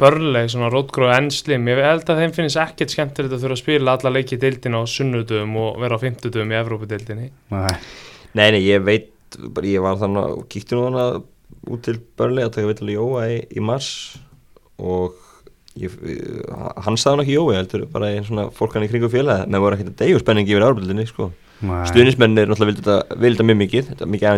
börnleg 0.00 0.48
svona 0.48 0.70
rótgróð 0.72 1.12
ennslim 1.18 1.66
ég 1.68 1.82
held 1.84 2.08
að 2.08 2.22
þeim 2.22 2.34
finnist 2.38 2.60
ekkert 2.62 2.94
skemmtilegt 2.94 3.34
að 3.36 3.42
þurfa 3.44 3.58
að 3.58 3.62
spila 3.62 3.96
alla 3.98 4.12
leiki 4.14 4.38
í 4.38 4.42
deildina 4.42 4.80
á 4.80 4.84
sunnudum 4.88 5.56
og 5.60 5.80
vera 5.82 5.98
á 5.98 6.02
fimmtudum 6.02 6.54
í 6.54 6.56
Evrópudeildinni. 6.56 7.28
Nei, 7.52 7.74
Nei, 8.36 8.48
nei, 8.54 8.62
ég 8.64 8.84
veit 8.84 9.12
ég 9.64 9.82
var 9.84 9.98
þannig 10.00 10.38
og 10.38 10.46
kíkti 10.48 10.76
nú 10.76 10.86
þannig 10.86 11.26
út 11.68 11.84
til 11.84 11.98
Burnley 12.16 12.46
að 12.46 12.54
taka 12.56 12.70
vital 12.70 12.88
í 12.88 12.96
Jóa 12.96 13.24
í, 13.32 13.38
í 13.56 13.64
mars 13.64 13.90
og 14.78 15.16
ég, 15.78 15.94
hann 16.84 16.96
sagði 16.96 17.12
hann 17.12 17.24
ekki 17.24 17.36
Jói 17.36 17.58
heldur 17.58 17.84
bara 17.92 18.12
einn 18.14 18.26
svona 18.28 18.48
fólk 18.54 18.76
hann 18.76 18.86
í 18.86 18.90
kringu 18.92 19.10
félag 19.12 19.44
menn 19.48 19.64
voru 19.64 19.76
ekkert 19.76 19.92
að 19.94 20.02
deyju 20.04 20.22
spenningi 20.22 20.54
yfir 20.54 20.66
árbildinni 20.68 21.06
sko. 21.08 21.30
nei. 21.60 21.82
stuðnismenn 21.90 22.38
er 22.38 22.52
náttúrulega 22.52 22.72
vildi 22.72 22.84
þetta, 22.84 23.18
vildi 23.18 23.36
þetta 23.36 23.48
mjög 23.48 23.60
mikið. 23.64 23.88
Þetta 23.92 24.10
mikið 24.14 24.30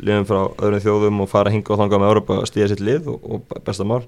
liðum 0.00 0.26
frá 0.28 0.40
öðrum 0.60 0.82
þjóðum 0.84 1.20
og 1.24 1.30
fara 1.32 1.50
að 1.50 1.56
hinga 1.56 1.72
og 1.74 1.80
þanga 1.82 2.00
með 2.02 2.10
Európa 2.12 2.38
og 2.42 2.48
stíða 2.50 2.68
sitt 2.72 2.82
lið 2.84 3.06
og, 3.12 3.22
og 3.24 3.60
besta 3.64 3.86
mál 3.88 4.02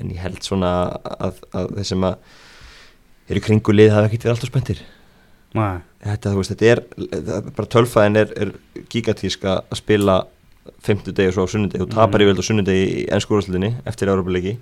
en 0.00 0.10
ég 0.12 0.20
held 0.24 0.42
svona 0.44 0.72
að, 1.20 1.40
að 1.52 1.72
þeir 1.78 1.88
sem 1.92 2.04
að 2.08 2.16
eru 3.32 3.40
í 3.40 3.44
kringu 3.46 3.72
lið 3.76 3.92
hafa 3.94 4.08
ekkert 4.10 4.26
verið 4.28 4.36
alltaf 4.36 4.82
Nei. 5.52 5.82
þetta, 6.00 6.30
veist, 6.32 6.52
þetta 6.54 6.68
er, 6.72 6.80
það 7.12 7.48
bara 7.58 7.68
tölfæðin 7.74 8.16
er, 8.22 8.30
er 8.40 8.52
gigatísk 8.88 9.42
að 9.44 9.74
spila 9.76 10.14
fimmtudegi 10.86 11.28
og 11.28 11.34
svo 11.36 11.44
á 11.44 11.52
sunnudegi 11.52 11.84
og 11.84 11.90
tapar 11.92 12.22
Mhm. 12.22 12.24
yfirlega 12.24 12.40
á 12.40 12.48
sunnudegi 12.48 12.86
í 12.88 13.04
ennskúrúslutinni 13.12 13.70
eftir 13.84 14.08
Európa-leiki 14.08 14.54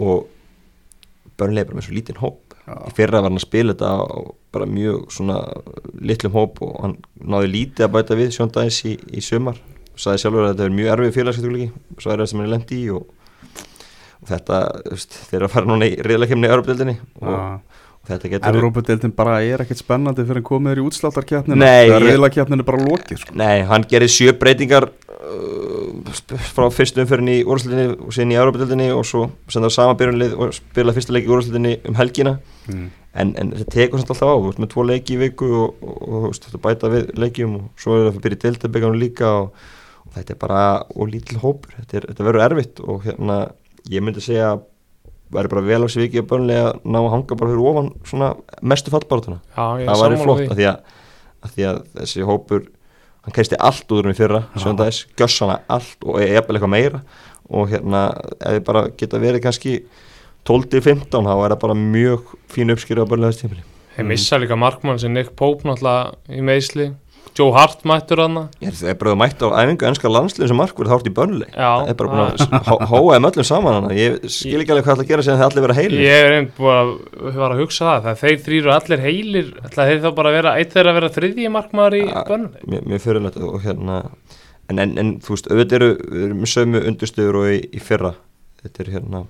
og 0.00 0.26
börnlega 1.36 1.68
bara 1.68 1.76
með 1.76 1.84
svo 1.88 1.96
lítinn 1.98 2.20
hóp 2.22 2.56
Já. 2.66 2.74
í 2.88 2.94
fyrra 2.96 3.20
var 3.20 3.28
hann 3.28 3.36
að 3.38 3.44
spila 3.44 3.74
þetta 3.74 3.90
á 3.92 4.06
bara 4.56 4.66
mjög 4.66 5.12
svona 5.12 5.36
litlum 6.00 6.32
hóp 6.32 6.62
og 6.64 6.80
hann 6.80 6.96
náði 7.20 7.52
lítið 7.52 7.84
að 7.84 7.92
bæta 7.98 8.16
við 8.16 8.32
Sjón 8.32 8.52
Dæs 8.56 8.80
í, 8.88 8.96
í 9.12 9.20
sumar 9.20 9.60
og 9.96 10.02
sagði 10.02 10.22
sjálfur 10.22 10.44
að 10.44 10.50
þetta 10.52 10.66
er 10.66 10.76
mjög 10.76 10.92
erfið 10.94 11.14
félagsættúrleiki 11.16 11.68
svo 12.02 12.12
er 12.12 12.22
það 12.22 12.30
sem 12.30 12.42
hann 12.42 12.46
er 12.46 12.52
lendi 12.52 12.80
í 12.82 12.90
og, 12.92 13.06
og 14.20 14.28
þetta, 14.28 14.60
þeir 15.16 15.38
eru 15.40 15.48
að 15.48 15.54
fara 15.56 15.70
núna 15.72 15.88
í 15.88 15.96
riðlakefni 16.04 16.46
í 16.46 16.52
Európa-deildinni 16.52 16.96
og, 17.22 17.32
og 17.32 18.10
þetta 18.10 18.30
getur 18.30 18.56
Evrópadeildin 18.58 19.14
bara 19.16 19.38
er 19.44 19.62
ekkert 19.64 19.80
spennandi 19.80 20.24
fyrir 20.26 20.42
að 20.42 20.48
komið 20.50 20.72
þér 20.72 20.80
í 20.80 20.84
útsláttarkjapnina 20.86 21.58
Nei, 21.58 21.86
þegar 21.88 22.06
reyðlakjapnin 22.10 22.62
er 22.62 22.68
bara 22.68 22.82
lokið 22.84 23.22
sko. 23.22 23.36
Nei, 23.40 23.56
hann 23.70 23.86
gerir 23.90 24.12
sjö 24.12 24.34
breytingar 24.38 24.88
uh, 24.90 26.12
frá 26.52 26.66
fyrstu 26.74 27.02
umferðinni 27.02 27.40
í 27.40 27.46
úrslutinu 27.46 27.86
og 27.96 28.14
síðan 28.14 28.34
í 28.34 28.38
Európa-deildinni 28.42 28.90
og 28.94 29.06
svo 29.08 29.26
senda 29.52 29.70
á 29.72 29.76
sama 29.76 29.96
byrjunlið 29.98 30.36
og 30.38 30.54
spila 30.56 30.94
fyrsta 30.96 31.16
leik 31.16 31.26
í 31.26 31.32
úrslutinu 31.34 31.74
um 31.90 31.98
helgina 31.98 32.36
mm. 32.68 32.84
en, 33.22 33.32
en 33.32 33.54
þetta 33.56 33.74
tekur 33.74 34.02
samt 34.02 34.14
alltaf 34.14 34.30
á, 34.30 34.36
þú 34.36 34.50
veist, 34.50 34.62
með 34.62 34.72
tvo 34.74 34.86
leiki 34.92 35.16
í 35.16 35.22
viku 35.24 35.50
og, 35.64 35.82
og, 35.82 36.28
og 36.28 36.36
þetta 36.36 36.62
bæta 36.68 36.92
við 36.92 37.10
leikjum 37.24 37.58
og 37.58 37.82
svo 37.82 37.98
er 37.98 38.06
það 38.06 38.12
að 38.12 38.22
byrja 38.28 38.38
í 38.38 38.44
deltabyggjum 38.46 39.00
líka 39.02 39.32
og, 39.40 39.50
og 39.50 39.74
þetta 40.16 40.34
er 40.34 40.40
bara 40.40 40.62
og 40.94 41.12
lítil 41.12 41.40
hópur, 41.42 41.76
þetta, 41.80 41.98
er, 42.00 42.08
þetta 42.12 42.26
verður 42.28 42.46
erfitt 42.46 42.82
og 42.84 43.04
hérna, 43.06 43.38
ég 43.92 44.04
myndi 44.04 44.24
segja 44.24 44.56
væri 45.34 45.50
bara 45.50 45.64
vel 45.66 45.82
á 45.82 45.88
sig 45.90 46.06
vikið 46.06 46.22
að 46.22 46.30
börnlega 46.30 46.68
að 46.70 46.80
ná 46.86 47.00
að 47.00 47.10
hanga 47.16 47.38
bara 47.40 47.52
fyrir 47.52 47.68
ofan 47.72 47.92
svona 48.06 48.32
mestu 48.62 48.92
er 48.94 49.90
það 49.90 50.02
væri 50.04 50.22
flott 50.22 50.42
að 50.46 50.56
því 50.60 50.68
að, 50.70 50.96
að 51.42 51.54
því 51.56 51.68
að 51.70 51.80
þessi 51.98 52.26
hópur 52.28 52.66
hann 53.26 53.34
keisti 53.34 53.58
allt 53.58 53.90
úr 53.90 54.06
um 54.06 54.14
í 54.14 54.16
fyrra 54.16 54.44
Já. 54.54 54.60
sjöndagis, 54.62 55.00
gjössana 55.18 55.60
allt 55.66 56.04
og 56.06 56.20
eppil 56.22 56.54
eitthvað 56.56 56.70
meira. 56.70 57.00
Og 57.46 57.70
hérna 57.70 58.08
ef 58.38 58.56
við 58.56 58.62
bara 58.66 58.84
geta 58.98 59.18
verið 59.22 59.42
kannski 59.44 59.72
12-15 60.46 61.26
þá 61.26 61.32
er 61.34 61.54
það 61.54 61.60
bara 61.64 61.78
mjög 61.78 62.36
fín 62.50 62.70
uppskýra 62.74 63.06
á 63.06 63.10
börnlega 63.10 63.34
þessi 63.34 63.46
tímili 63.46 63.66
Þeir 63.96 64.08
missa 64.10 64.38
líka 64.38 64.58
markmann 64.60 64.98
sem 65.00 65.14
Nick 65.14 65.32
Pope 65.38 65.66
náttúrulega 65.66 66.14
í 66.36 66.42
meðsli 66.44 66.90
Joe 67.36 67.52
Hart 67.52 67.82
mættur 67.84 68.20
er, 68.64 68.72
það 68.72 68.88
er 68.92 68.96
bara 69.00 69.12
að 69.12 69.18
mæta 69.20 69.48
á 69.52 69.56
æfingu 69.60 69.86
ennska 69.90 70.08
landslið 70.12 70.48
sem 70.48 70.56
markverð 70.56 70.88
þá 70.92 70.94
ert 70.96 71.08
í 71.10 71.12
börnlega 71.18 71.52
Já, 71.52 71.70
það 71.82 71.90
er 71.92 71.98
bara 72.00 72.10
búin 72.12 72.22
að 72.26 72.70
hó- 72.70 72.86
hóa 72.92 73.16
þeim 73.16 73.28
öllum 73.28 73.46
saman 73.50 73.76
hana. 73.76 73.90
ég 73.98 74.16
skil 74.32 74.60
ekki 74.62 74.72
alveg 74.72 74.86
hvað 74.86 74.94
ætla 74.96 75.04
að 75.04 75.10
gera 75.12 75.26
sem 75.26 75.36
það 75.36 75.46
allir 75.50 75.66
vera 75.66 75.76
heilir. 75.76 76.00
Ég 76.06 76.24
er 76.26 76.36
einnig 76.38 76.54
búin 76.56 76.76
að, 76.80 76.92
hugsa 77.60 77.84
það 77.90 78.06
Það 78.06 78.20
þeir 78.22 78.38
þrýru 78.46 78.72
allir 78.76 79.04
heilir 79.04 79.50
ætla 79.68 79.86
þeir 79.90 80.00
þá 80.06 80.08
bara 80.16 80.32
að 80.32 80.36
vera, 80.40 80.54
eitt 80.62 80.72
þeirra 80.76 80.90
að 80.94 80.98
vera 81.00 81.12
þriðji 81.18 81.52
markmaður 81.58 81.98
í 81.98 82.02
Ja. 82.06 82.24
börnlega 82.30 82.70
mér, 82.72 82.86
mér 82.94 83.04
fyrir 83.04 83.26
þetta 83.28 83.44
og 83.52 83.60
hérna 83.66 83.98
en, 84.70 84.78
en, 84.82 84.96
en 84.98 85.12
þú 85.22 85.34
veist, 85.36 85.50
auðvitað 85.52 85.76
eru 85.80 85.90
við 86.10 86.24
erum 86.30 86.40
með 86.42 86.52
sömu 86.56 86.84
undurstöður 86.90 87.40
og 87.42 87.50
í, 87.52 87.58
í 87.76 87.80
fyrra. 87.84 88.14
Þetta 88.64 88.82
er 88.86 88.92
hérna 88.96 89.20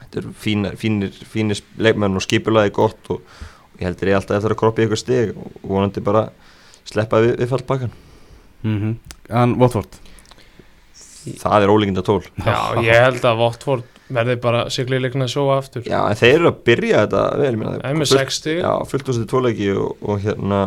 þetta 0.00 0.22
eru 0.22 0.32
fínir, 0.42 0.74
fínir, 0.80 1.12
fínir 1.30 1.60
leikmenn 1.78 2.16
og 2.18 2.24
skipulaði 2.24 2.72
gott 2.74 3.12
og, 3.14 3.20
og 3.22 3.76
ég 3.80 3.86
heldur 3.86 4.10
ég 4.10 4.18
alltaf 4.18 4.36
eftir 4.40 4.56
að 4.56 4.60
í 4.82 4.86
eitthvað 4.86 5.02
stig 5.04 5.36
og 5.36 5.68
vonandi 5.70 6.02
bara 6.04 6.24
sleppa 6.88 7.20
við, 7.24 7.36
við 7.42 7.52
fallbakkan 7.52 7.92
mm 8.66 8.94
En 9.32 9.54
Watford? 9.60 9.94
Það 11.38 11.64
er 11.64 11.70
ólíkinda 11.70 12.02
tól. 12.04 12.20
Já, 12.42 12.58
ég 12.82 12.98
held 12.98 13.24
að 13.24 13.36
Votvort 13.38 14.00
verði 14.12 14.34
bara 14.42 14.64
siglilegna 14.74 15.24
að 15.28 15.30
sjóa 15.36 15.58
aftur. 15.62 15.84
Já, 15.86 16.00
en 16.10 16.18
þeir 16.18 16.34
eru 16.34 16.48
að 16.50 16.56
byrja 16.66 17.02
þetta 17.06 17.20
vel 17.38 17.46
ég 17.52 17.58
meina, 17.60 17.74
Það 17.78 17.86
er 17.92 17.98
með 18.00 18.10
fullt- 18.10 18.24
60 18.26 18.56
já, 18.58 18.72
fullt 18.90 19.06
úr 19.08 19.14
þessi 19.16 19.28
tvoleiki 19.30 19.68
og, 19.78 20.02
og 20.02 20.18
hérna 20.26 20.60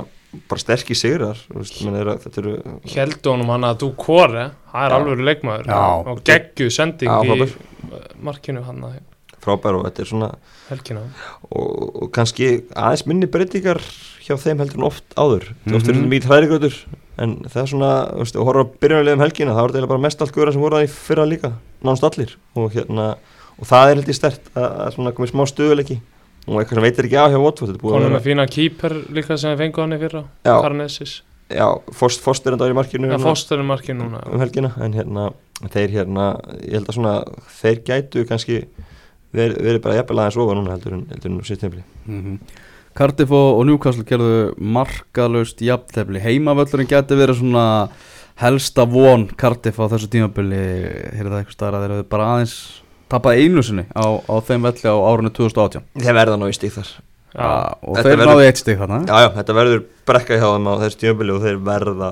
bara 0.49 0.59
sterkir 0.63 0.97
sigrar 0.99 1.37
þú 1.45 1.59
veist, 1.61 1.77
menn 1.85 1.99
er 1.99 2.09
að, 2.13 2.23
þetta 2.25 2.41
eru 2.41 2.55
Hjeldu 2.91 3.31
honum 3.31 3.51
hann 3.53 3.67
að 3.69 3.77
þú 3.83 3.89
kore 4.01 4.47
Það 4.71 4.87
er 4.87 4.95
alveg 4.97 5.21
leikmaður 5.29 5.69
Já. 5.69 5.83
Og 6.15 6.23
geggju 6.27 6.71
sending 6.73 7.11
Já, 7.11 7.19
í 7.23 8.15
markinu 8.25 8.63
hann 8.65 8.81
að 8.87 8.97
frábær 9.45 9.77
og 9.79 9.85
þetta 9.87 10.01
er 10.05 10.09
svona 10.11 10.29
helgina 10.69 11.03
og, 11.51 12.01
og 12.03 12.11
kannski 12.15 12.49
aðeins 12.75 13.05
minni 13.09 13.29
breytingar 13.31 13.79
hjá 14.25 14.35
þeim 14.41 14.59
heldur 14.63 14.81
en 14.81 14.87
oft 14.89 15.05
áður 15.15 15.45
mm 15.51 15.55
-hmm. 15.71 15.75
oft 15.77 15.87
er 15.87 15.93
Mhm. 15.93 16.01
þetta 16.01 16.13
mikið 16.13 16.29
hrærigröður 16.31 16.77
en 17.17 17.35
það 17.47 17.61
er 17.61 17.67
svona, 17.71 17.91
þú 18.11 18.19
veist, 18.25 18.35
og 18.35 18.45
horfa 18.49 18.63
byrjunarlega 18.81 19.13
um 19.15 19.23
helgina 19.23 19.51
það 19.55 19.61
var 19.61 19.71
þetta 19.71 19.87
bara 19.93 20.03
mest 20.07 20.21
allt 20.21 20.33
guðra 20.35 20.51
sem 20.51 20.61
voru 20.61 20.75
það 20.75 20.83
í 20.83 20.89
fyrra 20.89 21.25
líka 21.25 21.51
nánast 21.83 22.03
allir 22.03 22.35
og 22.55 22.71
hérna 22.73 23.15
og 23.59 23.65
það 23.69 23.91
er 23.91 23.95
heldur 23.95 24.13
stert 24.17 24.41
að, 24.55 24.69
að 24.85 24.93
svona 24.95 25.11
komið 25.15 25.29
smá 25.31 25.45
stöðuleiki 25.47 25.99
og 26.47 26.59
eitthvað 26.59 26.75
sem 26.75 26.83
veitir 26.83 27.05
ekki 27.05 27.15
á 27.17 27.25
hjá 27.31 27.39
Watford 27.41 27.69
þetta 27.69 27.79
er 27.79 27.83
búið 27.85 27.93
að 27.93 27.97
Konum 27.97 28.09
vera, 28.09 28.19
með 28.19 28.25
fína 28.27 28.45
keeper 28.51 28.93
líka 29.15 29.37
sem 29.37 29.51
við 29.55 29.57
fengum 29.63 29.81
hann 29.85 29.93
í 29.95 29.99
fyrra. 30.03 30.23
Karnesis 30.43 31.21
já, 31.49 31.67
Fost, 31.93 32.21
Foster 32.21 32.51
enda 32.53 32.65
var 32.65 32.71
í 32.73 32.75
markinu 32.75 33.07
Já, 33.11 33.17
Foster 33.21 33.57
er 33.59 33.63
markinu 33.63 34.03
núna 34.03 34.19
um 34.33 34.39
helgina 34.39 34.71
en 34.81 34.93
hérna, 34.93 35.31
þeir 35.71 35.89
hérna 35.89 36.27
ég 36.65 36.73
held 36.73 36.89
að 36.89 36.93
svona, 36.99 37.23
þeir 37.61 37.79
gætu 37.85 38.25
kannski 38.27 38.65
verið, 39.35 39.59
verið 39.67 39.83
bara 39.85 39.97
jafnvel 39.99 40.21
aðeins 40.23 40.39
ofar 40.43 40.59
núna 40.59 40.75
heldur 40.75 40.97
en, 40.97 41.05
heldur 41.11 41.31
en 41.31 41.43
tímabili 41.51 41.85
mm 42.07 42.39
Cardiff 42.95 43.31
og, 43.35 43.57
og 43.59 43.65
Newcastle 43.67 44.05
gerðu 44.07 44.53
markalust 44.55 45.59
jafntefli. 45.59 46.21
Heimavöllurinn 46.23 46.87
geti 46.87 47.17
verið 47.19 47.41
svona 47.41 47.63
helsta 48.39 48.85
von 48.87 49.25
Cardiff 49.35 49.81
á 49.83 49.91
þessu 49.91 50.07
tímabili. 50.13 50.61
Heyrðu 51.11 51.33
það 51.33 51.41
eitthvað 51.41 51.57
staðar 51.57 51.75
að 51.75 51.83
þeir 51.83 51.93
hefðu 51.97 52.05
bara 52.15 52.29
aðeins 52.37 52.53
tapað 53.11 53.41
einu 53.43 53.63
sinni 53.67 53.83
á, 53.91 54.05
á 54.15 54.35
þeim 54.47 54.63
velli 54.69 54.87
á 54.87 54.95
árunni 54.95 55.33
2018 55.35 55.83
Þeir 56.05 56.17
verða 56.21 56.39
ná 56.39 56.47
í 56.47 56.55
stík 56.55 56.71
þar. 56.77 56.93
Já, 57.35 57.49
og 57.83 57.97
Þetta 57.97 58.07
þeir 58.07 58.15
verður- 58.15 58.31
náðu 58.31 58.45
eitt 58.47 58.59
stig 58.63 58.79
þarna 58.79 58.99
Já, 59.03 59.15
já, 59.25 59.29
þetta 59.35 59.55
verður 59.59 59.81
brekka 60.07 60.39
hjá 60.39 60.47
þeim 60.55 60.69
á 60.71 60.73
þessu 60.85 60.99
tímabili 61.03 61.35
og 61.35 61.43
þeir 61.43 61.57
verða 61.67 62.09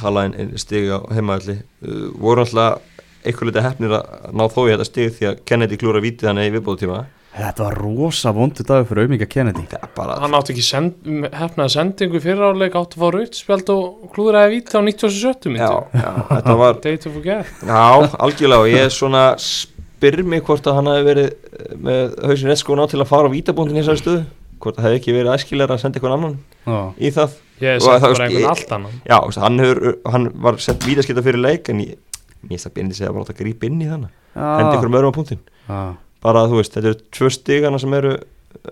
hala 0.00 0.24
inn, 0.24 0.34
inn 0.40 0.56
stig 0.60 0.88
á 0.88 0.98
heimaðalli 1.12 1.58
uh, 1.60 2.06
voru 2.16 2.46
alltaf 2.46 2.80
eitthvað 3.26 3.50
litið 3.52 3.66
hefnir 3.68 3.94
að 3.98 4.32
ná 4.32 4.46
þó 4.48 4.60
í 4.64 4.72
þetta 4.72 4.88
stig 4.88 5.14
því 5.18 5.30
að 5.30 5.44
Kennedy 5.50 5.78
klúra 5.80 6.02
vítið 6.04 6.30
hann 6.30 6.42
í 6.44 6.50
viðbóðtíma 6.56 7.04
Þetta 7.36 7.66
var 7.66 7.74
rosa 7.76 8.30
vondu 8.32 8.64
dagur 8.64 8.86
fyrir 8.88 9.04
auðmika 9.04 9.26
Kennedy. 9.28 9.66
Það 9.68 9.90
bara 9.98 10.14
hann 10.22 10.36
átti 10.38 10.54
ekki 10.54 10.62
send, 10.64 10.94
hefnaði 11.36 11.72
sendingu 11.74 12.20
fyrir 12.24 12.46
áleik 12.48 12.78
átti 12.80 12.96
að 12.96 13.02
fá 13.02 13.10
rautspjald 13.12 13.72
og 13.74 14.06
klúðraði 14.14 14.54
víti 14.54 14.72
á 14.72 14.80
97. 14.80 15.52
já, 15.58 15.68
já, 15.92 16.08
þetta 16.30 16.54
var 16.62 16.78
Day 16.86 16.96
to 17.02 17.12
forget. 17.12 17.50
Já, 17.60 17.82
algjörlega 18.24 18.62
og 18.64 18.70
ég 18.72 18.86
er 18.86 18.94
svona 18.94 19.26
spyr 19.42 20.22
mig 20.24 20.46
hvort 20.48 20.64
að 20.64 20.78
hann 20.80 20.90
hafi 20.94 21.06
verið 21.10 21.28
eh, 21.28 21.76
með 21.90 22.16
hausin 22.30 22.56
skóna 22.62 22.88
á 22.88 22.90
til 22.94 23.02
að 23.04 23.10
fara 23.12 23.28
á 23.28 23.34
vítabóndin 23.36 23.76
í 23.76 23.84
þessari 23.84 24.04
stöðu. 24.06 24.24
Hvort 24.56 24.80
það 24.80 24.88
hefði 24.88 25.00
ekki 25.02 25.16
verið 25.18 25.34
æskilega 25.36 25.76
að 25.76 25.82
senda 25.84 26.00
einhvern 26.00 26.16
annan 26.16 26.36
Já, 26.64 26.78
í 26.96 27.12
það. 27.12 27.36
Ég 27.60 27.76
Og 27.76 27.84
sett 27.84 28.06
bara 28.06 28.30
einhvern 28.30 28.50
allt 28.54 28.72
annan. 28.78 29.00
Já, 29.04 29.18
hann, 29.44 29.60
hefur, 29.60 29.96
hann 30.08 30.30
var 30.48 30.62
sett 30.64 30.88
vítaskipta 30.88 31.24
fyrir 31.26 31.44
leik 31.44 31.68
en 31.68 31.84
ég, 31.84 31.98
ég 32.46 32.56
veist 32.56 32.70
að 32.70 32.76
byrjandi 32.78 32.98
segja 33.00 33.12
bara 33.16 33.26
að 33.26 33.40
grípa 33.42 33.68
inn 33.68 33.82
í 33.82 33.90
þannig 33.90 34.14
hendi 34.36 34.72
einhverjum 34.72 34.98
öðrum 35.00 35.12
á 35.14 35.18
punktin 35.18 35.42
Já. 35.66 35.80
bara 36.26 36.42
að 36.44 36.52
þú 36.54 36.60
veist, 36.60 36.74
þetta 36.76 36.90
eru 36.92 36.98
tvö 37.18 37.30
stigana 37.34 37.80
sem 37.82 37.94
eru 37.98 38.16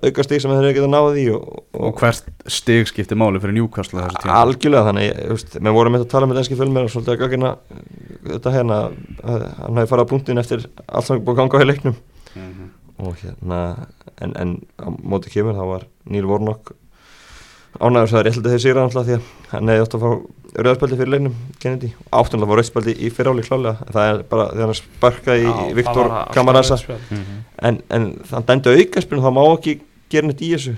auka 0.03 0.25
stig 0.25 0.41
sem 0.43 0.53
þeir 0.53 0.64
eru 0.64 0.77
geta 0.79 0.91
náði 0.91 1.25
í 1.25 1.27
og, 1.35 1.49
Og 1.75 1.99
hvert 2.01 2.29
stig 2.51 2.89
skipti 2.89 3.16
máli 3.18 3.41
fyrir 3.43 3.57
Newcastle 3.59 4.01
á 4.01 4.09
þessu 4.09 4.22
tíma 4.22 4.39
algjörlega 4.41 4.87
þannig, 4.89 5.11
þú 5.18 5.37
veist, 5.37 5.57
við 5.59 5.77
vorum 5.77 5.95
með 5.95 6.05
að 6.07 6.12
tala 6.14 6.29
með 6.31 6.39
danski 6.41 6.59
fjölmir 6.59 6.87
og 6.87 6.93
svolítið 6.95 7.14
að 7.14 7.20
gagina 7.25 7.51
þetta 8.31 8.55
hérna, 8.55 8.79
að 9.22 9.45
hann 9.59 9.81
hafi 9.81 9.91
farið 9.93 10.09
á 10.09 10.12
punktin 10.14 10.41
eftir 10.41 10.64
allt 10.87 11.09
sem 11.09 11.20
búið 11.20 11.35
að 11.35 11.41
ganga 11.43 11.61
á 11.61 11.64
í 11.64 11.68
leiknum. 11.68 11.99
Mhm. 12.35 12.70
og 13.05 13.18
hérna 13.20 13.59
en, 14.22 14.33
en 14.39 14.51
á 14.79 14.89
móti 15.03 15.31
kemur 15.31 15.55
þá 15.59 15.64
var 15.66 15.85
Níl 16.11 16.27
Vornokk 16.31 16.72
ánægur 17.81 18.11
svo 18.11 18.20
að 18.20 18.27
réttildi 18.29 18.53
þeir 18.53 18.62
sigra 18.62 18.85
náttúrulega 18.85 19.09
því 19.09 19.14
að 19.16 19.53
hann 19.55 19.70
hefði 19.72 19.85
átt 19.85 19.97
að 19.97 20.05
fá 20.05 20.11
rauðspaldi 20.55 20.99
fyrir 21.01 21.12
leiknum 21.14 21.37
Kennedy. 21.62 21.91
Áttunlega 22.14 22.51
fá 22.51 22.59
rauðspaldi 22.61 22.95
í 22.95 23.11
fyriráli 23.11 23.45
klálega. 23.47 23.89
Það 23.91 24.11
er 24.12 24.25
bara 24.31 24.49
þegar 24.53 24.70
hann 24.70 24.81
sparkaði 24.81 25.45
í 25.45 25.51
það 25.51 25.77
Viktor 25.81 26.03
alltaf 26.07 26.35
Kamarasa. 26.37 26.81
Mhm. 27.11 27.39
en, 27.70 27.81
en 27.91 28.09
hann 28.31 28.49
dæmdi 28.51 28.75
aukarspinu 28.79 29.25
þá 29.25 29.31
má 29.35 29.45
ekki 29.47 29.79
gera 30.12 30.31
neitt 30.31 30.45
í 30.45 30.53
þessu. 30.55 30.77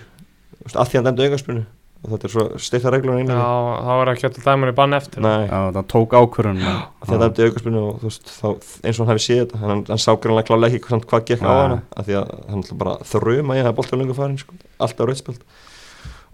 Að 0.73 0.93
því 0.93 1.01
hann 1.01 1.11
dæmdi 1.11 1.29
aukarspinu 1.29 1.67
og 2.07 2.13
þetta 2.13 2.29
er 2.29 2.33
svo 2.33 2.45
steittar 2.61 2.93
reglur 2.95 3.19
Já, 3.19 3.37
það 3.83 4.01
var 4.01 4.11
ekki 4.13 4.27
alltaf 4.29 4.45
dæman 4.47 4.71
í 4.71 4.75
bann 4.77 4.97
eftir. 4.97 5.25
Já, 5.27 5.61
það 5.75 5.87
tók 5.93 6.17
ákvörðun 6.17 6.61
að 6.65 6.83
því 7.03 7.13
hann 7.13 7.25
dæmdi 7.25 7.47
aukarspinu 7.51 7.83
og 7.83 8.01
þú 8.01 8.11
veist, 8.11 8.33
þá, 8.33 8.49
eins 8.87 9.01
og 9.01 9.05
hann 9.05 9.13
hefði 9.13 9.25
séð 9.27 9.41
þetta. 9.43 9.63
Hann, 9.65 9.85
hann 9.91 10.03
sá 10.03 10.11
grannlega 10.15 10.49
klálega 10.49 10.77
ekki 10.79 11.01
hvað, 11.05 11.25
gekk 11.33 11.43
á 11.45 11.51
hana. 11.51 11.79
Að 11.97 12.11
því 12.11 12.19
að 12.21 12.35
hann 12.53 12.63
ætla 12.65 12.79
bara 12.85 12.99
þrjuma 13.11 13.57
í 13.57 13.61
að 13.61 13.67
það 13.67 13.73
er 13.73 13.79
boltið 13.81 14.03
lengur 14.03 14.21
farin 14.21 14.39
sko, 14.41 14.59
alltaf 14.87 15.11
rauðspjöld 15.11 15.43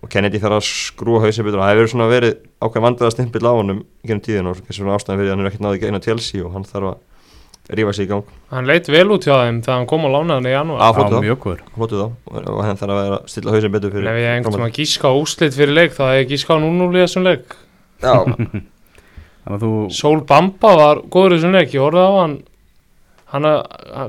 og 0.03 0.11
Kennedy 0.11 0.41
þarf 0.43 0.59
að 0.59 0.67
skrúa 0.67 1.23
hausinn 1.23 1.47
betur. 1.47 1.61
Og 1.61 1.65
það 1.65 1.73
hefur 1.77 1.93
svona 1.93 2.11
verið 2.11 2.37
ákveð 2.63 2.85
vandræða 2.87 3.15
stimpill 3.15 3.47
á 3.47 3.53
honum 3.55 3.81
í 4.03 4.11
gennum 4.11 4.25
tíðin 4.27 4.51
og 4.51 4.61
þessu 4.61 4.83
svona 4.83 4.99
ástæðan 4.99 5.21
fyrir 5.21 5.31
að 5.31 5.35
hann 5.37 5.45
er 5.45 5.51
ekkert 5.51 5.65
náði 5.67 5.79
ekki 5.79 5.91
einu 5.93 6.03
Chelsea 6.07 6.43
og 6.43 6.57
hann 6.57 6.67
þarf 6.67 6.91
að 6.91 7.77
rífa 7.79 7.95
sig 7.95 8.09
í 8.09 8.11
gang. 8.11 8.33
Hann 8.51 8.67
leit 8.67 8.91
vel 8.91 9.07
út 9.15 9.27
hjá 9.27 9.37
þeim 9.39 9.61
þegar 9.63 9.79
hann 9.79 9.89
kom 9.93 10.07
á 10.07 10.11
lánaðan 10.11 10.49
í 10.51 10.53
janúar. 10.53 10.83
Á 10.83 10.87
Já, 10.91 10.95
flótu 10.97 11.15
þá, 11.15 11.23
mjög 11.23 11.39
góður. 11.45 11.61
Flótu 11.77 12.01
þá. 12.01 12.07
Og, 12.27 12.39
og 12.43 12.63
hann 12.67 12.81
þarf 12.81 12.95
að 12.95 13.03
vera 13.03 13.19
að 13.21 13.31
stilla 13.33 13.55
hausinn 13.55 13.75
betur 13.77 13.95
fyrir 13.95 14.11
Ef 14.11 14.19
ég 14.19 14.31
einhvern 14.33 14.59
tíma 14.59 14.71
gíska 14.75 15.13
úslit 15.23 15.57
fyrir 15.57 15.77
leik 15.79 15.95
þá 15.95 16.03
hefði 16.09 16.23
ég 16.25 16.33
gíska 16.33 16.57
á 16.57 16.63
0-0 16.67 16.89
í 16.91 17.05
þessum 17.05 17.29
leik. 17.29 17.57
Þú 19.63 19.71
Sól 19.95 20.21
Bamba 20.27 20.75
var 20.79 21.05
góður 21.07 21.37
í 21.37 21.39
þessum 21.39 21.55
leik. 21.55 21.77
Ég 21.77 21.87
horfði 21.87 22.03
á 22.03 22.13
hann. 22.19 22.37
Hann 23.33 23.49
er, 23.49 23.63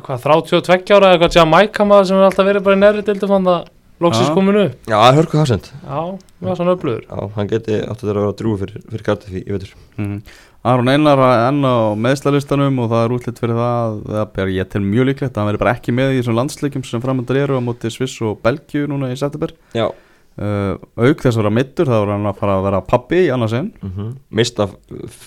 hvað, 0.04 0.26
32 0.26 0.98
ára 0.98 1.14
eða 1.14 1.16
eitthvað 1.16 1.38
Jamaica 1.38 1.86
maður 1.88 2.10
sem 2.10 2.18
er 2.20 2.26
alltaf 2.28 2.50
verið 2.50 2.66
bara 2.66 2.76
í 2.76 2.82
neðri 2.82 3.06
dildum 3.08 3.38
hann 3.38 3.48
það 3.48 3.70
loksins 4.06 4.30
Já. 4.30 4.34
komin 4.38 4.60
upp. 4.62 4.78
Já, 4.88 4.98
það 5.00 5.20
hörku 5.20 5.40
hafsend 5.42 5.70
Já, 5.74 6.00
það 6.40 6.50
var 6.50 6.60
svona 6.60 6.76
öflugur. 6.78 7.04
Já, 7.10 7.20
hann 7.36 7.52
geti 7.52 7.78
átt 7.84 8.04
að 8.04 8.10
vera 8.12 8.32
drúi 8.40 8.58
fyrir, 8.62 8.82
fyrir 8.90 9.06
Cardiff 9.08 9.34
í, 9.34 9.44
í 9.44 9.56
vetur. 9.56 9.76
Mhm. 9.98 10.18
Aron 10.64 10.88
Einar 10.88 11.20
enn 11.50 11.60
á 11.68 11.92
meðslalistanum 12.00 12.78
og 12.80 12.88
það 12.94 13.02
er 13.04 13.14
útlitt 13.18 13.40
fyrir 13.42 13.58
það 13.60 13.98
það 14.08 14.40
er 14.46 14.52
ég 14.56 14.70
til 14.72 14.82
mjög 14.86 15.10
líklegt 15.10 15.36
að 15.36 15.42
hann 15.42 15.50
veri 15.52 15.60
bara 15.60 15.74
ekki 15.76 15.92
með 15.92 16.14
í 16.14 16.22
þessum 16.22 16.38
landsleikjum 16.40 16.86
sem 16.88 17.04
framöndar 17.04 17.42
eru 17.42 17.60
á 17.60 17.62
móti 17.66 17.92
Sviss 17.92 18.16
og 18.24 18.40
Belgíu 18.46 18.88
núna 18.88 19.12
í 19.12 19.20
september. 19.20 19.52
Já 19.76 19.90
uh, 20.38 20.76
auk 20.98 21.22
þess 21.22 21.36
að 21.38 21.42
vera 21.44 21.52
mittur 21.54 21.90
þá 21.90 21.96
er 22.00 22.12
hann 22.14 22.26
að 22.30 22.40
fara 22.40 22.58
að 22.58 22.64
vera 22.68 22.82
pappi 22.82 23.20
í 23.26 23.32
annars 23.34 23.54
enn 23.58 23.72
mm 23.82 23.92
-hmm. 23.96 24.12
Mista 24.40 24.68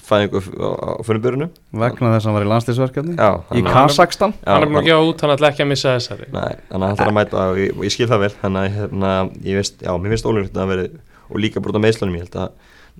fæðingu 0.08 0.42
á, 0.58 0.70
á 0.70 0.90
funnubyrunu 1.06 1.48
vegna 1.72 2.12
þess 2.14 2.24
að 2.24 2.28
hann 2.30 2.38
var 2.38 2.46
í 2.46 2.50
landsleisverkefni 2.52 3.16
Já, 3.16 3.30
í 3.54 3.62
hann- 3.62 3.72
Kazakstan 3.72 4.34
Hann 4.46 4.62
er 4.62 4.68
búin 4.68 4.82
að 4.82 4.88
gefa 4.90 5.06
út, 5.08 5.20
hann 5.20 5.30
ætla 5.36 5.48
ekki 5.50 5.62
að 5.62 5.70
missa 5.72 5.96
þessari. 5.96 6.26
Nei, 6.32 6.54
þannig 6.70 6.82
að 6.82 6.88
hann 6.88 6.96
þarf 6.96 7.08
að 7.12 7.18
mæta 7.20 7.50
og 7.50 7.56
ég, 7.58 7.70
ég 7.86 7.92
skil 7.92 8.08
það 8.10 8.20
vel. 8.24 8.32
Þannig 8.42 8.60
að 8.62 8.76
hérna, 8.76 9.10
ég 9.44 9.54
veist, 9.56 9.82
já, 9.82 9.92
mér 9.98 10.10
finnst 10.14 10.26
ólíklegt 10.26 10.56
að 10.56 10.68
veri 10.72 10.86
og 11.30 11.36
líka 11.42 11.60
brúta 11.60 11.78
meðslunum, 11.82 12.14
ég 12.16 12.26
held 12.26 12.36
að 12.36 12.50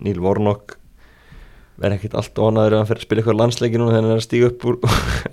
Níl 0.03 0.21
Vornokk 0.21 0.77
verði 1.77 1.99
ekkit 1.99 2.14
allt 2.16 2.39
ónaður 2.41 2.74
ef 2.74 2.81
hann 2.81 2.89
fyrir 2.91 3.03
að 3.03 3.07
spila 3.07 3.22
eitthvað 3.22 3.39
landsleiki 3.41 3.81
núna 3.81 3.93
þegar 3.93 4.05
hann 4.05 4.12
er 4.14 4.20
að 4.20 4.27
stíga 4.27 4.49
upp 4.49 4.62
úr 4.70 4.77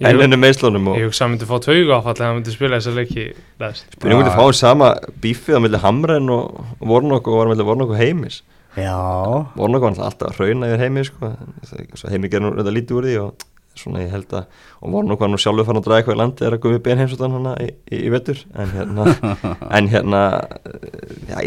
enninu 0.10 0.40
meðslunum 0.42 0.90
og 0.92 0.98
Ég 1.00 1.08
hugsa 1.08 1.22
að 1.22 1.26
hann 1.26 1.34
myndi 1.36 1.48
fá 1.48 1.56
tauga 1.64 2.00
áfall 2.00 2.16
eða 2.18 2.28
hann 2.28 2.40
myndi 2.40 2.56
spila 2.56 2.80
þessa 2.80 2.96
leiki 2.98 3.26
næst. 3.64 3.96
við 4.04 4.18
myndum 4.18 4.36
fá 4.36 4.46
sama 4.60 4.90
bífið 5.24 5.56
á 5.56 5.64
milli 5.64 5.80
Hamren 5.84 6.34
og, 6.34 6.44
Vornokk 6.84 7.30
og 7.32 7.40
var 7.40 7.54
milli 7.54 7.68
Vornokk 7.68 7.96
og 7.96 8.02
Heimis 8.02 8.42
Já, 8.76 8.98
Vornokk 9.56 9.86
var 9.86 10.00
alltaf 10.10 10.34
að 10.34 10.40
hrauna 10.40 10.70
yfir 10.72 10.82
Heimis 10.82 11.12
sko. 11.12 11.32
Svo 11.94 12.10
Heimi 12.10 12.32
gerði 12.32 12.48
nú 12.48 12.56
þetta 12.58 12.74
lítið 12.74 12.98
úr 12.98 13.06
því 13.08 13.18
og 13.22 13.46
svona 13.78 14.04
ég 14.04 14.12
held 14.14 14.34
að 14.34 14.44
og 14.82 14.92
Vornokk 14.98 15.24
var 15.24 15.32
nú 15.32 15.40
sjálfur 15.40 15.68
fann 15.70 15.80
að 15.80 15.88
draga 15.88 16.02
eitthvað 16.02 16.18
í 16.18 16.22
landi 16.22 16.44
þegar 16.44 16.58
að 16.58 16.64
guði 16.66 16.82
ben 16.84 17.00
hana 17.38 17.54
í, 17.62 17.70
í, 17.88 18.02
í 18.04 18.10
vetur 18.14 18.42
en 18.60 18.74
hérna, 18.74 19.04
en 19.78 19.90
hérna 19.94 20.22
já, 21.30 21.38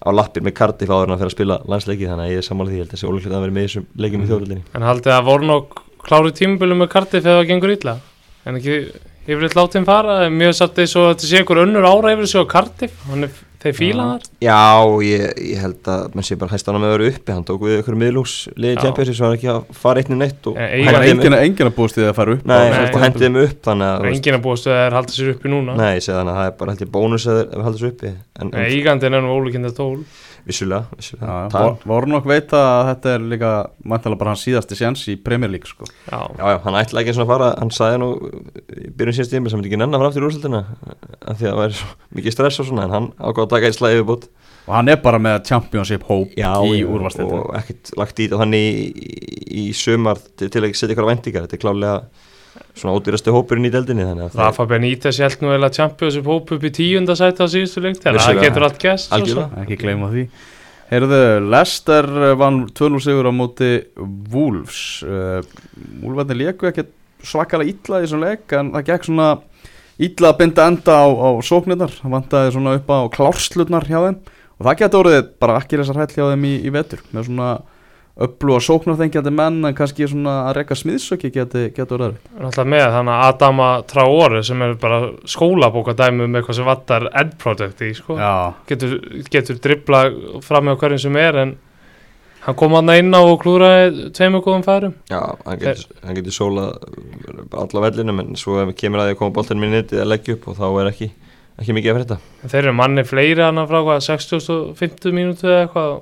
á 0.00 0.08
lappir 0.16 0.44
með 0.44 0.56
Cardiff 0.56 0.90
áður 0.90 1.10
en 1.10 1.14
að 1.14 1.20
fyrir 1.20 1.30
að 1.30 1.36
spila 1.36 1.60
landsleiki 1.68 2.08
þannig 2.08 2.26
að 2.26 2.32
ég 2.32 2.40
er 2.40 2.46
sammála 2.46 2.70
því, 2.70 2.76
ég 2.78 2.84
held 2.84 2.90
að 2.90 2.96
þessi 2.96 3.10
ólíklegt 3.10 3.36
að 3.36 3.44
vera 3.44 3.56
með 3.56 3.66
þessum 3.66 3.86
leikjum 4.00 4.24
í 4.24 4.28
þjóðlunni 4.30 4.62
En 4.78 4.86
haldið 4.88 5.14
að 5.16 5.26
Vornok 5.28 5.82
klári 6.06 6.32
tímabölu 6.38 6.78
með 6.80 6.90
Cardiff 6.94 7.26
eða 7.26 7.42
það 7.42 7.50
gengur 7.50 7.74
illa? 7.74 7.96
En 8.48 8.56
ekki 8.56 8.78
yfirleitt 9.28 9.58
láti 9.58 9.78
hann 9.78 9.88
fara 9.88 10.16
Mjög 10.32 10.56
satt 10.56 10.80
eins 10.80 10.96
og 10.96 11.10
þetta 11.10 11.28
sé 11.28 11.40
einhver 11.42 11.62
önnur 11.66 11.88
ára 11.88 12.14
yfir 12.14 12.24
þessu 12.24 12.44
á 12.44 12.52
Cardiff. 12.54 13.04
Hann 13.10 13.28
er, 13.28 13.34
þeir 13.60 13.74
fíla 13.76 14.04
þar 14.10 14.26
Já, 14.44 14.58
ég, 15.04 15.24
ég 15.50 15.60
held 15.64 15.90
að 15.92 16.14
menn 16.16 16.26
sé 16.26 16.38
bara 16.40 16.54
hæst 16.54 16.70
hann 16.70 16.78
með 16.80 16.90
að 16.90 16.94
vera 16.96 17.10
uppi, 17.14 17.34
hann 17.36 17.44
tók 17.48 17.64
við 17.66 17.74
ykkur 17.82 17.98
miðlús 18.00 18.34
liði 18.56 18.76
Já. 18.78 18.82
Champions 18.86 19.12
svo 19.18 19.26
hann 19.28 19.34
er 19.34 19.40
ekki 19.40 19.50
að 19.52 19.74
fara 19.82 20.00
eitt 20.02 20.10
niður 20.12 20.22
neitt 20.24 20.48
og 20.50 20.56
En 20.56 20.64
það 20.64 20.76
eiga- 20.80 20.94
var 20.94 21.04
hendiði 21.04 21.10
engin, 21.10 21.20
þeim 21.20 21.36
upp- 21.40 21.44
engin 21.50 21.70
að 21.70 21.76
búast 21.80 21.98
í 21.98 22.02
það 22.04 22.10
að 22.14 22.18
fara 22.20 22.36
upp 22.38 22.48
Nei, 22.50 22.62
og 22.70 23.04
hendiði 23.04 23.26
þeim 23.28 23.38
upp 23.44 23.60
þannig 23.68 23.90
að, 23.90 24.00
veist, 24.08 24.16
Engin 24.20 24.38
að 24.40 24.44
búast 24.48 24.70
að 24.70 24.80
þeir 24.80 24.98
halda 25.00 25.16
sér 25.18 25.30
uppi 25.34 25.52
núna. 25.54 25.76
Nei, 25.76 25.92
ég 25.98 26.02
segi 26.06 26.16
þannig 26.16 26.34
að 26.34 26.40
það 26.40 26.50
er 26.50 26.56
bara 26.62 26.74
held 26.74 26.84
ég 26.86 26.92
bónus 26.96 27.28
að 27.30 27.38
þeir 27.44 27.62
halda 27.68 27.78
þessu 27.78 27.92
uppi 27.94 28.16
Eigandinn 28.40 29.14
er 29.20 29.24
nú 29.24 29.36
ólíkinda 29.36 29.74
tól. 29.76 30.00
Vissulega, 30.40 30.86
voru 31.84 32.08
nokk 32.08 32.24
veita 32.24 32.56
að 32.56 32.86
þetta 32.90 33.10
er 33.12 33.24
líka 33.28 33.50
mæntalega 33.84 34.18
bara 34.22 34.32
hans 34.32 34.44
síðasti 34.46 34.76
séns 34.78 35.02
í 35.12 35.16
Premier 35.20 35.50
League 35.52 35.68
sko. 35.68 35.84
Já, 36.08 36.16
Já, 36.38 36.44
já, 36.54 36.58
hann 36.64 36.78
ætlaði 36.80 37.02
ekki 37.04 37.12
eins 37.12 37.20
og 37.20 37.26
að 37.26 37.32
fara, 37.34 37.48
hann 37.60 37.72
sagði 37.76 37.98
nú 38.00 38.08
í 38.72 38.88
byrjun 38.96 39.16
síðan 39.18 39.28
stími 39.28 39.52
sem 39.52 39.60
myndi 39.60 39.68
ekki 39.70 39.80
nenn 39.82 39.92
að 39.92 40.00
fara 40.00 40.10
aftur 40.14 40.24
í 40.24 40.28
úrslutina 40.30 40.62
af 41.20 41.36
því 41.36 41.44
að 41.44 41.52
það 41.52 41.60
væri 41.60 41.76
svo 41.80 41.90
mikið 42.18 42.36
stress 42.38 42.62
og 42.64 42.68
svona 42.70 42.86
en 42.88 42.94
hann 42.96 43.10
ákvað 43.20 43.49
að 43.50 43.56
taka 43.58 43.70
eitt 43.70 43.78
slagi 43.80 43.98
yfirbútt 44.00 44.28
og 44.70 44.74
hann 44.76 44.90
er 44.92 44.98
bara 45.02 45.18
með 45.22 45.38
championship 45.48 46.04
hóp 46.06 46.34
í 46.38 46.82
úrvastættu 46.86 47.38
og 47.42 47.54
ekkert 47.58 47.92
lagt 47.98 48.20
í 48.20 48.26
þetta 48.28 48.42
þannig 48.44 48.98
í, 49.50 49.64
sumar 49.74 50.20
til, 50.38 50.50
til 50.52 50.62
að 50.62 50.74
setja 50.78 50.94
ykkur 50.94 51.08
á 51.08 51.10
vendingar, 51.10 51.46
þetta 51.48 51.58
er 51.58 51.64
klálega 51.64 51.94
svona 52.78 52.94
ódýrastu 52.98 53.32
hópurinn 53.34 53.66
í 53.66 53.72
deldinni 53.72 54.06
þannig 54.06 54.28
að 54.28 54.38
Rafa 54.40 54.66
Benítez 54.70 55.18
held 55.22 55.42
nú 55.42 55.52
eða 55.54 55.72
Champions 55.74 56.16
upp 56.20 56.30
hóp 56.30 56.52
upp 56.54 56.64
í 56.66 56.72
tíunda 56.74 57.16
sæti 57.18 57.42
á 57.42 57.48
síðustu 57.50 57.82
lengt 57.84 58.02
Það 58.04 58.18
Vissulega. 58.18 58.46
getur 58.46 58.66
allt 58.66 58.80
gæst 58.82 59.14
Algjörlega. 59.16 59.64
ekki 59.64 59.78
gleyma 59.80 60.10
því. 60.14 60.24
Heyrðu, 60.90 61.20
Lester 61.46 62.08
vann 62.38 62.64
2-0 62.74 63.02
sigur 63.04 63.28
á 63.30 63.32
móti 63.34 63.68
Wolves. 64.32 64.80
Uh, 65.06 65.38
Wolvarnir 66.02 66.40
léku 66.40 66.66
ekki 66.70 66.88
svakalega 67.22 67.70
illa 67.70 68.00
í 68.00 68.06
þessum 68.06 68.24
leik 68.24 68.56
en 68.58 68.72
það 68.74 68.88
gekk 68.90 69.06
svona 69.06 69.28
illa 70.06 70.30
að 70.32 70.38
binda 70.40 70.68
enda 70.70 71.00
á, 71.00 71.06
á 71.06 71.28
sóknirnar. 71.44 71.92
Það 72.00 72.14
vantaði 72.16 72.54
svona 72.54 72.76
upp 72.78 72.94
á 72.94 72.98
klárslutnar 73.16 73.88
hjá 73.88 73.98
þeim. 74.06 74.22
Og 74.60 74.66
það 74.68 74.80
getur 74.82 75.04
orðið 75.04 75.28
bara 75.40 75.60
ekki 75.60 75.80
þessar 75.80 76.00
hæll 76.02 76.14
hjá 76.14 76.24
þeim 76.32 76.48
í, 76.48 76.54
í 76.64 76.72
vetur. 76.74 77.04
Með 77.14 77.28
svona 77.30 77.50
og 78.20 78.60
sóknarþengjandi 78.64 79.30
menn 79.32 79.64
en 79.64 79.76
kannski 79.76 80.08
svona 80.10 80.34
að 80.50 80.58
rekka 80.58 80.76
smiðsöki 80.76 81.30
getur 81.32 81.70
getur 81.72 82.02
orðið 82.02 82.18
Náttúrulega 82.34 82.70
með 82.74 82.86
þannig 82.96 83.14
að 83.14 83.28
Adama 83.28 83.68
Traore 83.88 84.42
sem 84.44 84.64
er 84.66 84.74
bara 84.82 84.98
skólabókadæmi 85.30 86.26
um 86.26 86.36
eitthvað 86.36 86.58
sem 86.58 86.68
vantar 86.68 87.08
end 87.16 87.36
product 87.40 87.80
í 87.86 87.92
sko. 87.96 88.18
Já, 88.20 88.52
getur, 88.68 88.98
getur 89.32 89.60
dribla 89.64 90.02
fram 90.44 90.68
með 90.68 90.80
hverjum 90.82 91.02
sem 91.06 91.20
er 91.22 91.40
en 91.44 91.54
hann 92.44 92.56
kom 92.58 92.72
hann 92.78 92.92
inn 92.96 93.12
á 93.16 93.20
og 93.20 93.38
klúraði 93.42 94.10
tveimur 94.16 94.42
góðum 94.44 94.64
færum. 94.66 94.94
Já, 95.10 95.20
hann 95.46 95.58
getur, 95.60 95.86
hann 96.04 96.16
getur 96.18 96.36
sólað 96.36 96.76
bara 97.52 97.66
alla 97.66 97.82
vellinu 97.88 98.14
en 98.22 98.36
svo 98.40 98.60
ef 98.62 98.74
kemur 98.80 99.02
að 99.02 99.10
því 99.10 99.16
að 99.16 99.20
koma 99.22 99.36
boltin 99.38 99.60
minni 99.60 99.80
netið 99.82 100.04
að 100.04 100.10
leggja 100.14 100.36
upp 100.38 100.48
og 100.52 100.56
þá 100.60 100.66
er 100.82 100.92
ekki 100.92 101.10
ekki 101.60 101.74
mikið 101.76 101.90
að 101.90 101.98
fyrir 101.98 102.06
þetta 102.08 102.18
En 102.46 102.52
Þeir 102.54 102.62
eru 102.64 102.76
manni 102.78 103.04
fleiri 103.04 103.44
hann 103.44 103.60
frá 103.68 103.80
hvað 103.84 104.06
60-50 104.06 105.12
mínútu 105.16 105.50
eða 105.50 105.66
eitthvað? 105.66 105.98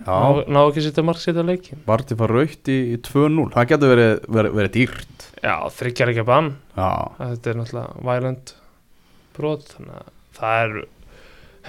Já, 0.00 0.14
Ná, 0.16 0.38
ná 0.48 0.60
ekki 0.62 0.84
setja 0.86 1.02
mark 1.04 1.20
setja 1.20 1.42
leikin 1.44 1.82
Barti 1.88 2.16
fara 2.16 2.38
raukt 2.38 2.70
í, 2.72 2.78
í 2.94 3.00
2-0 3.04 3.50
Það 3.52 3.66
getur 3.74 3.90
verið, 3.92 4.12
verið, 4.32 4.54
verið 4.56 4.72
dýrt. 4.78 5.26
Já, 5.44 5.56
þryggjar 5.76 6.12
ekki 6.14 6.22
að 6.22 6.30
bann. 6.30 6.48
Já, 6.78 6.88
Þetta 7.18 7.50
er 7.52 7.58
náttúrulega 7.58 8.06
violent 8.08 8.54
brot 9.36 9.66
Þannig 9.74 9.98
að 9.98 10.08
það 10.40 10.62
er 10.64 10.78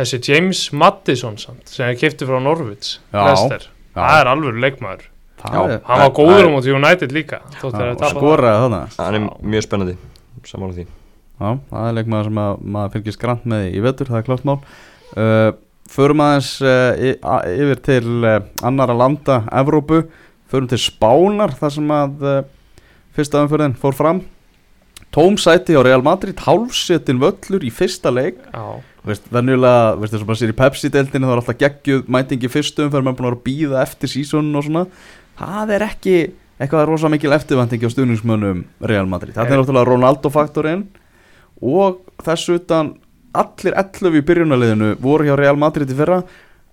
þessi 0.01 0.19
James 0.27 0.61
Madison 0.73 1.39
samt, 1.41 1.63
sem 1.71 1.87
er 1.89 1.97
kiptið 1.99 2.31
frá 2.31 2.39
Leicester. 2.41 3.67
já. 3.67 3.97
Það 3.97 4.19
er 4.19 4.31
alveg 4.31 4.61
leikmaður. 4.65 5.07
Það 5.41 5.55
Já. 5.57 5.79
Hann 5.87 6.01
var 6.03 6.11
góður 6.15 6.47
á 6.47 6.51
móti 6.53 6.73
United 6.75 7.11
líka 7.15 7.41
það. 7.57 8.03
skoraði 8.13 8.61
þannig 8.65 8.99
hann 8.99 9.17
er 9.17 9.23
mjög 9.41 9.65
spennandi 9.65 9.97
samála 10.45 10.75
því. 10.75 10.85
Já, 11.41 11.49
það 11.71 11.87
er 11.87 11.95
leikmaður 11.97 12.29
sem 12.29 12.39
að, 12.43 12.61
maður 12.75 12.93
fylgist 12.95 13.21
grant 13.21 13.45
með 13.49 13.67
í 13.71 13.81
vetur, 13.81 14.09
það 14.11 14.19
er 14.19 14.27
klart 14.29 14.45
mál. 14.47 14.57
Uh, 15.17 15.51
Förum 15.91 16.21
aðeins 16.23 16.51
uh, 16.63 17.41
yfir 17.51 17.79
til 17.83 18.21
uh, 18.23 18.37
annara 18.63 18.93
landa 18.95 19.41
Evrópu, 19.59 20.05
förum 20.51 20.69
til 20.71 20.79
Spánar 20.79 21.51
þar 21.59 21.73
sem 21.75 21.89
að 21.95 22.21
uh, 22.23 22.37
fyrsta 23.17 23.41
umförðin 23.43 23.75
fór 23.79 23.97
fram 23.97 24.21
Tómsæti 25.11 25.75
á 25.75 25.81
Real 25.83 26.03
Madrid, 26.05 26.39
hálfsetin 26.39 27.19
völlur 27.19 27.65
í 27.67 27.71
fyrsta 27.73 28.13
leik. 28.13 28.39
Já, 28.53 28.79
Veist, 29.01 29.25
venjulega, 29.33 29.95
veist 29.97 30.13
þess 30.13 30.21
að 30.21 30.27
maður 30.29 30.39
sér 30.39 30.51
í 30.53 30.57
Pepsi-deildinu 30.59 31.25
þá 31.25 31.31
er 31.33 31.39
alltaf 31.41 31.57
geggjuð 31.57 32.09
mætingi 32.13 32.49
fyrstu 32.53 32.83
umferð 32.85 33.07
maður 33.07 33.15
er 33.15 33.17
búin 33.17 33.29
að 33.31 33.37
að 33.39 33.43
býða 33.47 33.81
eftir 33.81 34.11
sísónun 34.11 34.59
og 34.59 34.67
svona. 34.67 34.83
Það 35.41 35.73
er 35.73 35.85
ekki 35.87 36.13
eitthvað 36.61 36.85
rosa 36.85 37.09
mikil 37.09 37.33
eftirvæntingi 37.33 37.89
á 37.89 37.93
stuðningsmönnum 37.95 38.61
Real 38.91 39.09
Madrid, 39.09 39.33
þetta 39.33 39.55
er 39.55 39.63
náttúrulega 39.63 39.89
Ronaldo-faktorinn 39.89 40.85
og 41.65 41.99
þess 42.21 42.53
utan 42.53 42.93
allir 43.33 43.77
11 43.81 44.21
í 44.21 44.23
byrjunarliðinu 44.29 44.93
voru 45.01 45.25
hjá 45.25 45.35
Real 45.39 45.57
Madrid 45.57 45.89
í 45.89 45.97
fyrra. 45.97 46.21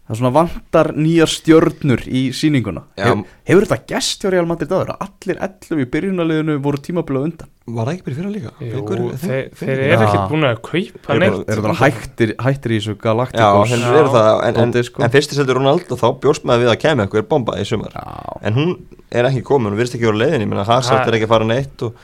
Það 0.09 0.15
er 0.15 0.21
svona 0.23 0.37
vantar 0.37 0.89
nýjar 0.97 1.29
stjörnur 1.33 2.03
í 2.09 2.29
síninguna 2.37 2.87
Já. 2.97 3.11
Hef, 3.11 3.25
hefur 3.49 3.67
þetta 3.69 3.93
gest 3.93 4.25
hjá 4.25 4.31
Real 4.33 4.49
Madrid 4.49 4.73
aður 4.73 4.95
að 4.95 5.03
allir 5.09 5.41
11 5.49 5.83
í 5.85 5.89
byrjunarliðinu 5.97 6.61
voru 6.65 6.81
tímabilið 6.85 7.25
á 7.25 7.27
undan 7.29 7.51
var 7.77 7.89
það 7.89 7.93
ekki 7.95 8.05
bara 8.07 8.17
fyrir 8.19 8.33
líka? 8.35 8.53
Jú, 8.65 9.09
þeir, 9.23 9.49
þeir 9.59 9.81
Já. 9.83 9.89
eru 9.95 10.07
ekkert 10.09 10.31
búin 10.33 10.47
að 10.49 10.61
kaupa 10.69 11.19
neitt 11.19 11.35
bara- 11.35 11.55
eru 11.55 11.65
það 11.67 11.81
hættir, 11.83 12.33
hættir 12.47 12.75
í 12.75 12.79
þessu 12.81 12.95
galaktikos 13.03 13.75
Já. 13.75 13.91
eru 14.01 14.13
það 14.15 14.31
en, 14.49 14.61
en, 14.65 14.73
sko. 14.89 15.03
en 15.05 15.11
fyrst 15.17 15.33
í 15.35 15.39
seldur 15.39 15.61
Ronaldo 15.61 15.99
þá 16.01 16.07
bjóst 16.23 16.45
maður 16.49 16.65
við 16.67 16.73
að 16.75 16.81
kemja 16.87 17.07
eitthvað 17.09 17.29
bomba 17.29 17.59
í 17.61 17.67
sumar 17.69 17.93
Já, 17.95 18.39
en 18.49 18.55
hún 18.59 18.73
er 19.11 19.25
ekki 19.31 19.43
komin, 19.45 19.73
hún 19.73 19.79
virðist 19.81 19.99
ekki 19.99 20.09
voru 20.11 20.23
leiðin 20.25 20.45
ég 20.47 20.51
meina 20.51 20.65
Hazard 20.69 21.03
Ha- 21.03 21.07
er 21.09 21.19
ekki 21.19 21.29
að 21.29 21.35
fara 21.37 21.45
neitt 21.49 21.83
og 21.89 21.95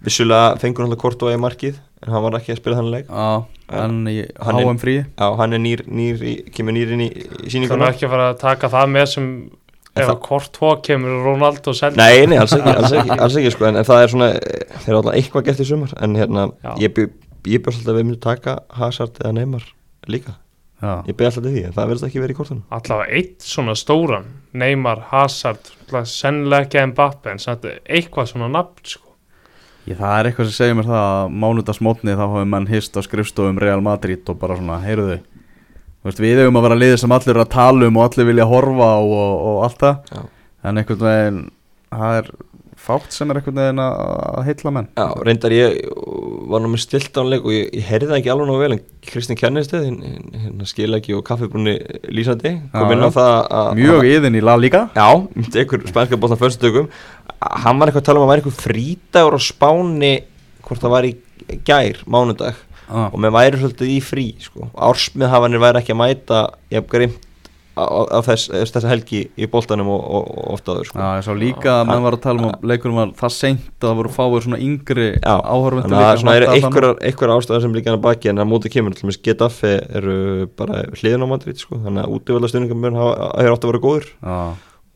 vissulega 0.00 0.56
fengur 0.60 0.86
hann 0.86 0.96
hvort 0.96 1.22
og 1.26 1.32
í 1.34 1.40
markið 1.40 1.76
en 2.00 2.12
hann 2.14 2.22
var 2.24 2.38
ekki 2.38 2.54
að 2.54 2.60
spila 2.62 2.78
þannig 2.78 2.94
leik 2.94 3.08
Já, 3.10 3.44
hann 3.76 3.98
er- 4.08 4.30
HM 4.40 4.78
frí 4.80 4.94
Já, 5.04 5.26
hann 5.36 5.52
er 5.52 5.60
nýr, 5.60 5.82
nýr 5.86 6.22
í, 6.24 6.34
kemur 6.54 6.72
nýr 6.72 6.94
inn 6.96 7.02
í, 7.04 7.08
í 7.12 7.26
Þannig 7.28 7.52
sýninguna 7.52 7.90
ekki 7.92 8.08
að 8.08 8.14
En 10.00 10.04
ef 10.04 10.08
það- 10.08 10.16
að 10.16 10.20
kort 10.26 10.60
hó 10.64 10.70
kemur 10.88 11.16
Ronaldo 11.28 11.74
selv 11.76 11.96
Nei, 12.00 12.26
nei, 12.26 12.38
alls 12.40 12.56
ekki, 12.56 12.74
alls 12.76 12.92
ekki, 12.98 13.16
alls 13.26 13.36
ekki 13.40 13.52
sko, 13.54 13.66
en, 13.70 13.76
en 13.80 13.88
það 13.88 14.02
er 14.06 14.12
svona, 14.14 14.28
eh, 14.40 14.78
þeir 14.80 14.92
eru 14.94 15.00
alltaf 15.02 15.18
eitthvað 15.20 15.48
gert 15.50 15.60
í 15.64 15.66
sumar 15.70 15.92
en 16.00 16.14
hérna, 16.20 16.46
Já. 16.64 16.70
ég, 16.84 16.94
bjó- 16.96 17.10
ég 17.54 17.64
bjóst 17.64 17.80
alltaf 17.82 17.92
að 17.94 17.98
við 18.00 18.06
myndum 18.10 18.22
taka 18.26 18.56
Hazard 18.80 19.20
eða 19.22 19.34
Neymar 19.38 19.66
líka, 20.08 20.34
Já, 20.80 20.94
ég 21.06 21.12
byrja 21.16 21.30
alltaf 21.34 21.44
til 21.44 21.52
því 21.58 21.64
en 21.68 21.76
það 21.76 21.90
verðist 21.92 22.08
ekki 22.08 22.20
verið 22.24 22.34
í 22.34 22.38
kortunum 22.40 22.62
allavega 22.80 23.18
eitt 23.20 23.44
svona 23.44 23.76
stóran 23.76 24.26
Neymar, 24.56 25.02
Hazard, 25.12 25.70
sennilega 26.08 26.66
ekki 26.66 26.86
Mbappe 26.94 27.30
en 27.34 27.38
samt 27.42 27.66
eitthvað 27.84 28.30
svona 28.32 28.48
nafn 28.54 28.84
sko. 28.94 29.06
Ég, 29.88 29.96
það 29.96 30.12
er 30.20 30.28
eitthvað 30.28 30.48
sem 30.50 30.56
segir 30.60 30.74
mér 30.78 30.86
það 30.90 31.04
að 31.10 31.30
mánudagsmótni 31.42 32.12
þá 32.14 32.20
hafum 32.26 32.50
mann 32.52 32.66
hist 32.68 32.96
á 32.96 33.00
skrifstofum 33.02 33.58
Real 33.58 33.80
Madrid 33.84 34.28
og 34.28 34.36
bara 34.38 34.56
svona, 34.58 34.76
heyruðu 34.84 35.16
veist, 36.06 36.22
við 36.22 36.44
eigum 36.44 36.60
að 36.60 36.68
vera 36.68 36.80
liðið 36.82 37.00
sem 37.02 37.16
allir 37.16 37.34
eru 37.34 37.44
að 37.44 37.54
tala 37.56 37.88
um 37.88 37.98
og 38.00 38.06
allir 38.06 38.30
vilja 38.30 38.50
horfa 38.50 38.92
á 38.96 39.00
og, 39.00 39.32
og 39.50 39.64
allt 39.66 39.82
það. 39.82 40.14
Já. 40.14 40.22
en 40.70 40.80
einhvern 40.80 41.04
veginn 41.06 41.42
það 41.90 42.20
er 42.20 42.30
fátt 42.80 43.12
sem 43.12 43.28
er 43.30 43.40
einhvern 43.40 43.58
veginn 43.60 43.82
að 43.84 44.42
heilla 44.46 44.72
menn. 44.72 44.88
Já, 44.96 45.06
reyndar 45.26 45.54
ég 45.54 45.76
var 46.50 46.62
nú 46.64 46.70
með 46.72 46.82
stilt 46.86 47.20
ánleik 47.20 47.44
og 47.44 47.52
ég, 47.52 47.68
ég 47.76 47.88
heyrði 47.90 48.08
það 48.08 48.18
ekki 48.20 48.32
alveg 48.32 48.48
nógu 48.48 48.62
vel 48.62 48.76
en 48.76 48.82
Kristinn 49.10 49.38
Kennesteð, 49.40 49.88
hérna 50.40 50.68
skilagi 50.68 51.16
og 51.16 51.24
kaffibrunni 51.28 51.76
lýsandi 52.08 52.54
kom 52.72 52.94
inn 52.94 53.04
á 53.04 53.10
það 53.12 53.34
að 53.60 53.70
Mjög 53.80 54.08
yðin 54.14 54.40
í 54.40 54.44
La 54.44 54.56
Liga. 54.60 54.86
Já, 54.96 55.08
einhver 55.52 55.84
spænska 55.90 56.20
bóttan 56.20 56.40
fyrstökum 56.40 56.88
hann 57.40 57.80
var 57.80 57.88
eitthvað 57.90 58.02
að 58.02 58.08
tala 58.08 58.20
um 58.20 58.26
að 58.26 58.32
væri 58.32 58.42
eitthvað 58.42 58.64
frítagur 58.64 59.36
á 59.36 59.40
Spáni 59.40 60.14
hvort 60.64 60.82
það 60.82 60.94
var 60.94 61.08
í 61.08 61.14
gær, 61.66 62.02
mánudag 62.08 62.58
ah. 62.90 63.08
og 63.08 63.18
með 63.22 63.34
væri 63.38 63.62
svolítið 63.62 63.96
í 63.96 63.98
frí 64.04 64.28
sko. 64.42 64.70
ársmiðhafanir 64.74 65.62
væri 65.62 65.82
ekki 65.82 65.96
að 65.96 66.00
mæta 66.02 66.44
ég 66.70 66.80
hef 66.82 66.92
grimt 66.92 67.26
á, 67.80 67.84
á 67.86 68.18
þess, 68.24 68.50
þessa 68.50 68.90
helgi 68.90 69.20
í 69.38 69.48
boltanum 69.50 69.88
og, 69.92 70.00
og, 70.00 70.30
og 70.34 70.54
ofta 70.56 70.74
áður 70.74 70.88
sko. 70.90 71.00
Já, 71.00 71.08
ég 71.18 71.26
sá 71.26 71.32
líka 71.38 71.74
að 71.78 71.90
menn 71.90 72.06
var 72.06 72.16
að 72.16 72.24
tala 72.24 72.42
um 72.42 72.48
að 72.50 72.64
leikunum 72.70 72.98
var 73.00 73.12
það 73.20 73.34
seint 73.36 73.68
að 73.78 73.86
það 73.86 73.98
voru 74.00 74.14
fáir 74.14 74.46
svona 74.46 74.60
yngri 74.66 75.08
Já, 75.16 75.34
áhörfundur 75.38 75.94
þannig 75.94 76.06
að 76.06 76.24
það 76.24 76.56
einhverjar, 76.56 76.96
einhverjar 77.10 77.34
ástæðar 77.36 77.64
sem 77.64 77.76
líka 77.76 77.92
hann 77.92 78.00
að 78.00 78.06
baki 78.08 78.32
en 78.32 78.42
að 78.42 78.50
móti 78.50 78.72
kemur 78.72 78.96
til 78.96 79.06
dæmis 79.06 79.20
Getafe 79.24 79.76
eru 80.00 80.16
bara 80.58 80.82
hliðin 80.96 81.26
á 81.26 81.28
Madrid 81.30 81.62
sko. 81.62 81.78
þannig 81.84 82.04
að 82.04 82.16
útvölda 82.16 82.50
stundingum 82.50 82.88
hefur 82.90 83.54
átt 83.54 83.68
að 83.68 83.72
vera 83.72 83.84
góður 83.84 84.08
Já, 84.10 84.40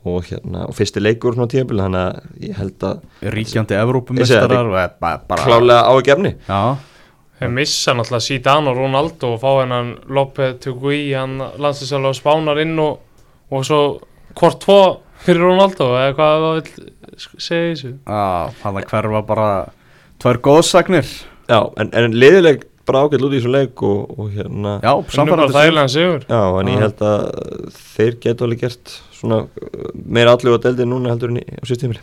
og, 0.05 0.25
hérna, 0.29 0.65
og 0.69 0.77
fyrsti 0.77 1.03
leikur 1.03 1.37
svona 1.37 1.53
tíðabil 1.53 1.85
þannig 1.85 2.09
að 2.09 2.49
ég 2.49 2.59
held 2.59 2.89
að 2.91 3.31
ríkjandi 3.35 3.79
Evrópumestarar 3.79 4.73
og 4.73 4.81
er 4.83 5.39
klálega 5.41 5.87
á 5.89 5.93
að 5.95 6.03
gefni 6.11 6.35
Já, 6.45 6.61
þeir 7.45 7.55
missa 7.55 7.95
náttúrulega 7.97 8.25
Zidane 8.25 8.73
og 8.73 8.81
Ronaldo 8.81 9.35
og 9.35 9.41
fá 9.43 9.51
hennan 9.61 9.95
Lopetugui 10.09 11.01
hann 11.13 11.39
landsinsæla 11.61 12.13
á 12.13 12.15
Spánar 12.17 12.61
inn 12.63 12.77
og, 12.81 13.01
og 13.53 13.65
svo 13.69 13.81
hvort 14.35 14.61
tvo 14.65 14.81
fyrir 15.25 15.45
Ronaldo 15.45 15.93
eða 15.99 16.17
hvað 16.17 16.45
það 16.45 16.55
vil 16.59 16.91
segja 17.39 17.73
þessu? 17.73 17.95
Já 18.09 18.55
það 18.63 18.81
að 18.81 18.89
hverfa 18.93 19.25
bara 19.29 19.49
tvær 20.23 20.41
góðsagnir 20.49 21.11
Já, 21.45 21.61
en, 21.77 21.91
en 21.93 22.17
liðileg 22.17 22.65
bara 22.89 23.05
ágætt 23.05 23.25
út 23.25 23.33
í 23.33 23.39
þessu 23.39 23.53
leik 23.53 23.83
og, 23.85 24.11
og 24.17 24.33
hérna. 24.33 24.75
Já, 24.85 24.93
samfærandi 25.13 25.89
sigur. 25.93 26.25
Já, 26.29 26.41
en 26.61 26.71
ég 26.73 26.79
Já. 26.79 26.83
held 26.85 27.05
að 27.05 27.23
þeir 27.95 28.19
geta 28.21 28.45
alveg 28.47 28.65
gert 28.65 28.93
svona 29.13 29.41
uh, 29.45 29.87
meira 30.05 30.35
allu 30.37 30.57
á 30.57 30.59
deildin 30.65 30.93
núna 30.93 31.13
heldur 31.13 31.33
en 31.33 31.41
í, 31.41 31.45
á 31.45 31.65
síðstímili 31.69 32.01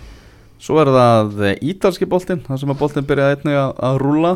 Svo 0.61 0.77
er 0.77 0.91
það 0.93 1.39
eh, 1.41 1.55
ítalski 1.71 2.05
boltinn, 2.05 2.43
þar 2.45 2.59
sem 2.61 2.69
að 2.69 2.81
boltinn 2.83 3.05
byrjaði 3.09 3.39
einnig 3.39 3.55
að, 3.57 3.71
að 3.87 3.95
rúla 4.03 4.33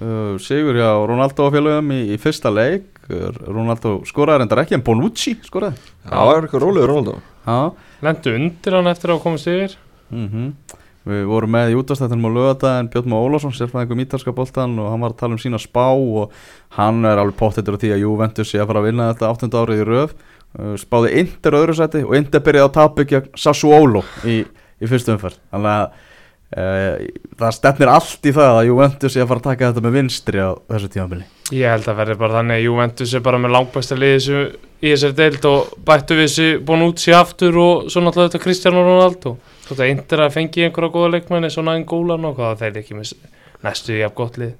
uh, 0.00 0.34
Sigur 0.42 0.78
hjá 0.80 0.90
Ronaldo 1.08 1.46
á 1.46 1.54
félögum 1.54 1.94
í, 1.96 2.00
í 2.14 2.18
fyrsta 2.20 2.52
leik. 2.52 2.88
Ronaldo 3.10 3.96
skoraði 4.06 4.44
reyndar 4.44 4.60
ekki 4.62 4.76
en 4.76 4.84
Bonucci 4.86 5.34
skoraði. 5.42 5.80
Það 6.04 6.28
var 6.28 6.44
eitthvað 6.44 6.64
rólegur 6.66 6.92
Ronaldo. 6.92 7.16
Já, 7.46 7.88
lendu 8.06 8.36
undir 8.38 8.76
hann 8.76 8.90
eftir 8.92 9.14
að 9.14 9.24
komast 9.24 9.50
yfir? 9.50 9.74
Mm 10.10 10.54
Við 11.08 11.22
vorum 11.30 11.54
með 11.54 11.70
í 11.72 11.76
útastættinum 11.80 12.28
á 12.28 12.30
lögadaginn 12.34 12.90
Björn 12.92 13.08
Má 13.08 13.14
Ólafsson, 13.16 13.54
sérfæðingum 13.56 14.02
ítalska 14.04 14.34
boltan 14.36 14.74
og 14.76 14.90
hann 14.92 15.00
var 15.00 15.14
að 15.14 15.20
tala 15.22 15.32
um 15.32 15.40
sína 15.40 15.56
spá 15.56 15.86
og 15.96 16.34
hann 16.76 17.00
er 17.08 17.16
alveg 17.22 17.38
pottitur 17.40 17.78
á 17.78 17.80
því 17.80 17.94
að 17.94 18.02
Juventus 18.02 18.52
sé 18.52 18.60
að 18.60 18.68
fara 18.68 18.82
að 18.82 18.88
vinna 18.90 19.06
þetta 19.08 19.30
8. 19.32 19.48
árið 19.62 19.80
í 19.80 19.86
röð. 19.88 20.12
Uh, 20.50 20.74
spáði 20.76 21.14
Inter 21.22 21.56
öðru 21.56 21.76
seti 21.78 22.02
og 22.04 22.12
Inter 22.18 22.44
byrjaði 22.44 22.68
að 22.68 22.76
tapa 22.76 23.06
gegn 23.14 23.32
Sassuolo 23.38 24.04
í, 24.28 24.42
í 24.44 24.90
fyrstu 24.90 25.14
umferð. 25.14 25.40
Þannig 25.54 25.72
að 25.72 26.09
það 26.50 27.52
stefnir 27.54 27.90
allt 27.92 28.26
í 28.26 28.32
það 28.34 28.56
að 28.56 28.64
Juventus 28.66 29.14
sé 29.14 29.22
að 29.22 29.28
fara 29.30 29.40
að 29.40 29.46
taka 29.46 29.68
þetta 29.68 29.84
með 29.84 29.96
vinstri 29.98 30.40
á 30.42 30.50
þessu 30.72 30.88
tímabili. 30.90 31.26
Ég 31.54 31.70
held 31.70 31.86
að 31.90 32.00
verði 32.00 32.16
bara 32.18 32.38
þannig 32.40 32.58
að 32.58 32.64
Juventus 32.66 33.14
er 33.14 33.22
bara 33.26 33.38
með 33.42 33.54
langbæsta 33.54 33.98
liði 33.98 34.40
í 34.80 34.90
þessari 34.90 35.16
deild 35.18 35.46
og 35.50 35.76
bættu 35.86 36.16
við 36.18 36.26
þessi 36.26 36.48
Bonucci 36.66 37.14
aftur 37.14 37.58
og 37.60 37.90
svo 37.92 38.02
náttúrulega 38.02 38.32
þetta 38.32 38.42
Cristiano 38.44 38.82
Ronaldo. 38.86 39.36
Svo 39.66 39.76
þetta 39.76 39.90
Inter 39.94 40.24
að 40.24 40.34
fengi 40.38 40.66
einhverja 40.66 40.94
góða 40.94 41.12
leikmenni 41.14 41.52
svona 41.54 41.76
en 41.78 41.86
gólan 41.86 42.26
og 42.26 42.38
hvað 42.38 42.64
þeir 42.64 42.80
ekki 42.82 42.98
með 42.98 43.14
næstu 43.66 43.94
í 43.98 44.02
af 44.06 44.16
gott 44.18 44.40
lið. 44.40 44.56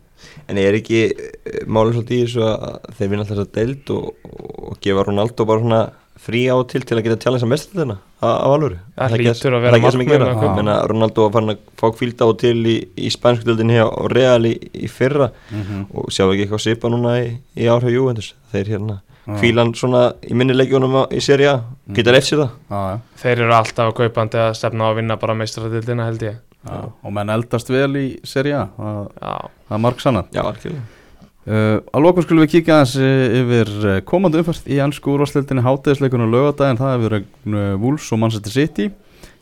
En 0.51 0.59
ég 0.61 0.69
er 0.69 0.77
ekki 0.77 1.05
uh, 1.09 1.63
málið 1.67 1.97
svolítið 1.97 2.19
í 2.19 2.25
þessu 2.27 2.47
að 2.47 2.91
þeir 2.99 3.11
vinna 3.13 3.25
alltaf 3.25 3.39
þessa 3.39 3.55
deild 3.57 3.93
og, 3.97 4.31
og 4.71 4.81
gefa 4.85 5.07
Ronaldo 5.09 5.47
bara 5.49 5.65
svona 5.65 5.81
frí 6.21 6.43
á 6.53 6.57
til 6.69 6.83
til 6.85 6.99
að 6.99 7.07
geta 7.07 7.19
tjálins 7.25 7.45
að 7.47 7.53
mesta 7.53 7.77
þetta 7.79 7.97
af 8.21 8.41
alvöru. 8.45 8.79
Það 8.97 9.15
hlýtur 9.17 9.57
að 9.57 9.63
vera 9.65 10.55
Menna, 10.57 10.75
Ronaldo 10.91 11.27
var 11.27 11.33
farin 11.37 11.55
að 11.55 11.61
fá 11.81 11.87
kvílda 11.97 12.29
á 12.29 12.31
til 12.41 12.57
í, 12.69 12.77
í 12.97 13.13
spænsku 13.13 13.47
deildin 13.49 13.73
hér 13.73 13.87
og 13.89 14.11
Real 14.13 14.45
í, 14.49 14.55
í 14.75 14.91
fyrra. 14.93 15.31
Mm 15.51 15.63
-hmm. 15.63 15.87
og 15.95 16.11
sjá 16.13 16.27
ekki 16.29 16.45
eitthvað 16.45 16.65
svipa 16.67 16.89
núna 16.93 17.15
í, 17.25 17.31
í 17.57 17.71
árhau 17.73 17.91
Juventus. 17.91 18.35
Þeir 18.53 18.69
hérna 18.75 19.01
kvílan 19.41 19.75
svona 19.75 20.13
í 20.23 20.35
minni 20.35 20.55
leikjónum 20.55 20.95
á- 21.07 21.09
í 21.13 21.21
seri 21.21 21.47
A. 21.47 21.61
Geta 21.93 22.13
leift 22.13 22.29
sér 22.29 22.39
það. 22.45 22.51
Já, 22.71 22.81
já, 22.91 23.01
Þeir 23.23 23.39
eru 23.41 23.55
alltaf 23.55 23.89
að 23.89 23.97
kaupandi 23.97 24.39
að 24.39 24.55
stefna 24.55 24.85
á 24.85 24.89
að 24.91 24.97
vinna 24.97 25.17
bara 25.17 25.35
meistaradildina 25.35 26.05
held 26.05 26.23
ég. 26.23 26.37
Já. 26.61 26.93
og 27.05 27.13
menn 27.13 27.31
eldast 27.31 27.71
vel 27.71 27.97
í 27.97 28.21
seri 28.23 28.53
A. 28.53 28.69
Það, 28.77 29.49
er 29.71 29.79
marg 29.79 30.01
sannan 30.01 30.27
Já, 30.35 30.43
algjörlega 30.43 31.00
Uh, 31.49 31.81
að 31.97 32.03
lokum 32.05 32.25
skulum 32.25 32.45
við 32.45 32.51
kíkja 32.53 32.75
aðeins 32.77 32.99
uh, 33.01 33.37
yfir 33.39 33.71
uh, 33.81 33.93
komandi 34.05 34.43
umfært 34.43 34.67
í 34.69 34.77
ennsku 34.85 35.15
úrvarsleildinni 35.15 35.63
hátæðisleikunum 35.65 36.29
lögadaginn, 36.35 36.77
það 36.77 36.93
hefur 36.93 37.15
uh, 37.17 37.63
Wolves 37.81 38.11
og 38.13 38.21
Manchester 38.21 38.53
City. 38.53 38.91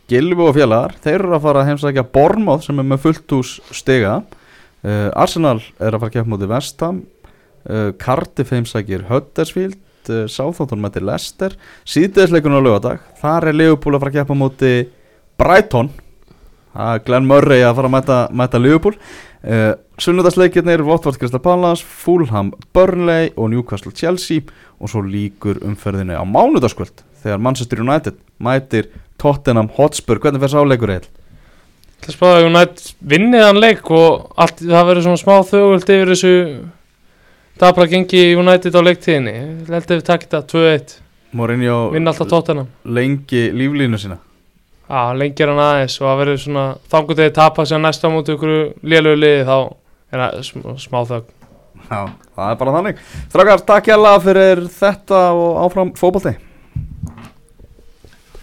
Gilvi 0.09 0.47
og 0.47 0.55
félagar, 0.55 0.95
þeir 1.03 1.17
eru 1.19 1.35
að 1.35 1.43
fara 1.49 1.65
að 1.65 1.73
heimsækja 1.73 2.07
Bormóð 2.15 2.63
sem 2.69 2.79
er 2.79 2.87
með 2.87 3.03
fullt 3.03 3.35
hús 3.35 3.57
stiga. 3.75 4.15
Uh, 4.87 5.11
Arsenal 5.19 5.59
er 5.59 5.91
að 5.91 5.99
fara 5.99 6.13
að 6.13 6.15
keppa 6.15 6.33
móti 6.35 6.51
Vestham 6.55 7.05
Cardiff 8.01 8.53
heimsækir 8.55 9.03
Huddersfield. 9.11 9.83
Southampton 10.09 10.81
mæti 10.81 11.03
Leicester. 11.05 11.53
Síðdeðisleikunum 11.85 12.63
á 12.63 12.65
lögadag 12.65 13.03
þar 13.21 13.51
er 13.51 13.59
Liverpool 13.59 13.99
að 13.99 14.05
fara 14.05 14.13
að 14.15 14.21
keppa 14.23 14.37
á 14.39 14.41
móti 14.41 14.71
Brighton 15.37 15.91
það 16.79 16.95
er 16.95 17.03
Glenn 17.07 17.27
Murray 17.29 17.65
að 17.67 17.75
fara 17.79 17.91
að 17.91 17.95
mæta, 17.97 18.19
mæta 18.39 18.61
Liverpool. 18.63 18.97
Uh, 19.43 19.75
Sunnudagsleikirnir 19.99 20.83
Watford 20.87 21.19
Crystal 21.19 21.43
Palace, 21.43 21.83
Fulham 21.83 22.53
Burnley 22.75 23.33
og 23.37 23.51
Newcastle 23.53 23.93
Chelsea. 23.95 24.47
Og 24.79 24.93
svo 24.93 25.03
líkur 25.03 25.59
umferðinni 25.67 26.15
á 26.15 26.23
mánudagskvöld 26.23 27.03
þegar 27.23 27.43
Manchester 27.43 27.83
United 27.83 28.19
mætir 28.39 28.93
Tottenham 29.19 29.71
Hotspur, 29.75 30.21
hvernig 30.23 30.43
fer 30.45 30.53
sáleikur 30.55 30.93
eil? 30.95 31.09
Það 32.05 32.15
spáði 32.15 32.39
að 32.39 32.49
United 32.53 32.93
vinnið 33.11 33.43
hann 33.43 33.59
leik 33.59 33.91
og 33.91 34.29
allt, 34.39 34.63
það 34.63 34.87
verður 34.93 35.07
svona 35.09 35.23
smá 35.25 35.35
þögult 35.49 35.91
yfir 35.97 36.13
þessu 36.13 36.35
dabra 37.59 37.89
gengi 37.91 38.23
United 38.39 38.79
á 38.79 38.87
leiktíðinni. 38.87 39.35
Ég 39.35 39.75
held 39.75 39.91
að 39.91 39.97
við 39.97 40.07
takit 40.07 40.37
það 40.37 40.49
2-1 40.55 40.97
Mourinho 41.37 41.77
lengi 42.85 43.43
líflínu 43.53 43.99
sína 44.01 44.23
Já, 44.89 45.01
lengi 45.21 45.45
er 45.45 45.53
hann 45.53 45.61
aðeins 45.61 45.99
og 46.01 46.07
það 46.07 46.21
verður 46.23 46.39
svona 46.45 46.67
þangur 46.89 47.19
þegar 47.19 47.35
tapa 47.37 47.67
sér 47.69 47.83
næsta 47.85 48.13
mútið 48.13 48.39
ykkur 48.39 48.55
lélögu 48.89 49.21
liði 49.21 49.43
þá 49.45 49.57
er 50.09 50.23
það 50.23 50.39
sm 50.47 50.79
smá 50.81 51.01
þögg 51.11 51.35
Já, 51.89 52.01
það 52.37 52.51
er 52.51 52.59
bara 52.61 52.73
þannig. 52.75 52.99
Strákar, 53.29 53.63
takk 53.69 53.89
hjá 53.89 54.19
fyrir 54.25 54.65
þetta 54.81 55.21
og 55.37 55.61
áfram 55.65 55.93
fótbolti 55.97 56.35